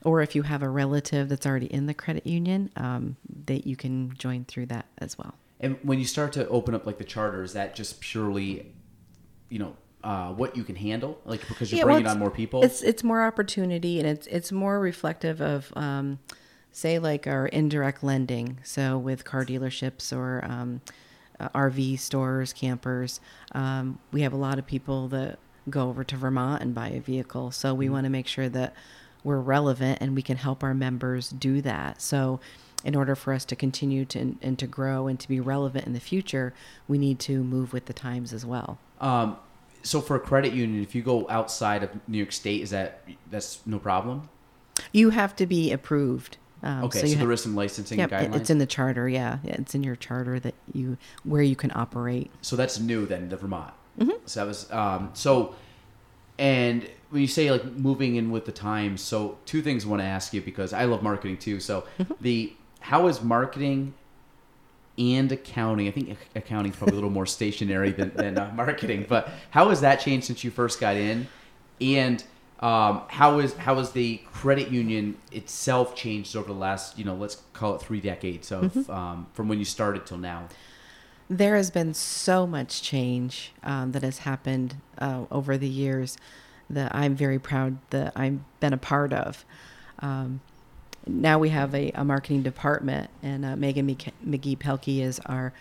[0.05, 3.17] Or if you have a relative that's already in the credit union, um,
[3.47, 5.35] that you can join through that as well.
[5.61, 8.73] And when you start to open up like the charter, is that just purely,
[9.49, 11.21] you know, uh, what you can handle?
[11.25, 12.65] Like because you're Yeah, bringing it's- on more people?
[12.65, 16.19] It's it's more opportunity, and it's it's more reflective of, um,
[16.73, 18.59] say, like our indirect lending.
[18.65, 20.81] So with car dealerships or um,
[21.39, 23.21] uh, RV stores, campers,
[23.53, 25.39] um, we have a lot of people that
[25.71, 27.51] go over to Vermont and buy a vehicle.
[27.51, 27.79] So Mm-hmm.
[27.79, 28.75] we want to make sure that
[29.25, 32.01] we're relevant and we can help our members do that.
[32.03, 32.41] So.
[32.85, 35.93] In order for us to continue to and to grow and to be relevant in
[35.93, 36.53] the future,
[36.89, 38.77] we need to move with the times as well.
[39.01, 39.37] Um,
[39.85, 43.05] so for a credit union, if you go outside of New York State, is that
[43.31, 44.29] that's no problem?
[44.91, 46.39] You have to be approved.
[46.65, 48.35] Um, Okay, so, you ha- there is some licensing Yep, guidelines.
[48.35, 49.09] it's in the charter.
[49.09, 52.33] Yeah, Yeah, it's in your charter that you where you can operate.
[52.41, 53.73] so that's new then, the Vermont.
[53.99, 54.11] Mm-hmm.
[54.27, 55.55] So that was um, so.
[56.39, 60.01] And when you say like moving in with the times, so two things I want
[60.01, 61.61] to ask you because I love marketing too.
[61.61, 62.13] So Mm-hmm.
[62.21, 63.95] the how is marketing
[64.99, 65.89] and accounting?
[65.89, 69.69] I think accounting is probably a little more stationary than, than uh, marketing, but how
[69.69, 71.29] has that changed since you first got in?
[71.81, 72.25] And
[72.61, 77.15] um, how is how has the credit union itself changed over the last you know
[77.15, 78.91] let's call it three decades of Mm-hmm.
[78.91, 80.49] um, from when you started till now?
[81.33, 86.19] There has been so much change um, that has happened uh, over the years
[86.69, 89.47] that I'm very proud that I've been a part of.
[90.01, 90.43] Um,
[91.07, 95.55] now we have a, a marketing department, and uh, Megan McGee Pelkey is our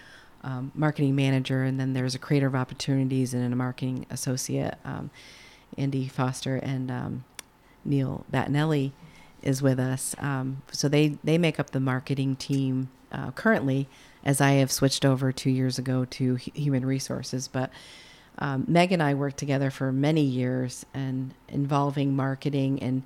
[0.43, 5.09] um, marketing manager, and then there's a creator of opportunities and a marketing associate, um,
[5.77, 7.23] Andy Foster and um,
[7.85, 8.91] Neil Battinelli
[9.41, 10.17] is with us.
[10.19, 13.87] Um, so they they make up the marketing team uh, currently,
[14.23, 17.71] as I have switched over two years ago to hu- human resources, but.
[18.39, 23.03] Um, Meg and I worked together for many years and involving marketing and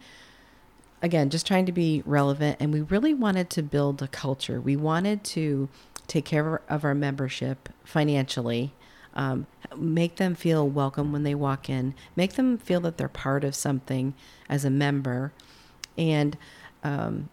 [1.01, 2.57] again, just trying to be relevant.
[2.59, 4.59] And we really wanted to build a culture.
[4.59, 5.69] We wanted to
[6.07, 8.73] take care of our membership financially,
[9.13, 13.43] um, make them feel welcome when they walk in, make them feel that they're part
[13.43, 14.13] of something
[14.49, 15.31] as a member,
[15.97, 16.37] and
[16.83, 17.29] um,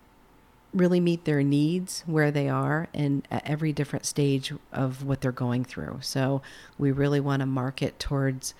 [0.72, 5.32] really meet their needs where they are and at every different stage of what they're
[5.32, 5.98] going through.
[6.00, 6.40] So
[6.78, 8.54] we really want to market towards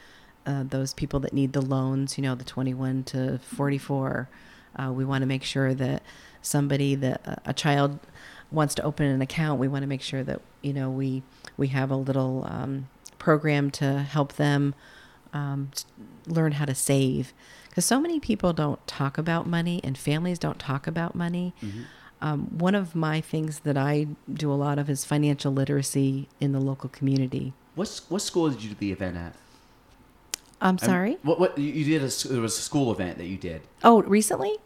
[0.45, 4.29] uh, those people that need the loans, you know, the 21 to 44.
[4.77, 6.03] Uh, we want to make sure that
[6.43, 7.99] somebody that uh, a child
[8.51, 11.23] wants to open an account, we want to make sure that you know we
[11.57, 12.89] we have a little um,
[13.19, 14.75] program to help them
[15.33, 15.71] um,
[16.27, 17.33] learn how to save
[17.69, 21.55] because so many people don't talk about money and families don't talk about money.
[22.23, 26.53] Um, one of my things that I do a lot of is financial literacy in
[26.53, 27.53] the local community.
[27.75, 29.35] What's what school did you do the event at?
[30.61, 31.19] I'm I'm- sorry.
[31.25, 32.03] What what you did?
[32.03, 34.57] A, there was a school event that you did Oh, recently?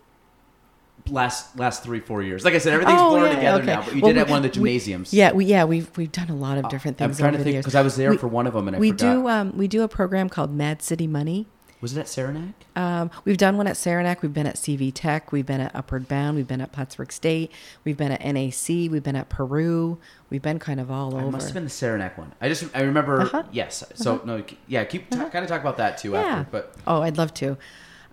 [1.09, 2.45] last last three four years.
[2.45, 3.67] Like I said, everything's Oh, blurred yeah, together okay.
[3.67, 3.83] now.
[3.83, 5.15] But you Well, did it at one of the we- gymnasiums.
[5.15, 7.19] Yeah, we yeah we've we've done a lot of different things.
[7.19, 8.81] I'm trying to think because I was there We- for one of them and I
[8.81, 9.13] we forgot.
[9.15, 11.47] do um, we do a program called Mad City Money.
[11.81, 12.55] Was it at Saranac?
[12.75, 14.23] Um, we've done one at Saranac.
[14.23, 15.31] We've been at CV Tech.
[15.33, 16.37] We've been at Upward Bound.
[16.37, 17.53] We've been at Plattsburgh State.
[17.85, 18.69] We've been at NAC.
[18.91, 19.99] We've been at Peru.
[20.31, 21.27] We've been kind of all It over.
[21.29, 22.33] It must have been the Saranac one.
[22.41, 23.21] I just I remember.
[23.23, 23.43] Uh-huh.
[23.53, 23.85] Yes.
[23.95, 24.85] So no, yeah.
[24.85, 26.21] Keep kind of talk about that too Yeah.
[26.21, 26.51] after.
[26.51, 27.57] But Oh, I'd love to.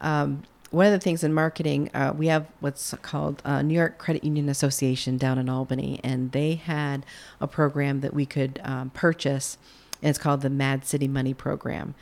[0.01, 3.99] Um, one of the things in marketing, uh, we have what's called uh, New York
[3.99, 7.05] Credit Union Association down in Albany, and they had
[7.39, 9.59] a program that we could um, purchase,
[10.01, 11.93] and it's called the Mad City Money Program.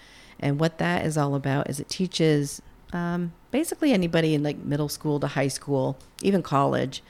[0.41, 2.61] And what that is all about is it teaches
[2.93, 7.03] um, basically anybody in like middle school to high school, even college.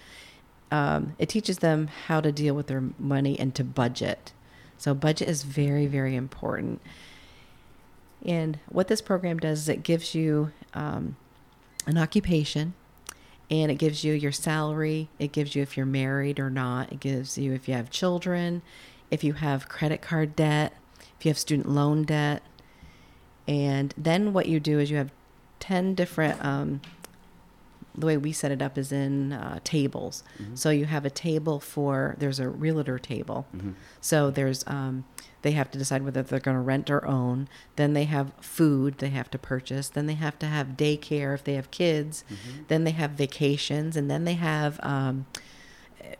[0.69, 4.33] Um, it teaches them how to deal with their money and to budget.
[4.77, 6.81] So budget is very, very important.
[8.25, 11.15] And what this program does is it gives you um,
[11.85, 12.73] an occupation
[13.49, 15.09] and it gives you your salary.
[15.19, 16.91] It gives you if you're married or not.
[16.91, 18.61] It gives you if you have children,
[19.09, 20.73] if you have credit card debt,
[21.19, 22.43] if you have student loan debt.
[23.51, 25.11] And then what you do is you have
[25.59, 26.79] 10 different, um,
[27.93, 30.23] the way we set it up is in uh, tables.
[30.53, 33.45] So you have a table for, there's a realtor table.
[33.99, 35.03] So there's, um,
[35.41, 37.49] they have to decide whether they're going to rent or own.
[37.75, 39.89] Then they have food they have to purchase.
[39.89, 42.23] Then they have to have daycare if they have kids.
[42.69, 45.25] Then they have vacations, and then they have um,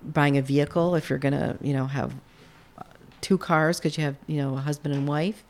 [0.04, 2.14] buying a vehicle if you're going to, you know, have
[2.78, 2.84] uh,
[3.22, 5.46] two cars because you have, you know, a husband and wife.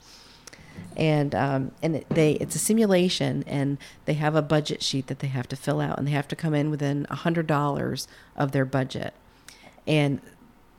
[0.98, 5.20] And um, and it, they it's a simulation, and they have a budget sheet that
[5.20, 8.08] they have to fill out, and they have to come in within a hundred dollars
[8.36, 9.14] of their budget,
[9.88, 10.22] and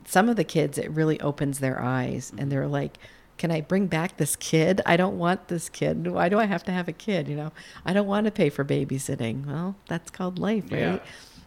[0.05, 2.99] some of the kids it really opens their eyes, and they're like.
[3.39, 4.81] Can I bring back this kid?
[4.87, 6.07] I don't want this kid.
[6.07, 7.27] Why do I have to have a kid?
[7.27, 7.53] You know,
[7.85, 9.47] I don't want to pay for babysitting.
[9.47, 10.91] Well, that's called life, Yeah.
[10.91, 11.03] right?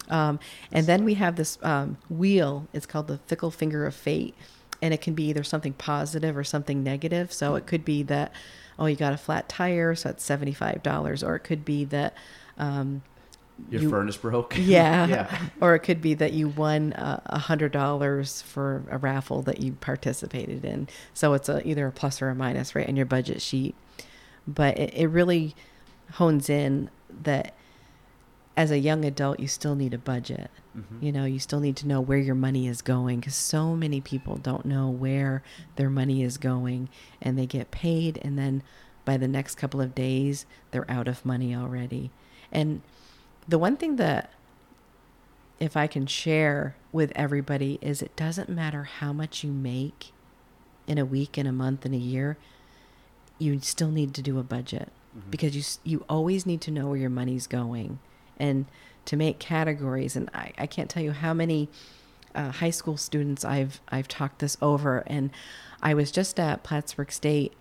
[0.10, 0.40] Um,
[0.74, 2.68] and then we have this um, wheel.
[2.74, 4.36] It's called the fickle finger of fate,
[4.86, 7.34] and it can be either something positive or something negative.
[7.34, 8.32] So it could be that
[8.78, 11.86] oh, you got a flat tire, so it's seventy five dollars, or it could be
[11.86, 12.14] that.
[12.58, 13.02] Um,
[13.72, 14.56] Your you- furnace broke.
[14.60, 15.08] yeah.
[15.08, 15.42] yeah.
[15.60, 19.60] Or it could be that you won uh, a hundred dollars for a raffle that
[19.60, 20.88] you participated in.
[21.16, 23.74] So it's a, either a plus or a minus, right, on your budget sheet.
[24.48, 25.56] But it, it really
[26.14, 26.92] hones in
[27.24, 27.56] that
[28.58, 30.50] as a young adult, you still need a budget.
[30.78, 31.06] Mm-hmm.
[31.06, 34.00] You know, you still need to know where your money is going because so many
[34.00, 35.44] people don't know where
[35.76, 36.90] their money is going
[37.22, 38.64] and they get paid and then
[39.06, 42.10] by the next couple of days, they're out of money already.
[42.52, 42.82] And
[43.48, 44.32] the one thing that
[45.60, 50.12] if I can share with everybody is it doesn't matter how much you make
[50.88, 52.38] in a week, in a month, in a year,
[53.38, 54.92] you still need to do a budget
[55.30, 58.00] because you you always need to know where your money's going
[58.40, 58.66] and
[59.06, 60.16] to make categories.
[60.16, 61.70] And I, I can't tell you how many
[62.34, 65.04] uh, high school students I've I've talked this over.
[65.08, 65.32] And
[65.82, 67.54] I was just at Plattsburgh State.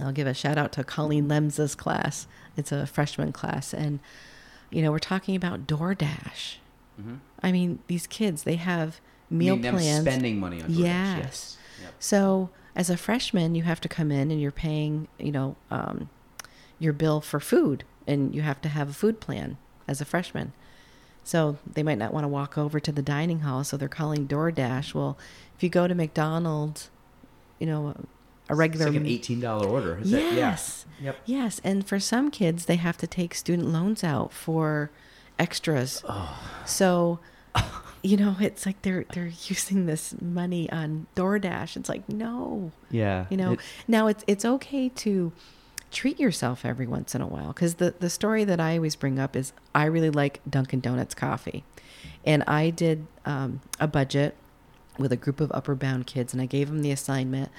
[0.00, 2.26] I'll give a shout out to Colleen Lemza's class.
[2.56, 4.00] It's a freshman class, and
[4.70, 6.56] you know we're talking about DoorDash.
[7.00, 7.14] Mm-hmm.
[7.42, 9.00] I mean, these kids they have
[9.30, 10.02] meal plans.
[10.02, 10.78] spending money on DoorDash.
[10.78, 11.18] Yes.
[11.18, 11.58] Yes.
[11.82, 11.94] Yep.
[12.00, 16.10] So as a freshman, you have to come in and you're paying, you know, um,
[16.78, 19.58] your bill for food, and you have to have a food plan
[19.88, 20.52] as a freshman.
[21.24, 24.26] So they might not want to walk over to the dining hall, so they're calling
[24.28, 24.94] DoorDash.
[24.94, 25.18] Well,
[25.56, 26.90] if you go to McDonald's,
[27.58, 27.94] you know,
[28.48, 29.98] a regular It's like an eighteen dollar order.
[29.98, 30.30] Is that- yeah.
[30.32, 31.16] yes, Yep.
[31.26, 34.90] yes, and for some kids, they have to take student loans out for
[35.38, 36.02] extras.
[36.08, 36.40] Oh.
[36.64, 37.18] So,
[38.02, 41.76] you know, it's like they're they're using this money on DoorDash.
[41.76, 43.26] It's like no, Yeah.
[43.28, 43.52] you know.
[43.52, 45.32] It- now it's it's okay to
[45.90, 49.18] treat yourself every once in a while because the the story that I always bring
[49.18, 51.64] up is I really like Dunkin' Donuts coffee,
[52.24, 54.34] and I did um, a budget
[54.98, 57.50] with a group of Upward Bound kids, and I gave them the assignment.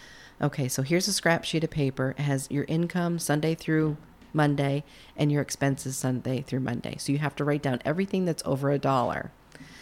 [0.42, 2.16] Okay, so here's a scrap sheet of paper.
[2.18, 3.98] It has your income Sunday through
[4.34, 4.84] Monday
[5.18, 6.96] and your expenses Sunday through Monday.
[6.98, 9.32] So you have to write down everything that's over a dollar.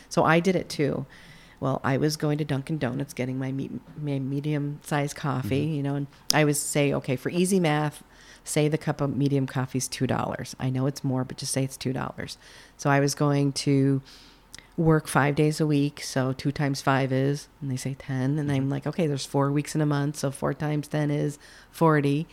[0.10, 1.06] So I did it too.
[1.60, 5.82] Well, I was going to Dunkin' Donuts getting my, me- my medium sized coffee, you
[5.82, 8.04] know, and I was say, okay, for easy math,
[8.48, 10.56] say the cup of medium coffee is $2.
[10.60, 12.38] I know it's more, but just say it's $2.
[12.78, 14.02] So I was going to
[14.76, 16.02] work five days a week.
[16.02, 18.38] So two times five is, and they say 10.
[18.40, 20.18] And I'm like, okay, there's four weeks in a month.
[20.18, 21.40] So four times 10 is
[21.72, 22.28] 40.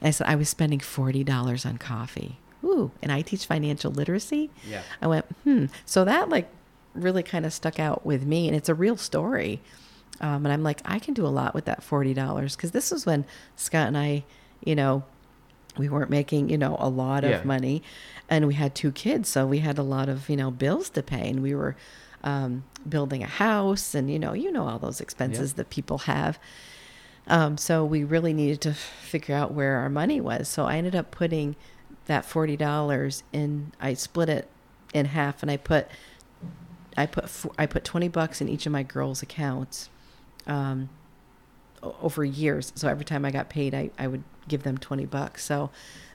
[0.00, 2.38] And I said, I was spending $40 on coffee.
[2.64, 4.50] Ooh, and I teach financial literacy.
[4.68, 4.82] Yeah.
[5.00, 5.66] I went, hmm.
[5.86, 6.50] So that like
[6.94, 9.60] really kind of stuck out with me, and it's a real story.
[10.20, 12.90] Um, and I'm like, I can do a lot with that forty dollars because this
[12.90, 13.24] was when
[13.56, 14.24] Scott and I,
[14.64, 15.04] you know,
[15.78, 17.40] we weren't making you know a lot of Yeah.
[17.44, 17.82] money,
[18.28, 21.02] and we had two kids, so we had a lot of you know bills to
[21.02, 21.76] pay, and we were
[22.24, 26.38] um, building a house, and you know, you know all those expenses that people have.
[27.28, 30.48] Um, so we really needed to figure out where our money was.
[30.48, 31.54] So I ended up putting
[32.06, 33.72] that forty dollars in.
[33.80, 34.48] I split it
[34.94, 35.86] in half, and I put
[36.96, 39.90] I put I put twenty bucks in each of my girls' accounts
[40.46, 40.88] um,
[41.82, 42.72] over years.
[42.74, 45.44] So every time I got paid, I, I would give them twenty bucks.
[45.44, 45.70] So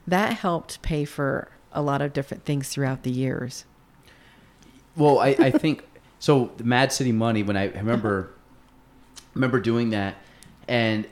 [0.06, 3.64] that helped pay for a lot of different things throughout the years.
[4.96, 5.84] Well, I, I think
[6.18, 6.50] so.
[6.56, 7.42] The Mad City Money.
[7.42, 8.30] When I, I remember,
[9.34, 10.16] remember doing that,
[10.68, 11.06] and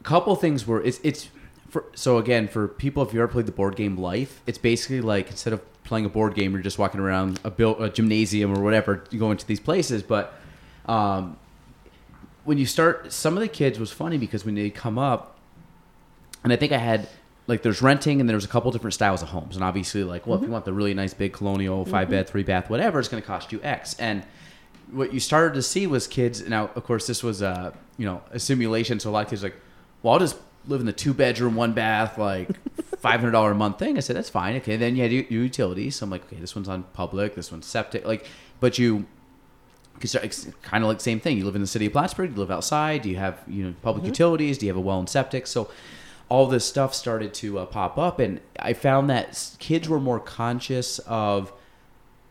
[0.00, 1.28] a couple things were it's it's
[1.68, 5.00] for so again for people if you ever played the board game Life, it's basically
[5.00, 8.56] like instead of playing a board game, you're just walking around a built a gymnasium
[8.56, 10.02] or whatever, you go into these places.
[10.02, 10.34] But
[10.86, 11.36] um,
[12.44, 15.33] when you start, some of the kids was funny because when they come up,
[16.44, 17.08] and I think I had
[17.46, 20.26] like there's renting and there was a couple different styles of homes and obviously like
[20.26, 20.52] well if you mm-hmm.
[20.52, 22.10] want the really nice big colonial 5 mm-hmm.
[22.10, 24.24] bed three bath whatever it's going to cost you x and
[24.90, 28.22] what you started to see was kids now of course this was a you know
[28.30, 29.56] a simulation so a lot of kids like
[30.02, 30.36] well i'll just
[30.66, 32.48] live in the two bedroom one bath like
[33.04, 35.96] $500 a month thing i said that's fine okay then you had your your utilities
[35.96, 38.26] so i'm like okay this one's on public this one's septic like
[38.60, 39.04] but you
[39.94, 41.38] because it's kind of like the same thing.
[41.38, 42.32] You live in the city of Plattsburgh.
[42.32, 43.02] You live outside.
[43.02, 44.10] Do you have you know public mm-hmm.
[44.10, 44.58] utilities?
[44.58, 45.46] Do you have a well and septic?
[45.46, 45.70] So
[46.34, 50.18] all this stuff started to uh, pop up, and I found that kids were more
[50.20, 51.52] conscious of.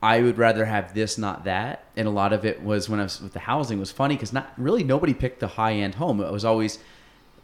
[0.01, 3.03] I would rather have this, not that, and a lot of it was when I
[3.03, 6.19] was with the housing was funny because not really nobody picked the high end home.
[6.19, 6.79] It was always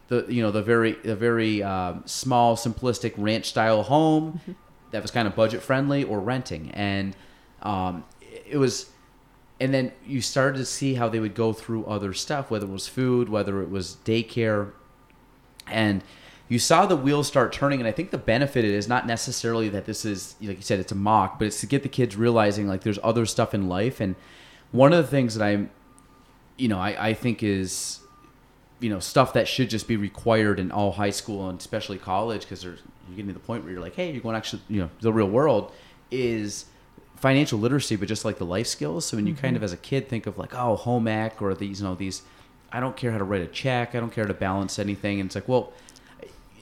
[0.10, 4.42] the you know the very the very um, small simplistic ranch style home
[4.92, 7.16] that was kind of budget friendly or renting and
[7.62, 8.04] um,
[8.46, 8.90] it was
[9.62, 12.72] and then you started to see how they would go through other stuff whether it
[12.72, 14.72] was food whether it was daycare
[15.68, 16.04] and
[16.50, 19.86] you saw the wheels start turning and i think the benefit is not necessarily that
[19.86, 22.68] this is like you said it's a mock but it's to get the kids realizing
[22.68, 24.02] like there's other stuff in life.
[24.02, 24.16] And
[24.72, 25.70] one of the things that i'm
[26.58, 28.00] you know i, I think is
[28.80, 32.42] you know stuff that should just be required in all high school and especially college
[32.42, 34.82] because there's you're getting to the point where you're like hey you're going actually you
[34.82, 35.72] know the real world
[36.12, 36.66] is
[37.16, 39.06] financial literacy but just like the life skills.
[39.06, 39.58] So when you kind mm-hmm.
[39.58, 42.22] of as a kid think of like oh home ec or these you know these
[42.72, 45.20] i don't care how to write a check i don't care how to balance anything.
[45.20, 45.74] And it's like well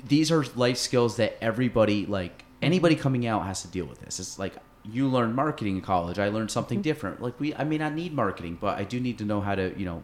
[0.07, 4.19] these are life skills that everybody like anybody coming out has to deal with this.
[4.19, 6.17] It's like you learn marketing in college.
[6.19, 7.21] I learned something different.
[7.21, 9.73] Like we i may not need marketing but i do need to know how to
[9.77, 10.03] you know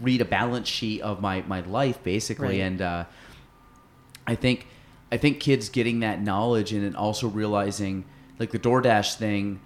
[0.00, 2.60] read a balance sheet of my my life basically.
[2.60, 2.66] Right.
[2.66, 3.04] and uh
[4.26, 4.66] i think
[5.12, 8.04] i think kids getting that knowledge and then also realizing
[8.38, 9.60] like the DoorDash thing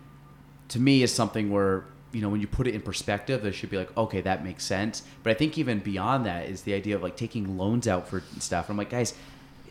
[0.69, 3.71] to me is something where you know when you put it in perspective there should
[3.71, 5.03] be like okay that makes sense.
[5.23, 8.23] But i think even beyond that is the idea of like taking loans out for
[8.39, 8.69] stuff.
[8.69, 9.15] I'm like guys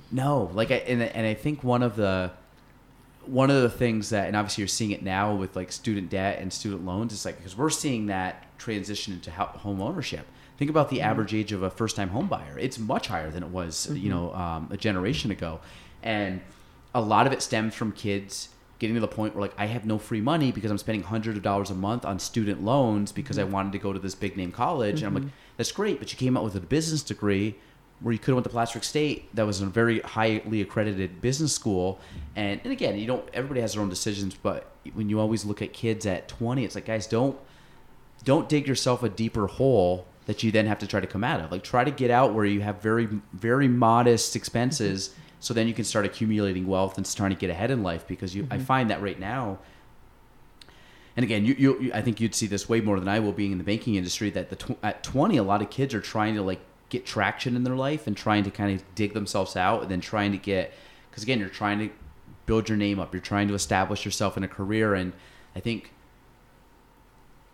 [0.09, 0.49] no.
[0.53, 2.31] Like I, and, and i think one of the
[3.25, 6.39] one of the things that and obviously you're seeing it now with like student debt
[6.39, 10.25] and student loans it's like because we're seeing that transition into home ownership.
[10.57, 12.57] Think about the average age of a first time home buyer.
[12.57, 15.59] It's much higher than it was you know um, a generation ago.
[16.03, 16.41] And
[16.95, 18.49] a lot of it stems from kids
[18.79, 21.37] getting to the point where like I have no free money because I'm spending hundreds
[21.37, 23.51] of dollars a month on student loans because I mm-hmm.
[23.51, 25.01] wanted to go to this big name college.
[25.01, 25.33] And I'm like mm-hmm.
[25.57, 27.55] that's great but you came out with a business degree
[27.99, 31.53] where you could have went to Plattsburgh State that was a very highly accredited business
[31.53, 31.99] school.
[32.35, 35.61] And and again you don't everybody has their own decisions but when you always look
[35.61, 37.37] at kids at 20 it's like guys don't
[38.23, 41.39] don't dig yourself a deeper hole that you then have to try to come out
[41.39, 41.51] of.
[41.51, 44.37] Like try to get out where you have very very modest mm-hmm.
[44.37, 48.07] expenses so then you can start accumulating wealth and starting to get ahead in life
[48.07, 48.65] because you I mm-hmm.
[48.65, 49.59] find that right now
[51.17, 53.51] and again, you, you, I think you'd see this way more than I will being
[53.51, 56.35] in the banking industry that the tw- at 20 a lot of kids are trying
[56.35, 56.59] to like
[56.89, 59.99] get traction in their life and trying to kind of dig themselves out and then
[59.99, 60.71] trying to get
[61.11, 61.89] cuz again, you're trying to
[62.45, 65.11] build your name up, you're trying to establish yourself in a career and
[65.55, 65.91] I think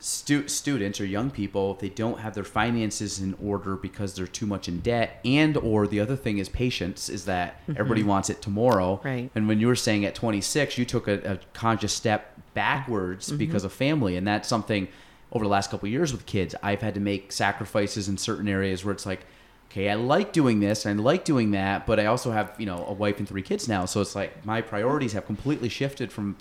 [0.03, 4.27] stu- students or young people if they don't have their finances in order because they're
[4.27, 7.79] too much in debt and or the other thing is patience is that mm-hmm.
[7.79, 8.99] everybody wants it tomorrow.
[9.01, 9.31] Right.
[9.33, 13.37] and when you were saying at 26 you took a, a conscious step backwards mm-hmm.
[13.37, 14.89] because of family and that's something
[15.31, 16.53] over the last couple of years with kids.
[16.61, 19.25] I've had to make sacrifices in certain areas where it's like
[19.71, 22.65] okay i like doing this and i like doing that but i also have you
[22.65, 26.11] know a wife and three kids now so it's like my priorities have completely shifted
[26.11, 26.35] from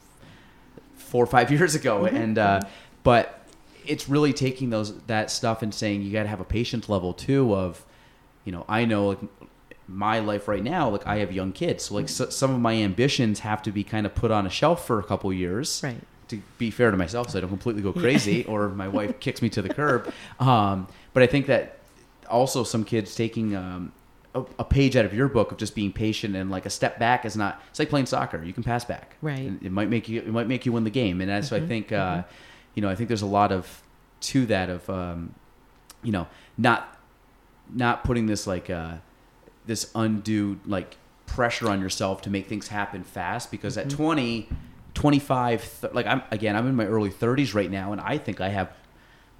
[0.96, 2.14] four or five years ago mm-hmm.
[2.14, 2.60] and uh,
[3.04, 3.41] but
[3.86, 7.12] it's really taking those that stuff and saying you got to have a patience level
[7.12, 7.84] too of
[8.44, 9.18] you know i know like
[9.88, 11.84] my life right now like i have young kids.
[11.84, 14.50] So like so, some of my ambitions have to be kind of put on a
[14.50, 16.00] shelf for a couple years Right.
[16.28, 19.42] to be fair to myself so i don't completely go crazy or my wife kicks
[19.42, 20.12] me to the curb.
[20.40, 21.78] Um, but i think that
[22.30, 23.92] also some kids taking um,
[24.34, 26.98] a, a page out of your book of just being patient and like a step
[26.98, 28.42] back is not it's like playing soccer.
[28.42, 29.16] You can pass back.
[29.20, 29.40] Right.
[29.40, 31.20] And it might make you it might make you win the game.
[31.20, 32.22] And that's why i think uh,
[32.74, 33.82] you know i think there's a lot of
[34.20, 35.34] to that of um,
[36.02, 36.96] you know not
[37.72, 38.94] not putting this like uh,
[39.66, 40.96] this undue like
[41.26, 44.48] pressure on yourself to make things happen fast because at 20
[44.94, 48.40] 25 th- like i'm again i'm in my early 30s right now and i think
[48.40, 48.70] i have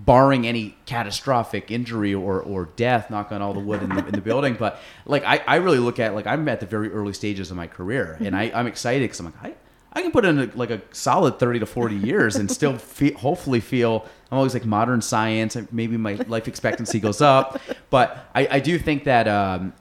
[0.01, 4.13] barring any catastrophic injury or, or death knock on all the wood in the, in
[4.13, 7.13] the building but like I, I really look at like i'm at the very early
[7.13, 9.59] stages of my career and I, i'm excited because i'm like
[9.93, 13.13] I, can put in a, like a solid 30 to 40 years and still fe-
[13.13, 17.61] hopefully feel i'm always like modern science maybe my life expectancy goes up.
[17.91, 19.73] But i, I do think that um,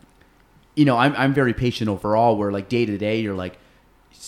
[0.75, 3.57] you know I'm, I'm very patient overall where like day to day you're like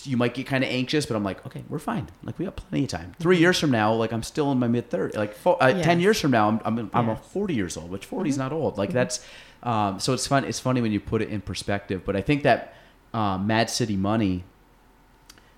[0.05, 2.07] you might get kind of anxious but i'm like okay we're fine.
[2.23, 3.13] Like we got plenty of time.
[3.19, 5.99] 3 years from now like i'm still in my mid 30s like four, uh, 10
[5.99, 7.25] years from now i'm, I'm, I'm a Yes.
[7.31, 8.77] 40 years old which 40 is not old.
[8.77, 9.25] Like that's
[9.63, 12.43] um, so it's fun it's funny when you put it in perspective but i think
[12.43, 12.73] that
[13.13, 14.43] um, mad city money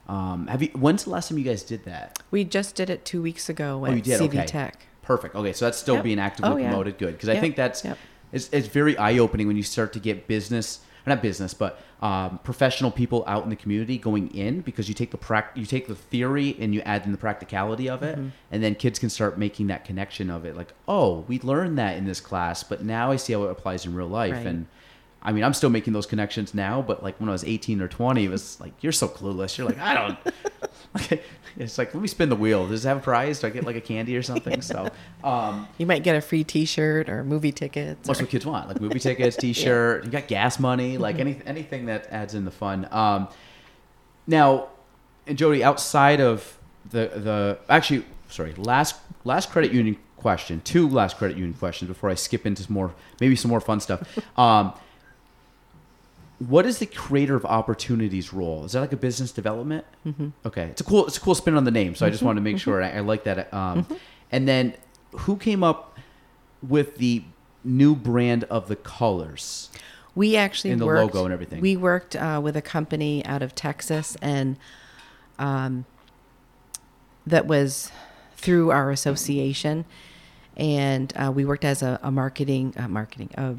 [0.08, 3.06] um, have you when's the last time you guys did that We just did it
[3.06, 4.20] two weeks ago at Oh, you did?
[4.22, 4.46] CV Okay.
[4.46, 4.88] Tech.
[5.02, 5.36] Perfect.
[5.36, 6.04] Okay, so that's still Yep.
[6.04, 6.70] being actively Oh, yeah.
[6.70, 6.98] promoted.
[6.98, 7.98] Good, because I think that's Yep.
[8.32, 12.40] it's, it's very eye opening when you start to get business, not business, but um,
[12.44, 15.88] professional people out in the community going in because you take the prac- you take
[15.88, 18.26] the theory and you add in the practicality of Mm-hmm.
[18.28, 20.56] it, and then kids can start making that connection of it.
[20.58, 23.86] Like, oh, we learned that in this class, but now I see how it applies
[23.86, 24.46] in real life, Right.
[24.48, 24.66] and
[25.26, 27.88] I mean, I'm still making those connections now, but like when I was 18 or
[27.88, 29.58] 20, it was like you're so clueless.
[29.58, 30.18] You're like, I don't.
[30.98, 31.22] Okay.
[31.58, 32.68] It's like let me spin the wheel.
[32.68, 33.42] Does it have a prize?
[33.42, 34.62] Do I get like a candy or something?
[34.62, 34.90] So,
[35.26, 38.08] um, You might get a free T-shirt or movie tickets.
[38.08, 38.70] What's or- what kids want?
[38.70, 40.06] Like movie tickets, T-shirt.
[40.06, 42.88] You got gas money, like any anything that adds in the fun.
[42.92, 43.28] Um,
[44.28, 44.70] now,
[45.28, 46.58] and Jody, outside of
[46.90, 48.96] the the actually, sorry, last
[49.26, 52.94] last credit union question, two last credit union questions before I skip into some more
[53.20, 54.18] maybe some more fun stuff.
[54.38, 54.74] Um,
[56.40, 58.66] what is the creator of opportunities role?
[58.66, 59.86] Is that like a business development?
[60.06, 60.30] Mm-hmm.
[60.46, 61.96] Okay, it's a cool it's a cool spin on the name.
[61.96, 63.54] So I just wanted to make sure I, I like that.
[63.54, 63.88] Um,
[64.32, 64.74] And then
[65.12, 65.98] who came up
[66.62, 67.24] with the
[67.64, 69.70] new brand of the colors?
[70.14, 71.62] We actually And the worked, logo and everything.
[71.62, 74.58] We worked uh, with a company out of Texas, and
[75.38, 75.86] um,
[77.28, 77.92] that was
[78.36, 79.86] through our association,
[80.58, 83.56] and uh, we worked as a, a marketing uh, marketing uh,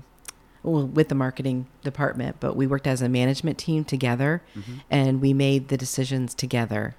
[0.66, 4.42] well, with the marketing department, but we worked as a management team together,
[4.90, 6.94] and we made the decisions together,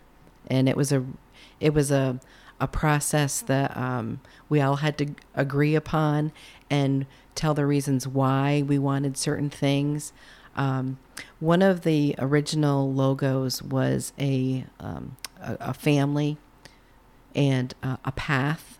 [0.49, 1.03] and it was a
[1.59, 2.19] it was a
[2.59, 4.19] a process that um,
[4.49, 6.31] we all had to agree upon
[6.69, 10.11] and tell the reasons why we wanted certain things.
[10.55, 10.97] Um,
[11.39, 16.37] one of the original logos was a um, a, a family
[17.35, 18.76] and uh, a path.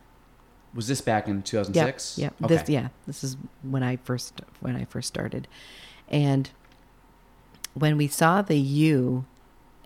[0.77, 2.19] Was this back in 2006?
[2.19, 2.55] Yeah, Okay.
[2.55, 5.47] this yeah, this is when I first when I first started,
[6.07, 6.51] and
[7.73, 9.25] when we saw the U,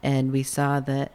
[0.04, 1.14] and we saw that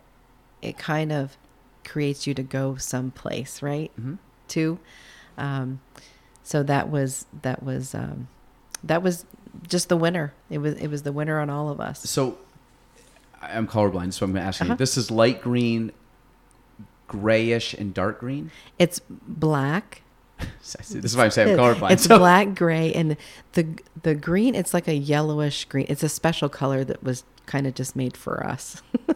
[0.62, 1.36] it kind of
[1.84, 3.92] creates you to go someplace, right?
[4.00, 4.16] Mhm.
[4.48, 4.78] Too,
[5.36, 5.80] um,
[6.42, 8.28] so that was that was um,
[8.82, 9.26] that was
[9.68, 10.32] just the winner.
[10.48, 12.08] It was it was the winner on all of us.
[12.08, 12.38] So
[13.42, 14.66] I'm colorblind, so I'm going to ask you.
[14.68, 14.76] Uh-huh.
[14.76, 15.92] This is light green,
[17.08, 18.50] grayish, and dark green.
[18.78, 20.02] It's black.
[20.60, 21.92] This is why I'm saying I'm colorblind.
[21.92, 23.16] It's so- black, gray, and
[23.52, 23.66] the
[24.02, 24.54] the green.
[24.54, 25.86] It's like a yellowish green.
[25.88, 28.82] It's a special color that was kind of just made for us.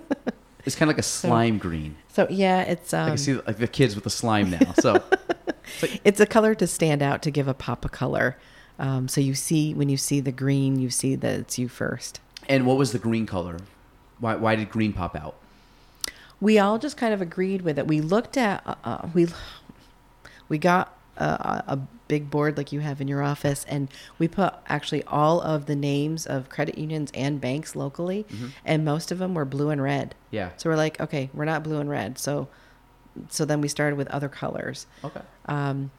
[0.66, 1.96] It's kind of like a slime green.
[2.08, 4.74] So yeah, it's I um, can see like the kids with the slime now.
[4.74, 5.02] So
[6.04, 8.36] it's a color to stand out to give a pop of color.
[8.78, 12.18] Um, so you see when you see the green, you see that it's UFirst.
[12.48, 13.58] And what was the green color?
[14.18, 15.36] Why, why did green pop out?
[16.40, 17.86] We all just kind of agreed with it.
[17.86, 19.28] We looked at uh, uh, we
[20.48, 23.88] we got a, a big board like you have in your office, and
[24.18, 28.26] we put actually all of the names of credit unions and banks locally,
[28.64, 30.14] and most of them were blue and red.
[30.30, 30.50] Yeah.
[30.56, 32.18] So we're like, okay, we're not blue and red.
[32.18, 32.48] So
[33.28, 34.86] so then we started with other colors.
[35.04, 35.20] Okay.
[35.46, 35.90] Um,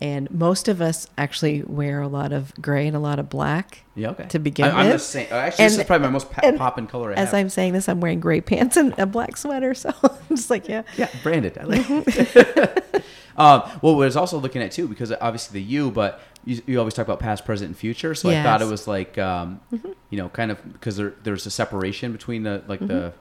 [0.00, 3.84] and most of us actually wear a lot of gray and a lot of black.
[3.94, 4.10] Yeah.
[4.10, 4.26] Okay.
[4.28, 5.02] To begin I, I'm the with.
[5.02, 5.28] same.
[5.30, 7.34] Actually, this is probably my most pa- and popping color I As have.
[7.34, 9.74] I'm saying this, I'm wearing gray pants and a black sweater.
[9.80, 10.82] So I'm just like, yeah.
[10.96, 11.56] Yeah, branded.
[11.58, 12.94] I like it.
[13.36, 16.62] um, well, what I was also looking at too, because obviously the U, but you,
[16.66, 18.14] you always talk about past, present, and future.
[18.14, 21.50] So I thought it was like, um, you know, kind of because there, there's a
[21.50, 23.12] separation between the like the,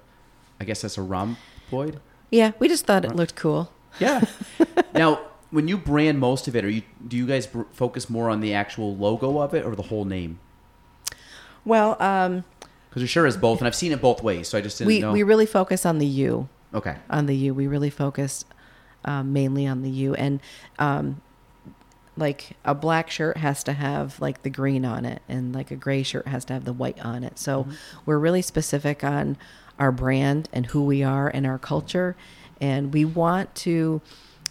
[0.59, 1.99] I guess that's a rhomboid.
[2.31, 3.71] Yeah, we just thought it looked cool.
[3.99, 4.23] Yeah.
[4.93, 5.19] now,
[5.51, 8.39] when you brand most of it, are you do you guys br- focus more on
[8.41, 10.39] the actual logo of it or the whole name?
[11.65, 12.43] Well, um,
[12.89, 14.47] Because it sure is both, and I've seen it both ways.
[14.47, 15.11] So I just didn't we, know.
[15.11, 16.47] we really focus on the U.
[16.73, 16.95] okay.
[17.09, 17.53] On the U.
[17.53, 18.45] We really focus
[19.05, 20.13] um, mainly on the U.
[20.15, 20.39] And
[20.77, 21.21] um,
[22.17, 25.75] like a black shirt has to have like the green on it, and like a
[25.75, 27.37] gray shirt has to have the white on it.
[27.39, 27.67] So
[28.05, 29.37] we're really specific on
[29.77, 32.15] our brand and who we are and our culture.
[32.61, 34.01] And we want to.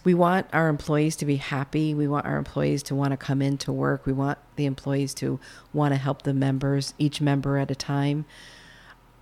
[0.08, 1.92] We want our employees to be happy.
[1.92, 4.06] We want our employees to want to come into work.
[4.06, 5.38] We want the employees to
[5.74, 8.24] want to help the members, each member at a time.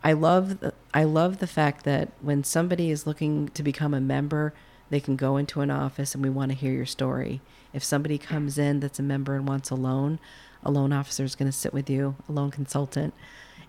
[0.04, 4.00] I love the, I love the fact that when somebody is looking to become a
[4.00, 4.54] member,
[4.88, 7.40] they can go into an office and we want to hear your story.
[7.72, 10.20] If somebody comes in that's a member and wants a loan,
[10.62, 13.12] a loan officer is going to sit with you, a loan consultant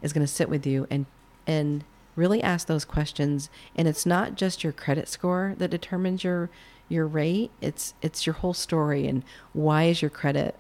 [0.03, 1.07] is going to sit with you and
[1.47, 1.83] and
[2.15, 6.49] really ask those questions and it's not just your credit score that determines your
[6.89, 9.23] your rate, it's it's your whole story and
[9.53, 10.55] why is your credit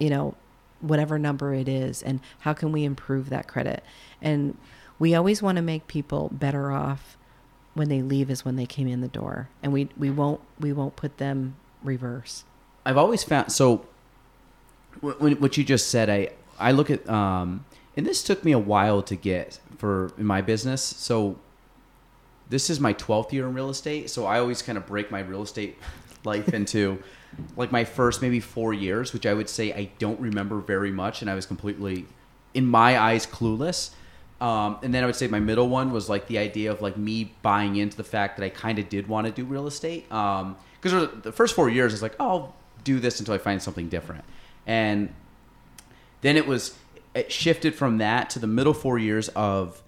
[0.00, 0.34] you know,
[0.80, 3.84] whatever number it is, and how can we improve that credit?
[4.20, 4.56] And
[4.98, 7.16] we always want to make people better off
[7.74, 10.72] when they leave as when they came in the door, and we we won't we
[10.72, 12.44] won't put them reverse.
[12.84, 13.86] I've always found so.
[15.00, 17.64] What you just said, I I look at um,
[17.96, 20.82] and this took me a while to get for in my business.
[20.82, 21.38] So
[22.50, 24.10] this is my twelfth year in real estate.
[24.10, 25.78] So I always kind of break my real estate
[26.24, 27.02] life into
[27.56, 31.22] like my first maybe four years, which I would say I don't remember very much,
[31.22, 32.06] and I was completely,
[32.52, 33.90] in my eyes, clueless.
[34.40, 36.96] Um, and then I would say my middle one was like the idea of like
[36.96, 40.08] me buying into the fact that I kind of did want to do real estate.
[40.08, 43.88] Because the first four years is like, oh, I'll do this until I find something
[43.88, 44.24] different.
[44.66, 45.12] And
[46.22, 46.74] then it was,
[47.14, 49.82] it shifted from that to the middle four years of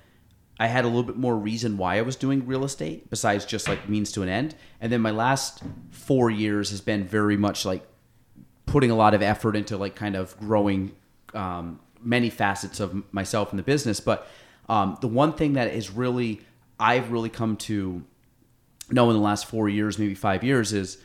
[0.58, 3.68] I had a little bit more reason why I was doing real estate besides just
[3.68, 4.54] like means to an end.
[4.80, 7.84] And then my last four years has been very much like
[8.66, 10.92] putting a lot of effort into like kind of growing
[11.34, 13.98] um, many facets of myself in the business.
[13.98, 14.28] But
[14.68, 16.40] um, the one thing that is really
[16.78, 18.02] I've really come to
[18.90, 20.98] know in the last four years, maybe five years, is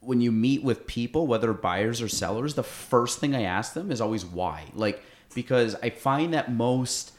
[0.00, 3.92] when you meet with people, whether buyers or sellers, the first thing I ask them
[3.92, 4.64] is always why.
[4.74, 5.02] Like
[5.34, 7.12] because I find that most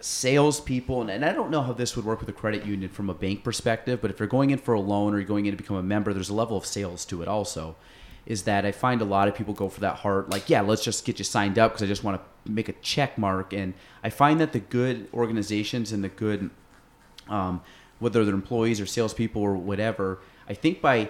[0.00, 3.10] salespeople, and, and I don't know how this would work with a credit union from
[3.10, 5.52] a bank perspective, but if you're going in for a loan or you're going in
[5.52, 7.76] to become a member, there's a level of sales to it also.
[8.26, 10.84] Is that I find a lot of people go for that heart, like, yeah, let's
[10.84, 13.52] just get you signed up because I just want to make a check mark.
[13.52, 13.72] And
[14.04, 16.50] I find that the good organizations and the good,
[17.28, 17.62] um,
[18.00, 21.08] whether they're employees or salespeople or whatever, I think by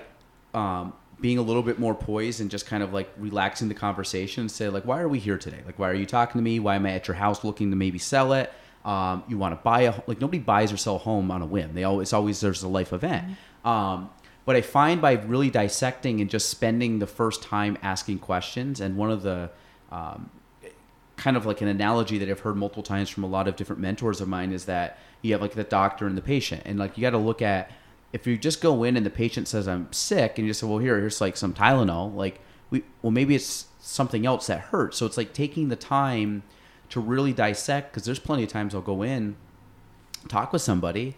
[0.55, 4.43] um, being a little bit more poised and just kind of like relaxing the conversation
[4.43, 6.61] and say like why are we here today like why are you talking to me
[6.61, 8.53] why am i at your house looking to maybe sell it
[8.89, 11.47] um, you want to buy a like nobody buys or sell a home on a
[11.47, 11.75] whim.
[11.75, 13.37] They always always there's a life event.
[13.65, 14.11] Um,
[14.47, 18.97] but i find by really dissecting and just spending the first time asking questions and
[18.97, 19.51] one of the
[19.93, 20.31] um,
[21.19, 23.83] kind of like an analogy that I've heard multiple times from a lot of different
[23.83, 26.97] mentors of mine is that you have like the doctor and the patient, and like
[26.97, 27.71] you got to look at
[28.15, 30.67] if you just go in and the patient says I'm sick, and you just say,
[30.67, 32.41] well, here, here's like some Tylenol, like
[32.71, 34.97] we, well, maybe it's something else that hurts.
[34.97, 36.43] So it's like taking the time
[36.91, 39.37] to really dissect because there's plenty of times I'll go in,
[40.29, 41.17] talk with somebody,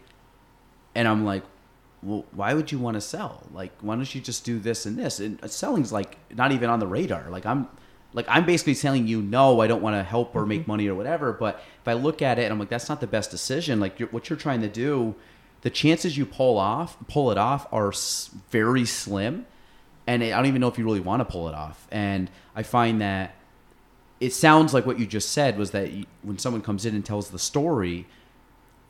[0.94, 1.44] and I'm like,
[2.02, 3.46] well, why would you want to sell?
[3.52, 5.20] Like, why don't you just do this and this?
[5.20, 7.28] And uh, selling's like not even on the radar.
[7.30, 7.68] Like I'm,
[8.12, 10.70] like I'm basically telling you, no, I don't want to help or make mm-hmm.
[10.70, 11.32] money or whatever.
[11.32, 13.80] But if I look at it and I'm like, that's not the best decision.
[13.80, 15.14] Like you're, what you're trying to do,
[15.60, 19.46] the chances you pull off, pull it off, are s- very slim.
[20.06, 21.86] And I don't even know if you really want to pull it off.
[21.90, 23.34] And I find that
[24.20, 27.04] it sounds like what you just said was that you, when someone comes in and
[27.04, 28.06] tells the story,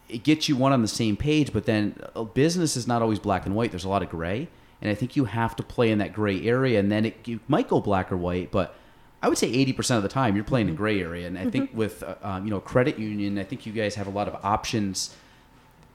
[0.09, 3.21] it gets you one on the same page, but then uh, business is not always
[3.21, 3.71] black and white.
[3.71, 4.49] There's a lot of gray,
[4.83, 7.41] and I think you have to play in that gray area, and then it you
[7.47, 8.75] might go black or white, but
[9.23, 11.27] I would say 80% of the time you're playing in gray area.
[11.27, 14.07] And I think with uh, um, you know credit union, I think you guys have
[14.07, 15.15] a lot of options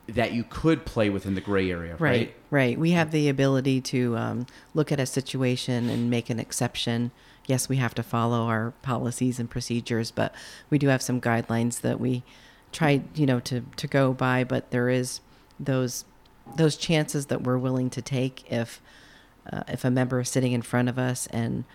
[0.07, 1.99] that you could play within the gray area, right?
[1.99, 2.79] Right, right.
[2.79, 4.45] We have the ability to um,
[4.75, 7.11] look at a situation and make an exception.
[7.47, 10.33] Yes, we have to follow our policies and procedures, but
[10.69, 12.23] we do have some guidelines that we
[12.71, 14.43] try, you know, to to go by.
[14.43, 15.21] But there is
[15.59, 16.05] those
[16.55, 18.81] those chances that we're willing to take if
[19.51, 21.65] uh, if a member is sitting in front of us and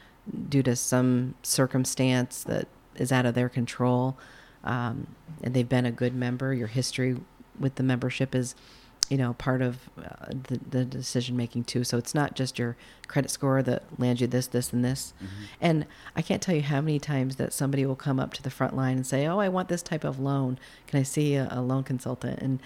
[0.48, 4.18] due to some circumstance that is out of their control,
[4.64, 5.06] um,
[5.42, 7.16] and they've been a good member, your history
[7.58, 8.54] with the membership is,
[9.08, 11.82] you know, part of uh, the, the decision making too.
[11.82, 12.76] So it's not just your
[13.08, 15.12] credit score that lands you this, this, and this.
[15.60, 18.50] And I can't tell you how many times that somebody will come up to the
[18.50, 20.58] front line and say, "Oh, I want this type of loan.
[20.86, 22.60] Can I see a, a loan consultant?" And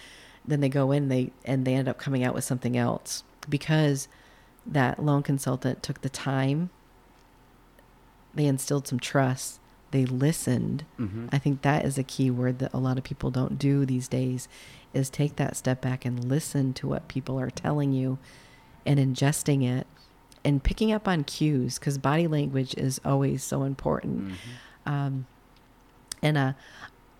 [0.46, 4.08] then they go in, they and they end up coming out with something else because
[4.66, 6.68] that loan consultant took the time
[8.34, 11.28] they instilled some trust they listened Mhm.
[11.32, 14.08] i think that is a key word that a lot of people don't do these
[14.08, 14.48] days
[14.94, 18.18] is take that step back and listen to what people are telling you
[18.86, 19.86] and ingesting it
[20.44, 24.92] and picking up on cues because body language is always so important Mm-hmm.
[24.92, 25.26] um,
[26.22, 26.52] and uh,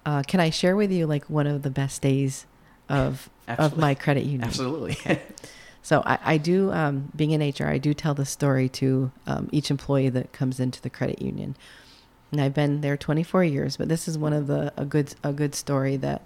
[0.06, 2.46] uh, can i share with you like one of the best days
[2.88, 4.96] of of my credit union Absolutely.
[5.82, 9.48] so I, I do, um, being in HR, I do tell the story to um,
[9.52, 11.56] each employee that comes into the credit union.
[12.32, 15.32] And I've been there 24 years, but this is one of the a good a
[15.32, 16.22] good story that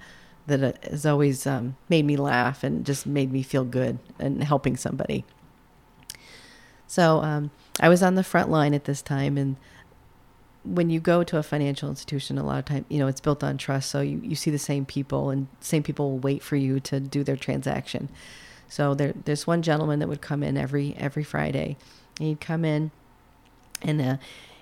[0.49, 4.77] that has always um, made me laugh and just made me feel good and helping
[4.77, 5.25] somebody.
[6.87, 7.51] So um,
[7.81, 9.57] I was on the front line at this time, and
[10.65, 13.45] when you go to a financial institution, a lot of time, you know, it's built
[13.45, 13.91] on trust.
[13.91, 16.99] So you, you see the same people, and same people will wait for you to
[16.99, 18.09] do their transaction.
[18.69, 21.77] So there, there's one gentleman that would come in every every Friday.
[22.19, 22.91] And he'd come in,
[23.83, 24.17] and uh,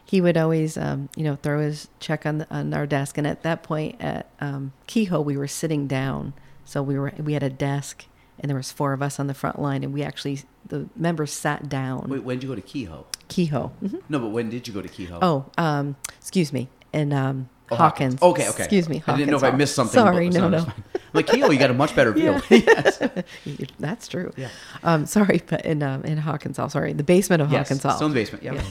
[0.07, 3.19] he would always, um, you know, throw his check on the, on our desk.
[3.19, 6.33] And at that point, at um, Kehoe, we were sitting down,
[6.65, 8.07] so we were we had a desk,
[8.41, 11.33] and there was four of us on the front line, and we actually the members
[11.33, 12.09] sat down.
[12.09, 13.05] Wait, when did you go to Kehoe?
[13.29, 13.73] Kehoe.
[13.83, 14.01] Mhm.
[14.09, 15.19] No, but when did you go to Kehoe?
[15.21, 18.23] Oh, um, excuse me, and um, Oh, Hawkins.
[18.23, 18.63] Okay, okay.
[18.63, 19.03] Excuse me.
[19.09, 19.99] I didn't know if I missed something.
[19.99, 20.67] Sorry, no, no.
[21.13, 22.41] Like Kehoe, you got a much better view.
[22.51, 23.23] Yeah.
[23.81, 24.33] That's true.
[24.37, 24.49] Yeah.
[24.85, 26.69] Um, sorry, but in um, in Hawkins Hall.
[26.69, 27.97] Sorry, the basement of yes, Hawkins Hall.
[27.97, 28.45] still in the basement.
[28.45, 28.55] Yeah.
[28.55, 28.63] Yeah.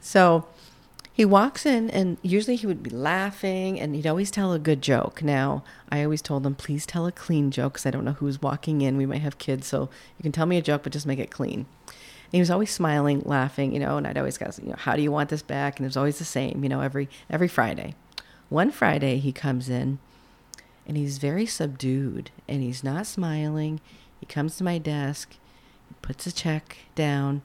[0.00, 0.46] So
[1.20, 4.80] he walks in, and usually he would be laughing, and he'd always tell a good
[4.80, 5.22] joke.
[5.22, 8.40] Now, I always told him, please tell a clean joke, because I don't know who's
[8.40, 8.96] walking in.
[8.96, 11.30] We might have kids, so you can tell me a joke, but just make it
[11.30, 11.66] clean.
[11.86, 13.98] And he was always smiling, laughing, you know.
[13.98, 15.78] And I'd always go, you know, how do you want this back?
[15.78, 17.96] And it was always the same, you know, every every Friday.
[18.48, 19.98] One Friday he comes in,
[20.86, 23.82] and he's very subdued and he's not smiling.
[24.20, 25.36] He comes to my desk,
[26.00, 27.42] puts a check down,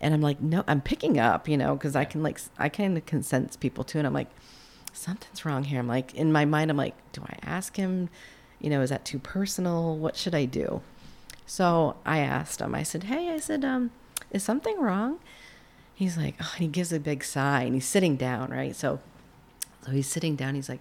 [0.00, 2.96] and I'm like, no, I'm picking up, you know, because I can like, I kind
[2.96, 4.30] of can sense people too, and I'm like,
[4.92, 5.78] something's wrong here.
[5.78, 8.08] I'm like, in my mind, I'm like, do I ask him?
[8.60, 9.96] You know, is that too personal?
[9.96, 10.80] What should I do?
[11.46, 12.74] So I asked him.
[12.74, 13.90] I said, hey, I said, um,
[14.30, 15.18] is something wrong?
[15.94, 18.74] He's like, oh, he gives a big sigh, and he's sitting down, right?
[18.74, 19.00] So,
[19.84, 20.54] so he's sitting down.
[20.54, 20.80] He's like,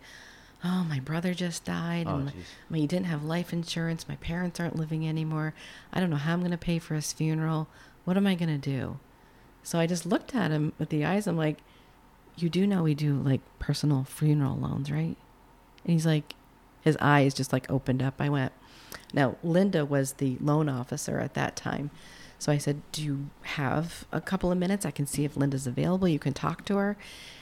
[0.64, 2.34] oh, my brother just died, Oh, and jeez.
[2.70, 4.10] my, he didn't have life insurance.
[4.10, 5.54] My parents aren't living anymore.
[5.94, 7.68] I don't know how I'm going to pay for his funeral.
[8.06, 9.00] What am I going to do?
[9.64, 11.28] So I just looked at him with the eyes.
[11.28, 11.58] I'm like,
[12.38, 15.18] you do know we do like personal funeral loans, right?
[15.84, 16.36] And he's like,
[16.82, 18.16] his eyes just like opened up.
[18.20, 18.52] I went,
[19.14, 21.90] now Linda was the loan officer at that time.
[22.38, 24.86] So I said, Do you have a couple of minutes?
[24.86, 26.08] I can see if Linda's available.
[26.08, 26.98] You can talk to her.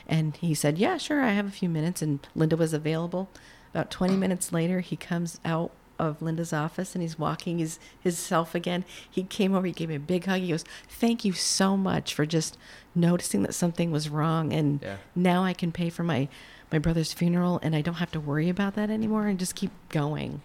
[0.07, 1.21] And he said, Yeah, sure.
[1.21, 2.01] I have a few minutes.
[2.01, 3.29] And Linda was available.
[3.73, 5.71] About 20 minutes later, he comes out
[6.07, 8.85] of Linda's office and he's walking his, his self again.
[9.09, 10.41] He came over, he gave me a big hug.
[10.41, 12.57] He goes, Thank you so much for just
[12.95, 14.53] noticing that something was wrong.
[14.53, 14.97] And Yeah.
[15.15, 16.27] now I can pay for my,
[16.71, 19.71] my brother's funeral and I don't have to worry about that anymore and just keep
[19.89, 20.41] going.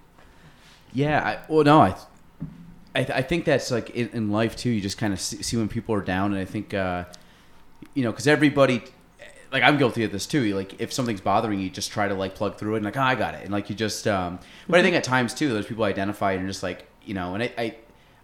[0.92, 1.94] Yeah, I, well, no, I,
[2.94, 4.70] I, I think that's like in, in life too.
[4.70, 7.04] You just kind of see, see when people are down, and I think, uh,
[7.94, 8.82] you know, because everybody,
[9.52, 10.54] like I'm guilty of this too.
[10.54, 13.02] Like if something's bothering you, just try to like plug through it, and like, oh,
[13.02, 14.06] I got it, and like you just.
[14.06, 14.38] Um,
[14.68, 17.42] but I think at times too, those people identify and just like you know, and
[17.44, 17.76] I, I,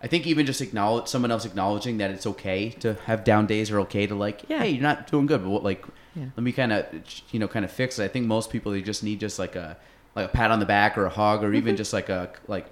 [0.03, 3.71] I think even just acknowledge someone else acknowledging that it's okay to have down days,
[3.71, 4.59] or okay to like, Yeah.
[4.59, 5.85] hey, you're not doing good, but what like.
[6.17, 6.27] Yeah.
[6.37, 6.87] Let me kind of,
[7.33, 8.05] you know, kind of fix it.
[8.05, 9.77] I think most people they just need just like a
[10.15, 12.67] like a pat on the back or a hug or even just like a like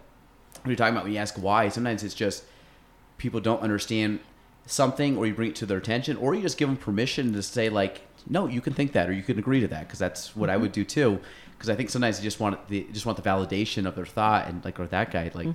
[0.61, 1.69] what you're talking about when you ask why.
[1.69, 2.45] Sometimes it's just
[3.19, 4.21] people don't understand
[4.67, 7.43] something, or you bring it to their attention, or you just give them permission to
[7.43, 10.35] say like, no, you can think that, or you can agree to that, because that's
[10.37, 11.21] what I would do too.
[11.53, 14.49] Because I think sometimes they just want the just want the validation of their thought,
[14.49, 15.49] and like or that guy, like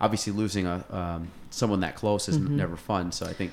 [0.00, 3.12] obviously losing a um, someone that close is never fun.
[3.12, 3.52] So I think.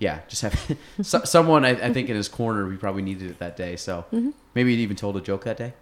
[0.00, 1.64] Yeah, just have so, someone.
[1.64, 3.74] I, I think in his corner, we probably needed it that day.
[3.74, 4.04] So
[4.54, 5.72] maybe he even told a joke that day.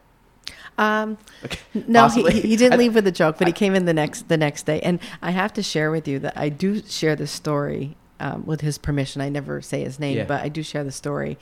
[0.79, 3.93] Um, Okay, no, he, he didn't leave with a joke, but he came in the
[3.93, 4.81] next the next day.
[4.81, 8.63] And I have to share with you that I do share the story um, with
[8.63, 9.21] his permission.
[9.21, 10.25] I never say his name, Yeah.
[10.25, 11.39] but I do share the story.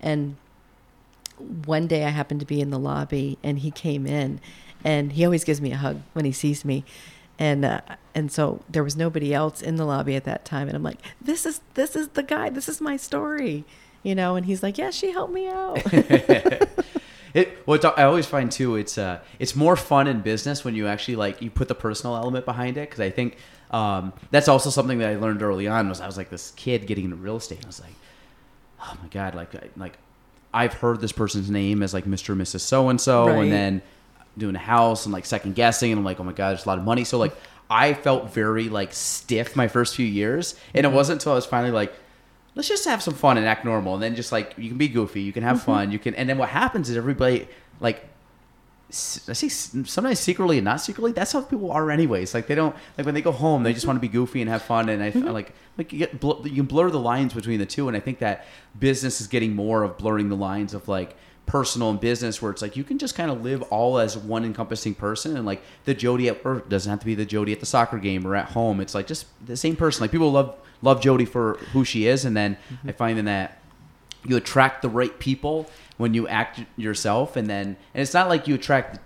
[0.00, 0.36] And
[1.66, 4.40] one day I happened to be in the lobby, and he came in,
[4.84, 6.84] and he always gives me a hug when he sees me.
[7.38, 7.80] And uh,
[8.14, 11.00] and so there was nobody else in the lobby at that time, and I'm like,
[11.20, 13.64] this is this is the guy, this is my story,
[14.02, 14.36] you know.
[14.36, 15.82] And he's like, yeah, she helped me out.
[17.34, 20.86] It, well, I always find too, it's uh, it's more fun in business when you
[20.86, 23.38] actually like you put the personal element behind it because I think
[23.72, 26.86] um, that's also something that I learned early on was I was like this kid
[26.86, 27.58] getting into real estate.
[27.64, 27.94] I was like,
[28.84, 29.98] oh my god, like like
[30.52, 32.30] I've heard this person's name as like Mr.
[32.30, 32.60] and Mrs.
[32.60, 33.82] So and So, and then
[34.36, 36.68] doing a house and like second guessing, and I'm like, oh my god, there's a
[36.68, 37.04] lot of money.
[37.04, 37.34] So like
[37.68, 40.96] I felt very like stiff my first few years, and it mm-hmm.
[40.96, 41.94] wasn't until I was finally like
[42.54, 44.88] let's just have some fun and act normal and then just like you can be
[44.88, 45.66] goofy you can have mm-hmm.
[45.66, 47.48] fun you can and then what happens is everybody
[47.80, 48.06] like
[48.90, 52.34] I see sometimes secretly and not secretly that's how people are anyways.
[52.34, 54.50] Like they don't like when they go home they just want to be goofy and
[54.50, 55.28] have fun and I I mm-hmm.
[55.28, 58.00] like like you get bl- you can blur the lines between the two and I
[58.00, 58.46] think that
[58.78, 61.16] business is getting more of blurring the lines of like
[61.46, 64.44] personal and business where it's like you can just kind of live all as one
[64.44, 67.60] encompassing person and like the Jody at work doesn't have to be the Jody at
[67.60, 68.80] the soccer game or at home.
[68.80, 70.02] It's like just the same person.
[70.02, 72.90] Like people love love Jody for who she is and then mm-hmm.
[72.90, 73.58] I find in that
[74.26, 78.48] you attract the right people when you act yourself and then and it's not like
[78.48, 78.98] you attract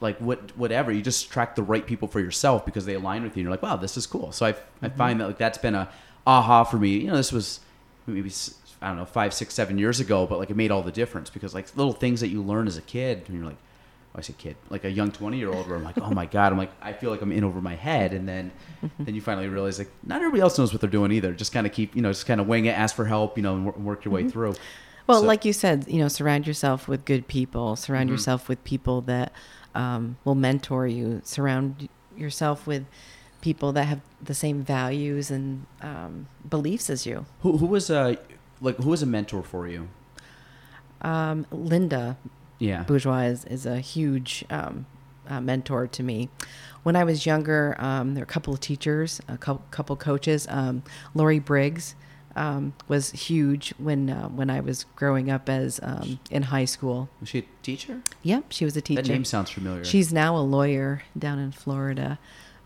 [0.00, 3.36] like what whatever you just attract the right people for yourself because they align with
[3.36, 4.32] you and you're like wow this is cool.
[4.32, 4.96] So i, I mm-hmm.
[4.96, 5.90] find that like that's been a
[6.26, 6.98] aha for me.
[6.98, 7.60] You know this was
[8.06, 8.30] maybe
[8.82, 11.30] i don't know five six seven years ago but like it made all the difference
[11.30, 13.56] because like little things that you learn as a kid and you're like
[14.16, 16.52] I say kid, like a young twenty year old, where I'm like, oh my god,
[16.52, 18.52] I'm like, I feel like I'm in over my head, and then,
[19.00, 21.32] then you finally realize like, not everybody else knows what they're doing either.
[21.32, 23.42] Just kind of keep, you know, just kind of wing it, ask for help, you
[23.42, 24.54] know, and work your way through.
[25.08, 27.74] Well, So- like you said, you know, surround yourself with good people.
[27.76, 28.12] Surround Mhm.
[28.12, 29.32] yourself with people that
[29.74, 31.20] um, will mentor you.
[31.24, 32.86] Surround yourself with
[33.40, 37.26] people that have the same values and um, beliefs as you.
[37.40, 38.16] Who who was a
[38.60, 39.88] like who was a mentor for you?
[41.02, 42.16] Um, Linda
[42.64, 42.82] Yeah.
[42.84, 44.86] Bourgeois is, is a huge um,
[45.28, 46.28] uh, mentor to me.
[46.82, 50.46] When I was younger, um, there were a couple of teachers, a couple, couple coaches.
[50.50, 50.82] Um,
[51.14, 51.94] Lori Briggs
[52.36, 57.08] um, was huge when uh, when I was growing up as um, in high school.
[57.20, 58.00] Was she a teacher?
[58.22, 59.02] Yep, she was a teacher.
[59.02, 59.84] That name sounds familiar.
[59.84, 62.18] She's now a lawyer down in Florida,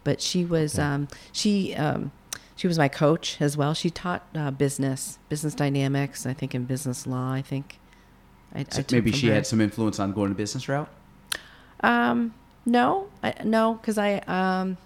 [0.04, 0.82] but she was Okay.
[0.88, 2.10] um, she um,
[2.56, 3.72] she was my coach as well.
[3.74, 6.26] She taught uh, business, business dynamics.
[6.26, 7.30] I think in business law.
[7.32, 7.78] I think.
[8.54, 9.34] I, I So took maybe she her.
[9.34, 10.88] had some influence on going the business route.
[11.80, 12.34] Um,
[12.66, 14.76] no, I, no, because I um,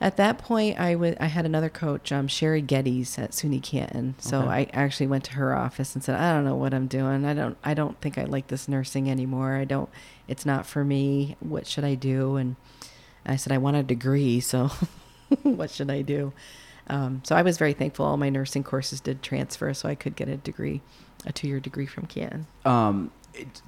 [0.00, 4.14] at that point I I had another coach, um, Sherry Geddes at SUNY Canton.
[4.18, 4.48] So Okay.
[4.48, 7.24] I actually went to her office and said, I don't know what I'm doing.
[7.24, 9.54] I don't I don't think I like this nursing anymore.
[9.56, 9.88] I don't.
[10.28, 11.36] It's not for me.
[11.40, 12.36] What should I do?
[12.36, 12.56] And
[13.26, 14.40] I said I want a degree.
[14.40, 14.70] So
[15.42, 16.32] what should I do?
[16.88, 18.04] Um, so I was very thankful.
[18.04, 20.80] All my nursing courses did transfer, so I could get a degree,
[21.26, 22.46] a two year degree from Canton.
[22.64, 23.10] Um,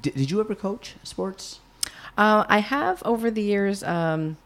[0.01, 1.61] did, did you ever coach sports?
[2.17, 3.83] Uh, I have over the years.
[3.83, 4.37] Um,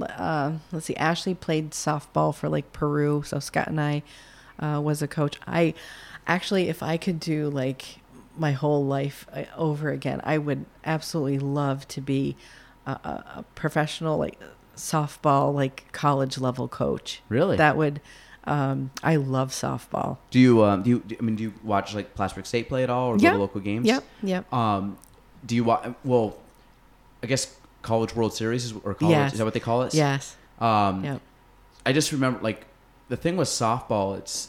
[0.00, 0.96] uh, let's see.
[0.96, 4.02] Ashley played softball for like Peru, so Scott and I
[4.58, 5.38] uh, was a coach.
[5.46, 5.74] I
[6.26, 8.00] actually, if I could do like
[8.36, 12.36] my whole life uh, over again, I would absolutely love to be
[12.86, 14.38] a, a, a professional like
[14.76, 17.22] softball, like college level coach.
[17.28, 17.56] Really?
[17.56, 18.00] That would.
[18.48, 20.16] Um, I love softball.
[20.30, 22.90] Do you um, do you I mean do you watch like Plattsburgh State play at
[22.90, 23.32] all or go Yeah.
[23.32, 23.86] to local games?
[23.86, 24.04] Yep.
[24.22, 24.52] Yep.
[24.52, 24.96] Um,
[25.46, 25.88] do you watch?
[26.04, 26.36] Well,
[27.22, 29.32] I guess College World Series is, or college Yes.
[29.32, 29.94] is that what they call it?
[29.94, 30.36] Yes.
[30.60, 31.20] Um, Yep.
[31.86, 32.66] I just remember like
[33.08, 34.16] the thing with softball.
[34.18, 34.48] It's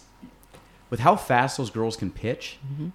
[0.89, 2.87] with how fast those girls can pitch, Mm-hmm.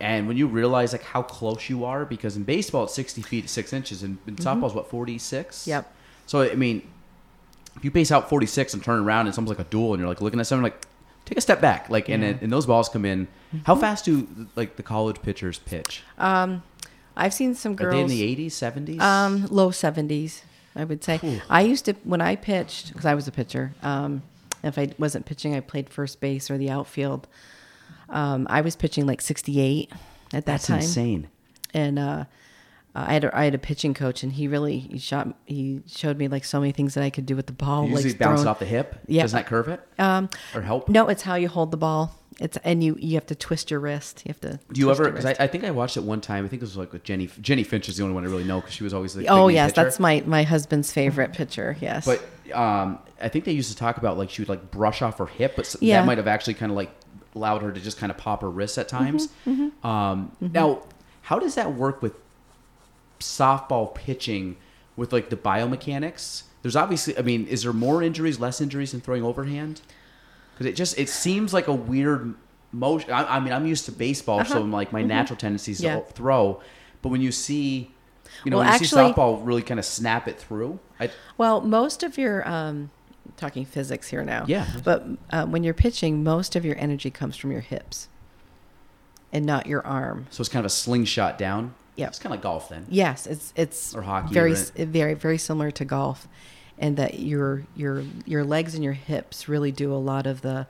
[0.00, 3.48] and when you realize like how close you are, because in baseball it's sixty feet
[3.50, 5.60] six inches, and in softball's what forty six.
[5.62, 5.70] Mm-hmm.
[5.70, 5.94] Yep.
[6.26, 6.82] So I mean,
[7.76, 10.00] if you base out forty six and turn around, it's almost like a duel, and
[10.00, 10.86] you're like looking at someone like.
[11.24, 12.24] Take a step back, like, and.
[12.24, 12.44] Mm-hmm.
[12.44, 13.28] and those balls come in.
[13.64, 14.26] How fast do
[14.56, 16.02] like the college pitchers pitch?
[16.18, 16.64] Um,
[17.16, 17.94] I've seen some Are girls.
[17.94, 19.00] they in the eighties, seventies?
[19.00, 20.42] Um, low seventies,
[20.74, 21.20] I would say.
[21.22, 21.40] Ooh.
[21.48, 23.72] I used to when I pitched because I was a pitcher.
[23.84, 24.22] Um,
[24.64, 27.28] if I wasn't pitching, I played first base or the outfield.
[28.08, 29.98] Um, I was pitching like sixty-eight at
[30.30, 31.28] that time, That's time, insane.
[31.72, 32.24] and uh,
[32.94, 36.18] I had a, I had a pitching coach, and he really he shot he showed
[36.18, 37.86] me like so many things that I could do with the ball.
[37.88, 38.96] You like usually bounce it off the hip.
[39.06, 39.22] Yeah.
[39.22, 40.88] Doesn't that curve it Um, or help?
[40.88, 42.18] no, it's how you hold the ball.
[42.40, 44.22] It's and you you have to twist your wrist.
[44.26, 44.58] You have to.
[44.72, 45.04] Do you ever?
[45.10, 45.36] Because I.
[45.38, 46.44] I think I watched it one time.
[46.44, 47.28] I think it was like with Jennie.
[47.40, 49.26] Jennie Finch is the only one I really know because she was always the.
[49.28, 49.84] oh yes, pitcher.
[49.84, 51.76] that's my my husband's favorite pitcher.
[51.80, 52.22] Yes, But
[52.54, 55.26] um, I think they used to talk about like she would like brush off her
[55.26, 56.00] hip, but Yeah.
[56.00, 56.90] that might have actually kind of like
[57.34, 59.28] allowed her to just kind of pop her wrist at times.
[59.46, 60.82] Mm-hmm, Um, Now,
[61.22, 62.14] how does that work with
[63.22, 64.56] softball pitching
[64.96, 66.42] with like the biomechanics?
[66.62, 69.80] There's obviously, I mean, is there more injuries, less injuries in throwing overhand?
[70.54, 72.34] Because it just it seems like a weird
[72.72, 73.10] motion.
[73.10, 75.96] I, I mean, I'm used to baseball, so I'm like my natural tendencies Uh-huh.
[75.98, 76.04] Yeah.
[76.04, 76.60] to throw,
[77.02, 77.90] but when you see.
[78.44, 80.78] You know, Well, when you actually- see softball really kind of snap it through.
[80.98, 82.90] I, Well, most of your um,
[83.36, 84.44] talking physics here now.
[84.48, 84.66] Yeah.
[84.82, 88.08] But uh, when you're pitching, most of your energy comes from your hips,
[89.32, 90.26] and not your arm.
[90.30, 91.74] So it's kind of a slingshot down.
[91.96, 92.08] Yep.
[92.08, 92.86] It's kind of like golf then.
[92.88, 96.26] Yes, it's it's Or hockey, very s- very very similar to golf,
[96.78, 100.66] and that your your your legs and your hips really do a lot of the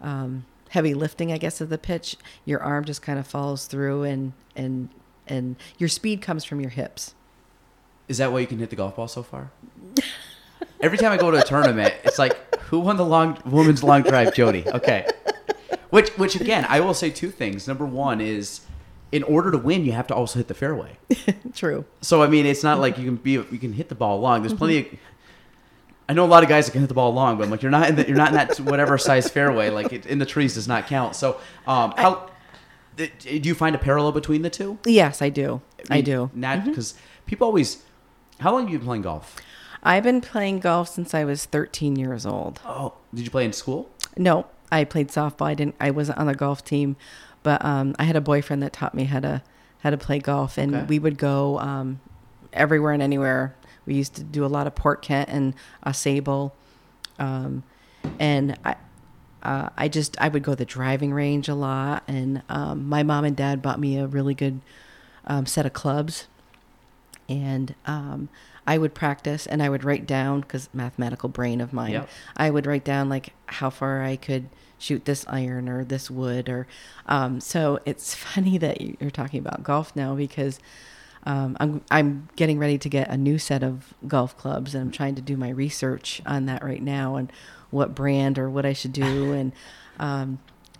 [0.00, 2.16] um, heavy lifting, I guess, of the pitch.
[2.44, 4.88] Your arm just kind of follows through, and and
[5.26, 7.14] and your speed comes from your hips.
[8.08, 9.50] Is that why you can hit the golf ball so far?
[10.80, 14.02] Every time I go to a tournament, it's like, who won the long women's long
[14.02, 14.64] drive, Jody?
[14.66, 15.06] Okay.
[15.90, 17.68] Which, which again, I will say two things.
[17.68, 18.62] Number one is,
[19.12, 20.96] in order to win, you have to also hit the fairway.
[21.54, 21.84] True.
[22.00, 24.42] So I mean, it's not like you can be you can hit the ball long.
[24.42, 24.86] There's plenty of.
[26.08, 27.62] I know a lot of guys that can hit the ball long, but I'm like,
[27.62, 29.70] you're not in the, you're not in that whatever size fairway.
[29.70, 31.14] Like it, in the trees does not count.
[31.14, 32.30] So, um, how
[32.96, 34.78] do you find a parallel between the two?
[34.84, 35.60] Yes, I do.
[35.88, 36.30] I, mean, do.
[36.36, 36.68] Mm-hmm.
[36.68, 36.94] Because
[37.26, 37.84] people always.
[38.40, 39.36] How long have you been playing golf?
[39.82, 42.60] I've been playing golf since I was 13 years old.
[42.64, 43.90] Oh, did you play in school?
[44.16, 45.46] No, I played softball.
[45.46, 45.76] I didn't.
[45.80, 46.96] I wasn't on the golf team,
[47.42, 49.42] but um, I had a boyfriend that taught me how to
[49.82, 50.84] how to play golf, and Okay.
[50.86, 52.00] we would go um,
[52.52, 53.54] everywhere and anywhere.
[53.86, 56.54] We used to do a lot of Port Kent and uh, Sable,
[57.18, 57.62] um,
[58.18, 58.76] and I.
[59.42, 63.24] Uh, I just I would go the driving range a lot, and um, my mom
[63.24, 64.60] and dad bought me a really good
[65.26, 66.26] um, set of clubs,
[67.26, 68.28] and um,
[68.66, 71.92] I would practice and I would write down because mathematical brain of mine.
[71.92, 72.08] Yep.
[72.36, 74.48] I would write down like how far I could
[74.80, 76.66] shoot this iron or this wood or
[77.06, 80.58] um, so it's funny that you- you're talking about golf now because
[81.24, 84.90] um, I'm I'm getting ready to get a new set of golf clubs and I'm
[84.90, 87.30] trying to do my research on that right now and
[87.70, 89.52] what brand or what I should do and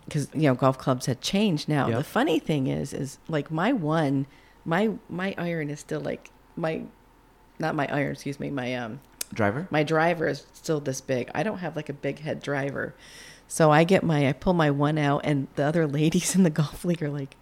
[0.05, 1.87] because you know golf clubs had changed now.
[1.87, 1.97] Yep.
[1.99, 4.25] The funny thing is is like my one
[4.65, 6.81] my my iron is still like my
[7.59, 8.99] not my iron excuse me my um
[9.33, 9.67] Driver?
[9.69, 11.29] my driver is still this big.
[11.35, 12.95] I don't have like a big head driver.
[13.51, 16.49] So I get my I pull my one out and the other ladies in the
[16.49, 17.35] golf league are like,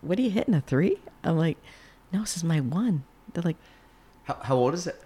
[0.00, 0.98] What are you hitting a three?
[1.24, 1.58] I'm like,
[2.12, 3.02] No, this is my one.
[3.34, 3.56] They're like,
[4.26, 5.02] How, how old is it?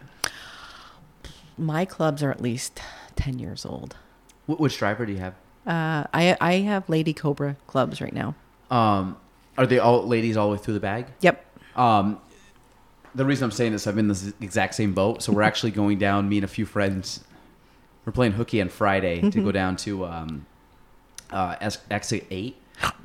[1.57, 2.79] My clubs are at least
[3.17, 3.97] ten years old.
[4.47, 5.33] Wh- Which driver do you have?
[5.67, 8.35] Uh I I have Lady Cobra clubs right now.
[8.71, 9.17] Um,
[9.57, 11.07] are they all ladies all the way through the bag?
[11.21, 11.43] Yep.
[11.75, 12.21] Um,
[13.15, 15.23] the reason I'm saying this, I'm in this exact same boat.
[15.23, 16.29] So we're actually going down.
[16.29, 17.25] Me and a few friends.
[18.05, 19.45] We're playing hooky on Friday to Mm-hmm.
[19.45, 20.47] go down to um,
[21.31, 21.57] uh,
[21.91, 22.57] exit eight.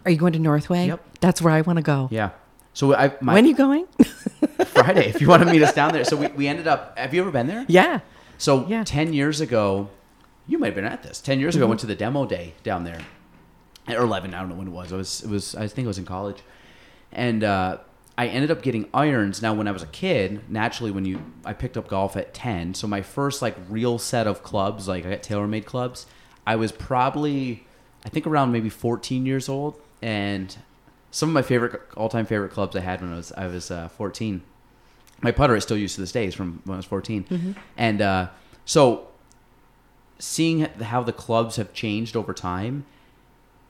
[0.06, 0.88] Are you going to Northway?
[0.88, 1.04] Yep.
[1.22, 2.08] That's where I want to go.
[2.12, 2.32] Yeah.
[2.74, 3.86] So I my when are you going?
[4.66, 6.04] Friday, if you want to meet us down there.
[6.06, 6.98] So we, we ended up.
[6.98, 7.66] Have you ever been there?
[7.68, 8.00] yeah.
[8.38, 8.84] So Yeah.
[8.84, 9.90] ten years ago,
[10.48, 11.20] you might have been at this.
[11.22, 11.70] Ten years ago, I Mm-hmm.
[11.70, 13.00] went to the demo day down there,
[13.90, 14.34] or eleven.
[14.34, 14.92] I don't know when it was.
[14.92, 15.22] It was.
[15.24, 15.56] It was.
[15.56, 16.42] I think it was in college,
[17.12, 17.78] and uh,
[18.20, 19.41] I ended up getting irons.
[19.41, 22.74] Now, when I was a kid, naturally, when you I picked up golf at ten,
[22.74, 26.06] so my first like real set of clubs, like I got TaylorMade clubs.
[26.46, 27.66] I was probably,
[28.06, 30.56] I think, around maybe fourteen years old, and
[31.12, 33.88] some of my favorite all-time favorite clubs I had when I was I was uh,
[33.88, 34.44] fourteen
[35.22, 37.56] my putter is still used to this day is from when I was 14.
[37.78, 38.30] And uh,
[38.66, 39.08] so
[40.18, 42.86] seeing how the clubs have changed over time.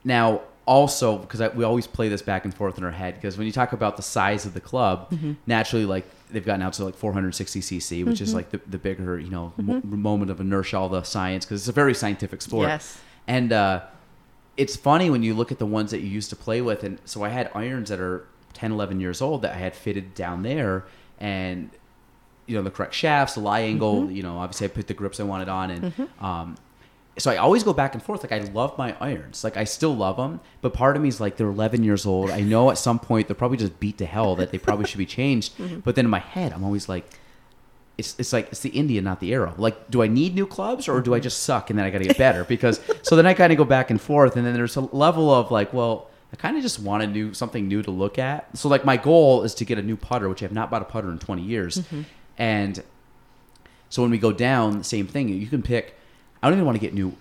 [0.03, 3.47] Now, also, because we always play this back and forth in our head, because when
[3.47, 5.11] you talk about the size of the club,
[5.47, 9.19] naturally, like they've gotten out to like 460 cc, which is like the, the bigger,
[9.19, 12.67] you know, mo- moment of inertia, all the science, because it's a very scientific sport.
[12.69, 12.99] Yes.
[13.27, 13.81] And uh,
[14.57, 16.83] it's funny when you look at the ones that you used to play with.
[16.83, 20.13] And so I had irons that are 10, 11 years old that I had fitted
[20.13, 20.85] down there.
[21.19, 21.71] And,
[22.45, 24.11] you know, the correct shafts, the lie angle, Mm-hmm.
[24.15, 25.71] you know, obviously I put the grips I wanted on.
[25.71, 26.55] And um,
[27.19, 28.23] so I always go back and forth.
[28.23, 29.43] Like, I love my irons.
[29.43, 30.39] Like, I still love them.
[30.61, 32.31] But part of me is like, they're 11 years old.
[32.31, 34.97] I know at some point they're probably just beat to hell that they probably should
[34.97, 35.53] be changed.
[35.59, 35.79] Mm-hmm.
[35.81, 37.05] But then in my head, I'm always like,
[37.97, 39.53] it's, it's like it's the Indian, not the arrow.
[39.57, 41.97] Like, do I need new clubs or do I just suck and then I got
[41.97, 42.45] to get better?
[42.45, 45.29] Because so then I kind of go back and forth, and then there's a level
[45.33, 48.57] of like, well, I kind of just want to do something new to look at.
[48.57, 50.81] So like my goal is to get a new putter, which I have not bought
[50.81, 51.83] a putter in 20 years,
[52.37, 52.81] and
[53.89, 55.27] so when we go down, same thing.
[55.27, 55.98] You can pick.
[56.41, 57.15] I don't even want to get new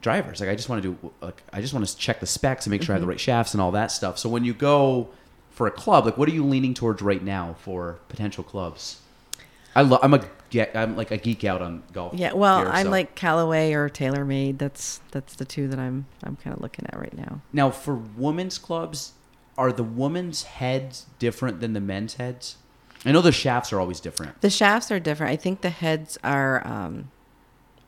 [0.00, 0.40] drivers.
[0.40, 1.12] Like I just want to do.
[1.20, 3.20] Like I just want to check the specs and make sure I have the right
[3.20, 4.18] shafts and all that stuff.
[4.18, 5.08] So when you go
[5.50, 9.00] for a club, like what are you leaning towards right now for potential clubs?
[9.74, 10.00] I love.
[10.02, 10.24] I'm a.
[10.50, 12.14] ge- I'm like a geek out on golf.
[12.14, 12.32] Yeah.
[12.32, 12.90] Well, I'm so.
[12.90, 14.58] like Callaway or TaylorMade.
[14.58, 17.40] That's that's the two that I'm I'm kind of looking at right now.
[17.52, 19.12] now for women's clubs.
[19.56, 22.58] Are the women's heads different than the men's heads?
[23.04, 24.40] I know the shafts are always different.
[24.40, 25.32] The shafts are different.
[25.32, 27.10] I think the heads are um,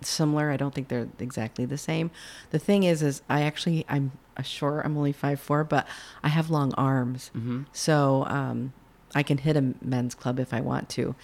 [0.06, 0.50] similar.
[0.50, 2.10] I don't think they're exactly the same.
[2.50, 5.86] The thing is, is I actually I'm uh, sure I'm only five four, but
[6.22, 7.30] I have long arms,
[7.72, 8.72] so um,
[9.14, 11.14] I can hit a men's club if I want to.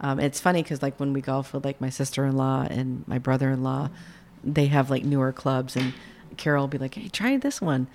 [0.00, 3.06] Um, it's funny because like when we golf with like my sister in law and
[3.06, 3.90] my brother in law,
[4.42, 5.94] they have like newer clubs, and
[6.36, 7.86] Carol will be like, "Hey, try this one,"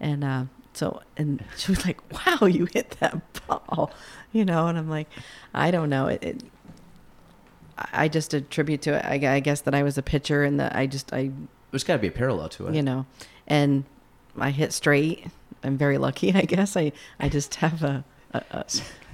[0.00, 3.92] and uh, so and she was like, "Wow, you hit that ball,"
[4.32, 5.08] you know, and I'm like,
[5.54, 6.22] I don't know it.
[6.22, 6.42] it
[7.92, 9.04] I just attribute to it.
[9.04, 11.30] I, I guess that I was a pitcher and that I just I
[11.70, 12.74] There's got to be a parallel to it.
[12.74, 13.06] you know,
[13.46, 13.84] and
[14.38, 15.26] I hit straight.
[15.62, 16.76] I'm very lucky, I guess.
[16.76, 18.64] I I just have a, a, a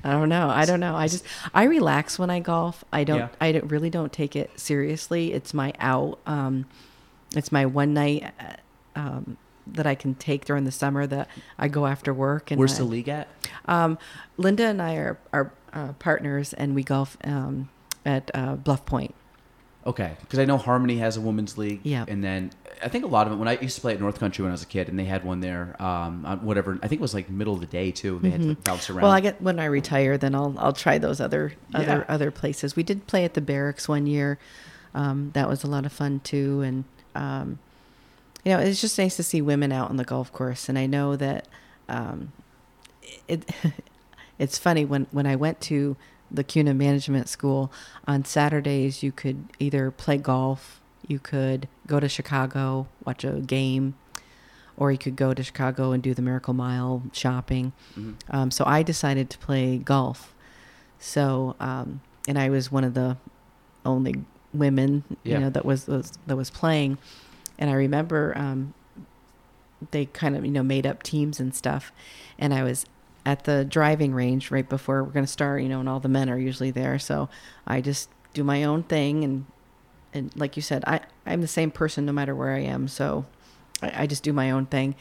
[0.02, 0.48] I don't know.
[0.48, 0.96] I don't know.
[0.96, 1.24] I just
[1.54, 2.84] I relax when I golf.
[2.92, 3.18] I don't.
[3.18, 3.28] Yeah.
[3.40, 5.32] I don't, really don't take it seriously.
[5.32, 6.18] It's my out.
[6.26, 6.66] Um,
[7.36, 8.54] it's my one night uh,
[8.98, 11.28] um, that I can take during the summer that
[11.58, 12.50] I go after work.
[12.50, 13.28] And Where's I- the league at?
[13.66, 13.98] um,
[14.36, 17.68] Linda and I are are uh, partners, and we golf um,
[18.04, 19.14] at uh, Bluff Point.
[19.86, 21.80] Okay, because I know Harmony has a women's league.
[21.84, 22.04] Yeah.
[22.06, 22.50] and then
[22.82, 23.36] I think a lot of it.
[23.36, 25.04] When I used to play at North Country when I was a kid, and they
[25.04, 25.74] had one there.
[25.80, 26.78] Um, on whatever.
[26.82, 28.18] I think it was like middle of the day too.
[28.22, 28.96] They had to bounce around.
[28.98, 29.02] Mm-hmm.
[29.04, 32.14] Well, I get when I retire, then I'll I'll try those other other Yeah.
[32.14, 32.76] other places.
[32.76, 34.38] We did play at the barracks one year.
[34.94, 37.58] Um, that was a lot of fun too, and um,
[38.44, 40.68] you know, it's just nice to see women out on the golf course.
[40.68, 41.46] And I know that
[41.88, 42.32] um,
[43.28, 43.48] it
[44.38, 45.96] it's funny when when I went to
[46.30, 47.72] the CUNA Management School
[48.06, 53.94] on Saturdays, you could either play golf, you could go to Chicago, watch a game,
[54.76, 57.72] or you could go to Chicago and do the Miracle Mile shopping.
[57.98, 58.14] Mhm.
[58.30, 60.34] Um, so I decided to play golf.
[60.98, 63.16] So, um, and I was one of the
[63.84, 64.24] only
[64.54, 65.34] women, Yeah.
[65.34, 66.98] you know, that was, was that was playing.
[67.58, 68.74] And I remember um,
[69.90, 71.92] they kind of, you know, made up teams and stuff.
[72.38, 72.86] And I was
[73.24, 76.08] at the driving range right before we're going to start, you know, and all the
[76.08, 76.98] men are usually there.
[76.98, 77.28] So
[77.66, 79.24] I just do my own thing.
[79.24, 79.46] And,
[80.14, 82.88] and like you said, I, I'm the same person no matter where I am.
[82.88, 83.26] So
[83.82, 84.94] I, I just do my own thing.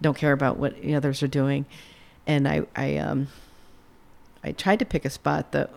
[0.00, 1.66] Don't care about what the others are doing.
[2.26, 3.28] And I, I, um,
[4.42, 5.70] I tried to pick a spot that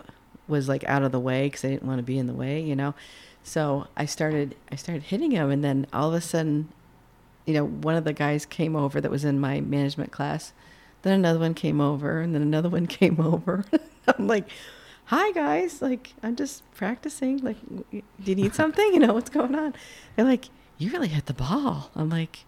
[0.48, 2.60] was like out of the way because I didn't want to be in the way,
[2.60, 2.94] you know.
[3.42, 6.68] So I started, I started hitting him, and then all of a sudden,
[7.44, 10.52] you know, one of the guys came over that was in my management class.
[11.04, 13.64] Then another one came over, and then another one came over.
[14.08, 14.46] I'm like,
[15.06, 17.38] "Hi guys, like I'm just practicing.
[17.38, 17.58] Like,
[17.90, 18.92] do you need something?
[18.92, 19.74] You know what's going on?"
[20.16, 20.46] They're like,
[20.78, 22.46] "You really hit the ball." I'm like,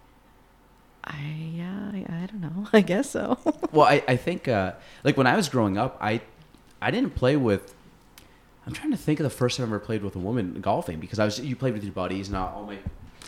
[1.05, 1.19] "I
[1.53, 2.67] yeah, I, I don't know.
[2.73, 3.39] I guess so."
[3.73, 4.73] well, I, I think uh,
[5.05, 6.23] like when I was growing up, I
[6.81, 7.75] I didn't play with.
[8.67, 10.99] I'm trying to think of the first time I ever played with a woman golfing
[10.99, 12.79] because I was you played with your buddies and all my.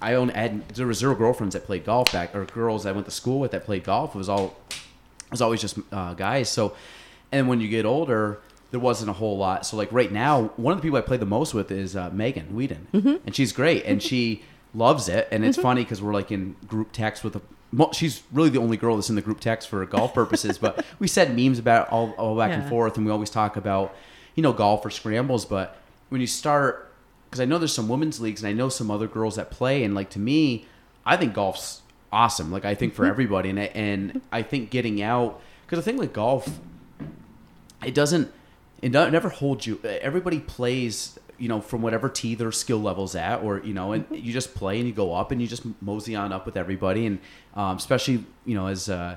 [0.01, 2.93] I own I had there were zero girlfriends that played golf back or girls I
[2.93, 4.15] went to school with that played golf.
[4.15, 4.57] It was all
[5.29, 6.49] it was always just uh, guys.
[6.49, 6.75] So,
[7.33, 8.41] and when you get older,
[8.71, 9.65] there wasn't a whole lot.
[9.67, 12.11] So like right now, one of the people I play the most with is uh,
[12.11, 13.17] Megan Whedon, Mm-hmm.
[13.27, 14.43] and she's great, and she
[14.75, 15.29] loves it.
[15.31, 17.43] And it's funny because we're like in group text with a.
[17.73, 20.85] well, She's really the only girl that's in the group text for golf purposes, but
[20.99, 23.95] we said memes about it all, all back and forth, and we always talk about,
[24.35, 25.45] you know, golf or scrambles.
[25.45, 25.77] But
[26.11, 26.91] when you start,
[27.29, 29.85] because I know there's some women's leagues, and I know some other girls that play,
[29.85, 30.67] and like to me,
[31.07, 31.83] I think golf's
[32.13, 32.51] awesome.
[32.51, 35.99] Like I think for everybody, and I, and I think getting out because the thing
[35.99, 36.49] with golf,
[37.85, 38.33] it doesn't
[38.83, 43.43] it never holds you everybody plays you know from whatever tee their skill levels at
[43.43, 46.15] or you know and you just play and you go up and you just mosey
[46.15, 47.19] on up with everybody and
[47.55, 49.17] um, especially you know as uh,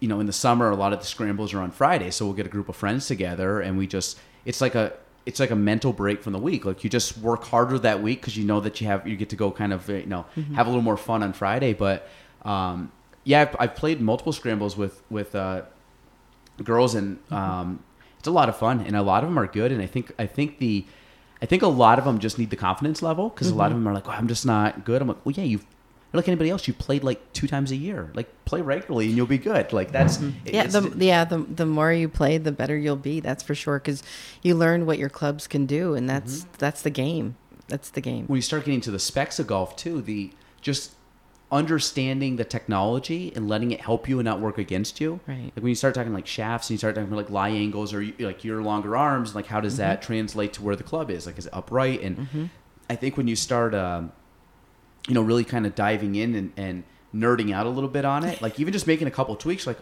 [0.00, 2.34] you know in the summer a lot of the scrambles are on friday so we'll
[2.34, 4.92] get a group of friends together and we just it's like a
[5.26, 6.64] it's like a mental break from the week.
[6.64, 9.28] Like you just work harder that week because you know that you have you get
[9.30, 10.24] to go kind of uh, you know
[10.54, 11.72] have a little more fun on friday.
[11.74, 12.08] But
[12.44, 12.92] um,
[13.24, 15.62] yeah I've, I've played multiple scrambles with with uh,
[16.62, 17.82] girls and um,
[18.18, 20.12] it's a lot of fun and a lot of them are good and i think
[20.18, 20.86] i think the
[21.42, 23.76] i think a lot of them just need the confidence level because a lot of
[23.76, 25.02] them are like oh, i'm just not good.
[25.02, 25.66] I'm like well yeah you've
[26.16, 29.26] like anybody else you played like two times a year like play regularly and you'll
[29.26, 31.24] be good like that's Yeah, the, yeah.
[31.24, 33.20] The the more you play, the better you'll be.
[33.20, 33.78] That's for sure.
[33.78, 34.02] Because
[34.42, 36.50] you learn what your clubs can do, and that's Mm-hmm.
[36.58, 37.36] that's the game.
[37.68, 38.26] That's the game.
[38.26, 40.92] when you start getting to the specs of golf too the just
[41.52, 45.44] understanding the technology and letting it help you and not work against you Right.
[45.54, 47.94] like when you start talking like shafts and you start talking about like lie angles
[47.94, 51.08] or you- like your longer arms like how does that translate to where the club
[51.08, 52.50] is like is it upright and
[52.90, 54.10] i think when you start um,
[55.08, 56.84] you know really kind of diving in and, and
[57.14, 59.78] nerding out a little bit on it like even just making a couple tweaks like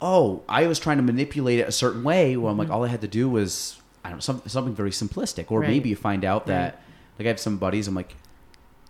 [0.00, 2.74] oh i was trying to manipulate it a certain way well i'm like mm-hmm.
[2.74, 5.70] all i had to do was i don't know some, something very simplistic or Right.
[5.70, 6.82] maybe you find out that
[7.18, 8.16] like i have some buddies i'm like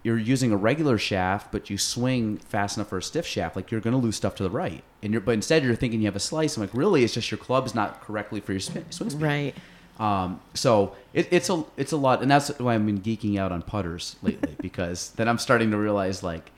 [0.05, 3.71] you're using a regular shaft, but you swing fast enough for a stiff shaft, like
[3.71, 4.85] you're going to lose stuff to the right.
[5.03, 6.57] And you're, but instead you're thinking you have a slice.
[6.57, 7.05] I'm like, really?
[7.05, 9.23] It's just your club's not correctly for your spin, swing speed.
[9.23, 9.55] Right.
[9.99, 13.53] Um, so it, it's a it's a lot, and that's why I've been geeking out
[13.53, 16.51] on putters lately because then I'm starting to realize like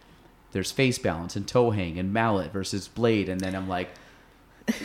[0.53, 3.91] there's face balance and toe hang and mallet versus blade, and then I'm like,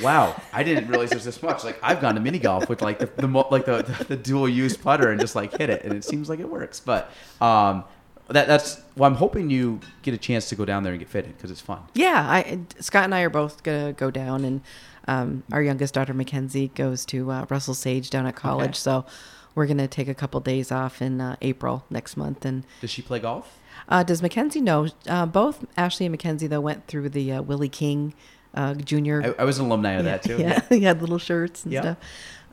[0.01, 1.63] wow, I didn't realize there's this much.
[1.63, 4.49] Like I've gone to mini golf with like the, the like the, the the dual
[4.49, 6.79] use putter and just like hit it, and it seems like it works.
[6.79, 7.09] But
[7.39, 7.85] um,
[8.27, 11.09] that that's well, I'm hoping you get a chance to go down there and get
[11.09, 11.79] fitted because it's fun.
[11.93, 14.61] Yeah, I Scott and I are both gonna go down, and
[15.07, 18.77] um, our youngest daughter Mackenzie goes to uh, Russell Sage down at college, Okay.
[18.79, 19.05] so
[19.55, 22.45] we're gonna take a couple days off in uh, April next month.
[22.45, 23.59] And Does she play golf?
[23.89, 24.87] uh, does Mackenzie know?
[25.07, 28.13] Uh, both Ashley and Mackenzie though went through the uh, Willie King
[28.53, 29.35] uh, Junior.
[29.37, 30.37] I, I was an alumni of that too.
[30.39, 31.81] Yeah, he had little shirts and Yeah.
[31.81, 31.97] stuff.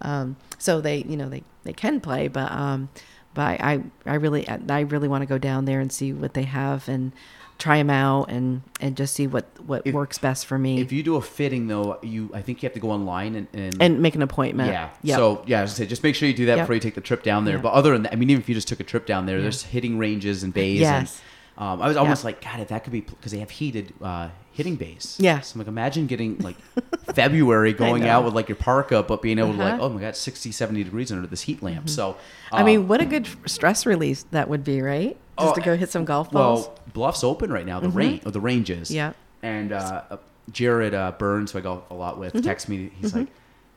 [0.00, 2.88] Um, so they, you know, they, they can play, but um,
[3.34, 6.44] but I I really I really want to go down there and see what they
[6.44, 7.12] have and
[7.58, 10.92] try them out and and just see what what If- works best for me If
[10.92, 13.82] you do a fitting though, you I think you have to go online and, and
[13.82, 14.70] and make an appointment.
[14.70, 14.90] Yeah.
[15.02, 15.16] Yep.
[15.16, 16.62] So yeah, I was say just make sure you do that Yep.
[16.64, 17.56] before you take the trip down there.
[17.56, 17.62] Yeah.
[17.62, 19.40] But other than that, I mean, even if you just took a trip down there,
[19.42, 20.80] there's hitting ranges and bays.
[20.80, 21.16] Yes.
[21.16, 21.24] And,
[21.58, 24.28] um, I was almost like, God, if that could be because they have heated uh,
[24.52, 25.16] hitting base.
[25.18, 25.40] Yeah.
[25.40, 26.56] So I'm like, imagine getting like
[27.14, 29.82] February going out with like your parka, but being able to like, Uh-huh.
[29.86, 31.88] oh my God, 60, 70 degrees under this heat lamp.
[31.88, 32.16] So
[32.52, 35.16] I um, mean, what a good stress release that would be, right?
[35.38, 36.66] Just Oh, to go hit some golf balls.
[36.68, 37.80] Well, Bluff's open right now.
[37.80, 38.24] The range.
[38.24, 38.90] or the ranges.
[38.92, 39.14] Yeah.
[39.42, 40.16] And uh, uh,
[40.52, 42.90] Jared uh, Burns, who I golf a lot with, texts me.
[43.00, 43.28] He's like,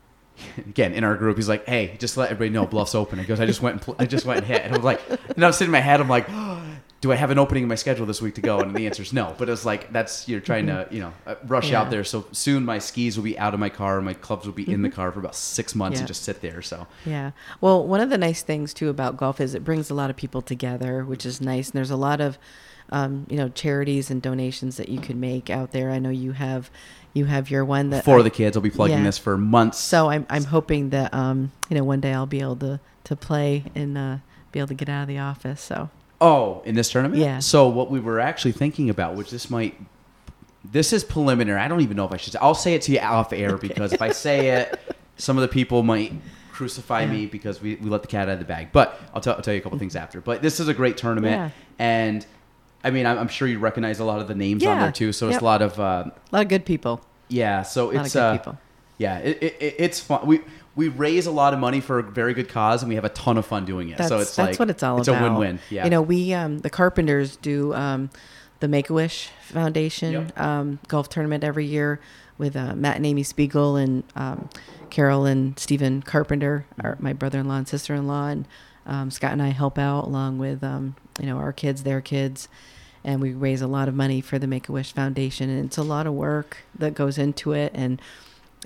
[0.58, 3.40] again in our group, he's like, "Hey, just let everybody know Bluff's open." He goes,
[3.40, 5.02] "I just went, and pl- I just went and hit." And I was like,
[5.36, 6.28] and I'm sitting in my head, I'm like.
[7.02, 8.60] Do I have an opening in my schedule this week to go?
[8.60, 9.34] And the answer is no.
[9.40, 11.82] But it's like that's you're trying to you know uh, rush Yeah.
[11.82, 12.04] out there.
[12.04, 14.84] So soon my skis will be out of my car, my clubs will be in
[14.84, 16.02] the car for about six months Yeah.
[16.02, 16.62] and just sit there.
[16.62, 17.32] So Yeah.
[17.60, 20.16] Well, one of the nice things too about golf is it brings a lot of
[20.16, 21.70] people together, which is nice.
[21.70, 22.38] And there's a lot of,
[22.92, 25.90] um, you know, charities and donations that you could make out there.
[25.90, 26.70] I know you have,
[27.14, 28.06] you have your one that.
[28.06, 29.04] for I- the kids, I'll be plugging Yeah.
[29.06, 29.80] this for months.
[29.80, 33.16] So I'm I'm hoping that um you know one day I'll be able to to
[33.16, 34.18] play and uh,
[34.52, 35.62] be able to get out of the office.
[35.62, 35.90] So
[36.22, 37.20] Oh, in this tournament?
[37.20, 37.40] Yeah.
[37.40, 39.76] So what we were actually thinking about, which this might,
[40.64, 41.60] this is preliminary.
[41.60, 42.36] I don't even know if I should.
[42.38, 44.80] I'll say it to you off air because if I say it,
[45.18, 46.14] some of the people might
[46.52, 48.72] crucify me because we, we let the cat out of the bag.
[48.72, 50.22] But I'll, tell I'll tell you a couple things after.
[50.22, 51.50] But this is a great tournament, Yeah.
[51.80, 52.26] and
[52.84, 55.12] I mean I'm, I'm sure you recognize a lot of the names on there too.
[55.14, 57.02] So it's a lot of uh, a lot of good people.
[57.30, 57.64] yeah.
[57.64, 58.58] So A lot it's of good uh, people.
[59.00, 59.18] yeah.
[59.20, 60.28] It, it, it- it's fun.
[60.28, 60.42] We
[60.76, 63.10] we raise a lot of money for a very good cause, and we have a
[63.10, 63.98] ton of fun doing it.
[63.98, 65.22] That's, so it's that's like what it's all it's about.
[65.22, 65.60] a win-win.
[65.70, 65.84] Yeah.
[65.84, 68.10] You know, we um, the Carpenters do um,
[68.62, 70.40] the Make a Wish Foundation Yep.
[70.40, 72.00] um, golf tournament every year
[72.38, 74.50] with uh, Matt and Amy Spiegel and um,
[74.90, 76.66] Carol and Stephen Carpenter,
[77.00, 78.48] my brother-in-law and sister-in-law, and
[78.86, 82.48] um, Scott and I help out along with um, you know our kids, their kids,
[83.04, 85.78] and we raise a lot of money for the Make a Wish Foundation, and it's
[85.78, 87.72] a lot of work that goes into it.
[87.76, 88.02] And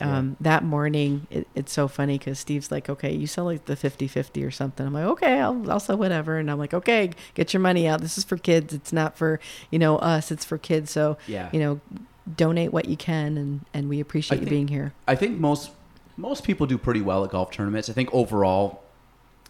[0.01, 3.75] um, that morning, it, it's so funny because Steve's like, "Okay, you sell like the
[3.75, 7.53] 50-50 or something." I'm like, "Okay, I'll I'll sell whatever," and I'm like, "Okay, get
[7.53, 8.01] your money out.
[8.01, 8.73] This is for kids.
[8.73, 9.39] It's not for
[9.71, 10.31] you know us.
[10.31, 10.91] It's for kids.
[10.91, 11.49] So Yeah.
[11.53, 11.79] you know."
[12.37, 15.39] donate what you can and and we appreciate I you think- being here I think
[15.39, 15.69] most
[16.17, 17.87] most people do pretty well at golf tournaments.
[17.87, 18.81] I think overall,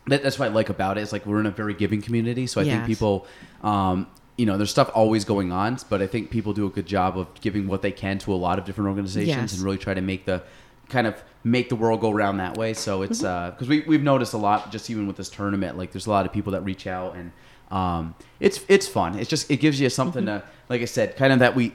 [0.07, 1.01] that, that's what I like about it.
[1.01, 3.27] Is like we're in a very giving community, so I think people,
[3.63, 6.85] um, you know, there's stuff always going on, but I think people do a good
[6.85, 9.53] job of giving what they can to a lot of different organizations Yes.
[9.53, 10.43] and really try to make the
[10.89, 12.73] kind of make the world go round that way.
[12.73, 13.51] So it's Mm-hmm.
[13.51, 16.25] because we we've noticed a lot just even with this tournament, like there's a lot
[16.25, 17.31] of people that reach out and
[17.71, 19.17] um, it's it's fun.
[19.17, 20.39] It's just it gives you something Mm-hmm.
[20.45, 21.73] to like I said, kind of that we.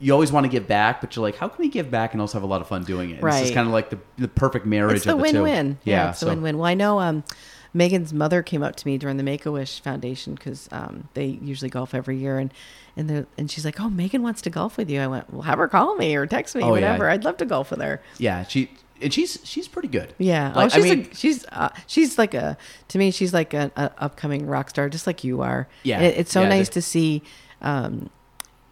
[0.00, 2.20] You always want to give back, but you're like, how can we give back and
[2.20, 3.20] also have a lot of fun doing it?
[3.20, 3.40] Right.
[3.42, 5.42] just kind of like the, the perfect marriage it's the of the two.
[5.42, 7.24] win-win yeah, it's so- the win-win well i know um
[7.74, 11.94] megan's mother came up to me during the make-a-wish foundation because um, they usually golf
[11.94, 12.52] every year and
[12.96, 15.58] and, and she's like oh megan wants to golf with you i went well have
[15.58, 16.70] her call me or text me Oh, yeah.
[16.72, 18.70] whatever i'd love to golf with her Yeah, she
[19.00, 20.12] and she's she's pretty good.
[20.18, 22.56] yeah Like, oh, she's I mean, a, she's uh, she's like a
[22.88, 26.32] to me she's like an upcoming rock star just like you are Yeah, it, it's
[26.32, 27.22] so yeah, nice to see
[27.62, 28.10] um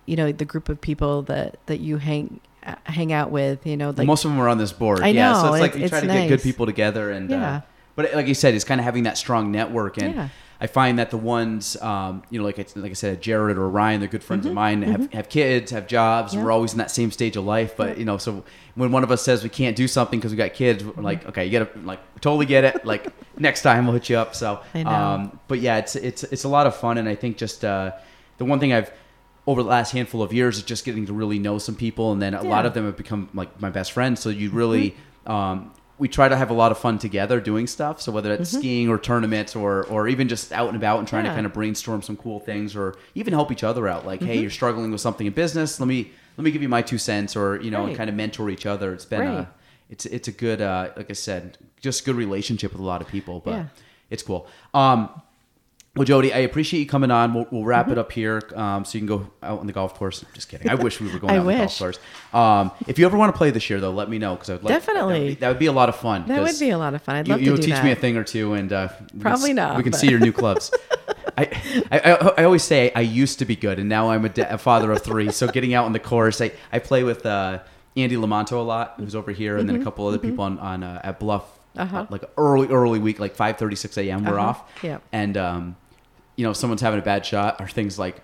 [0.06, 3.76] you know the group of people that that you hang uh, hang out with you
[3.76, 5.00] know like most of them are on this board.
[5.00, 7.30] I yeah, so know, it's like it- you try to get good people together and
[7.30, 7.56] Yeah.
[7.56, 7.60] uh,
[7.96, 10.14] but like you said, it's kind of having that strong network and.
[10.14, 10.28] Yeah.
[10.58, 13.68] I find that the ones, um, you know, like it's, like I said, Jared or
[13.68, 14.48] Ryan, they're good friends Mm-hmm.
[14.52, 14.82] of mine.
[14.84, 16.32] Have have kids, have jobs.
[16.32, 16.42] Yeah.
[16.42, 17.76] We're always in that same stage of life.
[17.76, 18.42] But you know, so
[18.74, 21.20] when one of us says we can't do something because we got kids, we're like,
[21.20, 21.28] Mm-hmm.
[21.28, 22.86] okay, you gotta like totally get it.
[22.86, 23.06] Like
[23.38, 24.34] next time we'll hit you up.
[24.34, 27.36] So, I um, but yeah, it's it's it's a lot of fun, and I think
[27.36, 27.92] just uh,
[28.38, 28.90] the one thing I've
[29.46, 32.22] over the last handful of years is just getting to really know some people, and
[32.22, 32.56] then a lot Yeah.
[32.56, 32.66] Mm-hmm.
[32.68, 34.20] of them have become like my best friends.
[34.20, 34.96] So you really.
[35.26, 38.00] Um, we try to have a lot of fun together doing stuff.
[38.02, 41.24] So whether it's skiing or tournaments or or even just out and about and trying
[41.24, 41.36] to Mm-hmm.
[41.36, 44.04] Kind of brainstorm some cool things or even help each other out.
[44.06, 44.28] Like, Mm-hmm.
[44.28, 45.80] hey, you're struggling with something in business.
[45.80, 47.96] Let me let me give you my two cents, or you know, Right.
[47.96, 48.92] kind of mentor each other.
[48.92, 49.38] It's been Right.
[49.38, 49.48] a
[49.88, 53.08] it's it's a good uh, like I said, just good relationship with a lot of
[53.08, 53.40] people.
[53.40, 53.64] But Yeah.
[54.10, 54.46] it's cool.
[54.74, 55.08] Um,
[55.96, 57.34] well, Jody, I appreciate you coming on.
[57.34, 59.94] We'll, we'll wrap it up here um, so you can go out on the golf
[59.94, 60.24] course.
[60.34, 60.68] Just kidding.
[60.68, 61.98] I wish we were going I out on the golf course.
[62.32, 64.62] Um, if you ever want to play this year, though, let me know because I'd
[64.62, 65.14] like Definitely.
[65.14, 66.26] That would, be, that would be a lot of fun.
[66.28, 67.16] That would be a lot of fun.
[67.16, 67.56] I'd you, love to do that.
[67.56, 67.84] you'll teach that.
[67.84, 70.08] me a thing or two, and uh, we can Probably not, We can but- see
[70.10, 70.70] your new clubs.
[71.38, 71.44] I,
[71.90, 74.48] I, I, I always say I used to be good, and now I'm a, da-
[74.48, 75.30] a father of three.
[75.32, 77.58] So getting out on the course, I, I play with uh,
[77.94, 80.82] Andy Lamonto a lot, who's over here, and then a couple other people on, on
[80.82, 81.44] uh, at Bluff,
[81.76, 81.94] Mm-hmm.
[81.94, 81.98] Uh-huh.
[82.04, 84.24] uh, like early early week, like five thirty six a.m.
[84.24, 84.48] We're Uh-huh.
[84.48, 84.96] off, Yeah.
[85.12, 85.76] and um,
[86.36, 88.20] you know, if someone's having a bad shot, or things like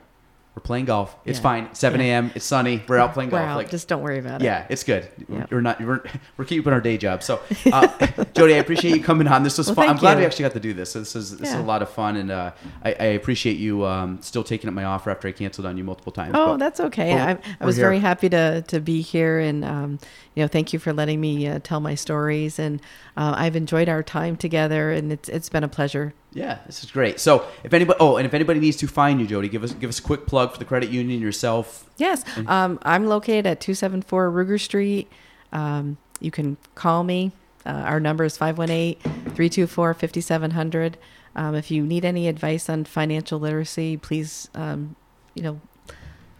[0.54, 1.16] we're playing golf.
[1.24, 1.42] It's Yeah.
[1.42, 1.68] fine.
[1.74, 2.08] Seven Yeah.
[2.08, 2.30] a.m.
[2.34, 2.82] It's sunny.
[2.86, 3.42] We're out playing golf.
[3.42, 3.56] out.
[3.56, 4.44] Like Just don't worry about it.
[4.44, 5.08] yeah, it's good.
[5.26, 5.46] Yeah.
[5.50, 5.80] We're not.
[5.80, 6.02] We're,
[6.36, 7.22] we're keeping our day job.
[7.22, 7.40] So,
[7.72, 7.88] uh,
[8.34, 9.44] Jody, I appreciate you coming on.
[9.44, 9.88] This was Well, fun.
[9.88, 10.92] I'm glad we actually got to do this.
[10.92, 12.50] This is this is a lot of fun, and uh,
[12.84, 15.84] I, I appreciate you um, still taking up my offer after I canceled on you
[15.84, 16.32] multiple times.
[16.36, 17.14] Oh, But that's okay.
[17.18, 19.98] I, I was very happy to to be here, and um,
[20.34, 22.58] you know, thank you for letting me uh, tell my stories.
[22.58, 22.78] And
[23.16, 26.12] uh, I've enjoyed our time together, and it's it's been a pleasure.
[26.34, 27.20] Yeah, this is great.
[27.20, 29.90] So, if anybody, oh, and if anybody needs to find you, Jody, give us give
[29.90, 31.90] us a quick plug for the credit union yourself.
[31.98, 35.10] Yes, um, I'm located at 274 Rugar Street.
[35.52, 37.32] Um, you can call me.
[37.64, 40.94] Uh, our number is 518-324-5700.
[41.34, 44.96] Um, if you need any advice on financial literacy, please, um,
[45.34, 45.62] you know,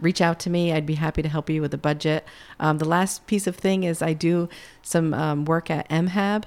[0.01, 0.71] reach out to me.
[0.73, 2.27] I'd be happy to help you with the budget.
[2.59, 4.49] Um, the last piece of thing is I do
[4.83, 6.43] some um, work at MHAB.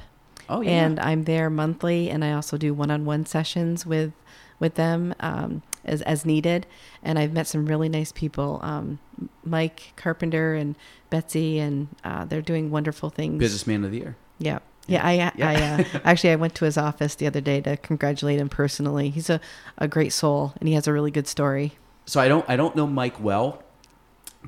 [0.50, 4.14] Oh yeah, and I'm there monthly, and I also do one-on-one sessions with
[4.60, 6.66] with them um, as as needed.
[7.04, 9.00] And I've met some really nice people, um,
[9.44, 10.76] Mike Carpenter and
[11.10, 13.40] Betsy, and uh, they're doing wonderful things.
[13.40, 14.16] businessman of the year.
[14.40, 14.60] Yeah.
[14.88, 15.32] Yeah, I, Yeah.
[15.40, 19.10] I uh, actually I went to his office the other day to congratulate him personally.
[19.10, 19.40] He's a,
[19.80, 21.74] a great soul, and he has a really good story.
[22.06, 23.64] so I don't I don't know Mike well,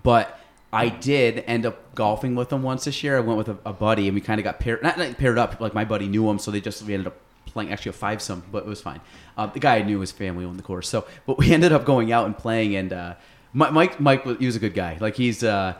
[0.03, 0.39] but
[0.77, 3.17] I did end up golfing with him once this year.
[3.17, 5.37] I went with a, a buddy, and we kind of got paired not, not paired
[5.37, 5.59] up.
[5.59, 8.21] Like my buddy knew him, so they just we ended up playing actually a five
[8.21, 9.01] some, but it was fine.
[9.37, 11.85] Uh, the guy I knew his family owned the course, so but we ended up
[11.85, 12.75] going out and playing.
[12.75, 13.15] And uh,
[13.53, 14.97] Mike Mike was, he was a good guy.
[14.99, 15.43] Like he's.
[15.43, 15.73] Uh,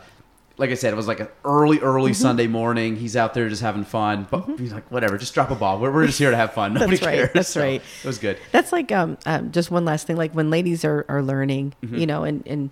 [0.60, 2.20] like I said, it was like an early, early Mm-hmm.
[2.20, 2.96] Sunday morning.
[2.96, 4.26] He's out there just having fun.
[4.28, 5.78] But he's like, whatever, just drop a ball.
[5.78, 6.74] We're, we're just here to have fun.
[6.74, 7.30] Nobody That's right, cares.
[7.32, 7.80] that's So right.
[8.02, 8.38] It was good.
[8.50, 10.16] That's like um, um just one last thing.
[10.16, 11.94] Like when ladies are are learning, Mm-hmm.
[11.94, 12.70] you know, and and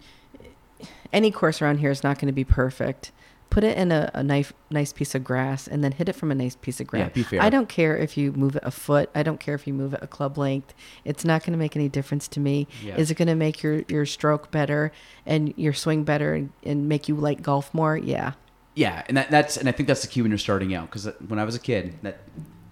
[1.13, 3.13] any course around here is not going to be perfect.
[3.49, 6.33] Put it in a, a nice nice piece of grass, and then hit it from
[6.33, 7.11] a nice piece of grass.
[7.11, 7.43] Yeah, be fair.
[7.43, 9.09] I don't care if you move it a foot.
[9.15, 10.75] I don't care if you move it a club length.
[11.05, 12.67] It's not going to make any difference to me.
[12.83, 12.97] Yeah.
[12.97, 14.91] Is it going to make your your stroke better
[15.25, 17.97] and your swing better and, and make you like golf more?
[17.97, 18.33] Yeah.
[18.75, 21.07] Yeah, and that, that's and I think that's the key when you're starting out because
[21.07, 22.19] uh, when I was a kid, that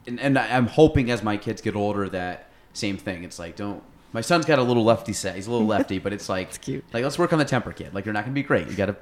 [0.06, 3.24] and, and I'm hoping as my kids get older that same thing.
[3.24, 3.82] It's like don't.
[4.14, 5.34] My son's got a little lefty set.
[5.34, 6.84] He's a little lefty, but it's like it's cute.
[6.94, 7.92] Like let's work on the temper, kid.
[7.92, 8.68] Like you're not gonna be great.
[8.68, 8.96] You gotta.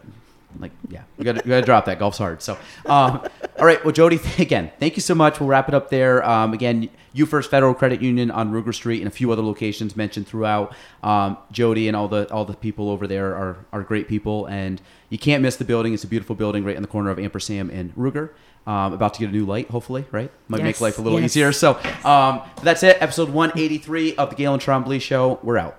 [0.59, 1.99] Like yeah, you gotta, you gotta drop that.
[1.99, 2.43] Golf's hard.
[2.43, 3.27] So, um,
[3.59, 3.83] all right.
[3.83, 5.41] Well, Jody, again, thank you so much.
[5.41, 6.23] We'll wrap it up there.
[6.29, 10.27] Um, again, UFirst Federal Credit Union on Rugar Street and a few other locations mentioned
[10.27, 10.75] throughout.
[11.03, 14.83] Um, Jody and all the all the people over there are are great people, and
[15.09, 15.95] you can't miss the building.
[15.95, 18.31] It's a beautiful building right in the corner of Ampersand and Rugar.
[18.67, 20.31] Um, about to get a new light, hopefully, right?
[20.47, 21.33] Might make life a little yes.
[21.33, 21.53] easier.
[21.53, 22.97] So um, that's it.
[23.01, 25.41] Episode 183 of the Gaelan Trombley Show.
[25.43, 25.79] We're out.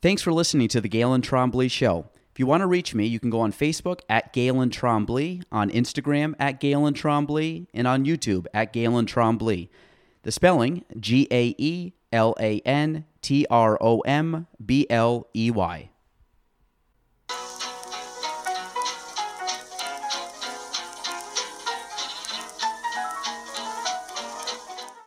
[0.00, 2.06] Thanks for listening to the Gaelan Trombley Show.
[2.36, 5.70] If you want to reach me, you can go on Facebook at Gaelan Trombley, on
[5.70, 9.70] Instagram at Gaelan Trombley, and on YouTube at Galen Trombley.
[10.22, 15.50] The spelling G A E L A N T R O M B L E
[15.50, 15.88] Y.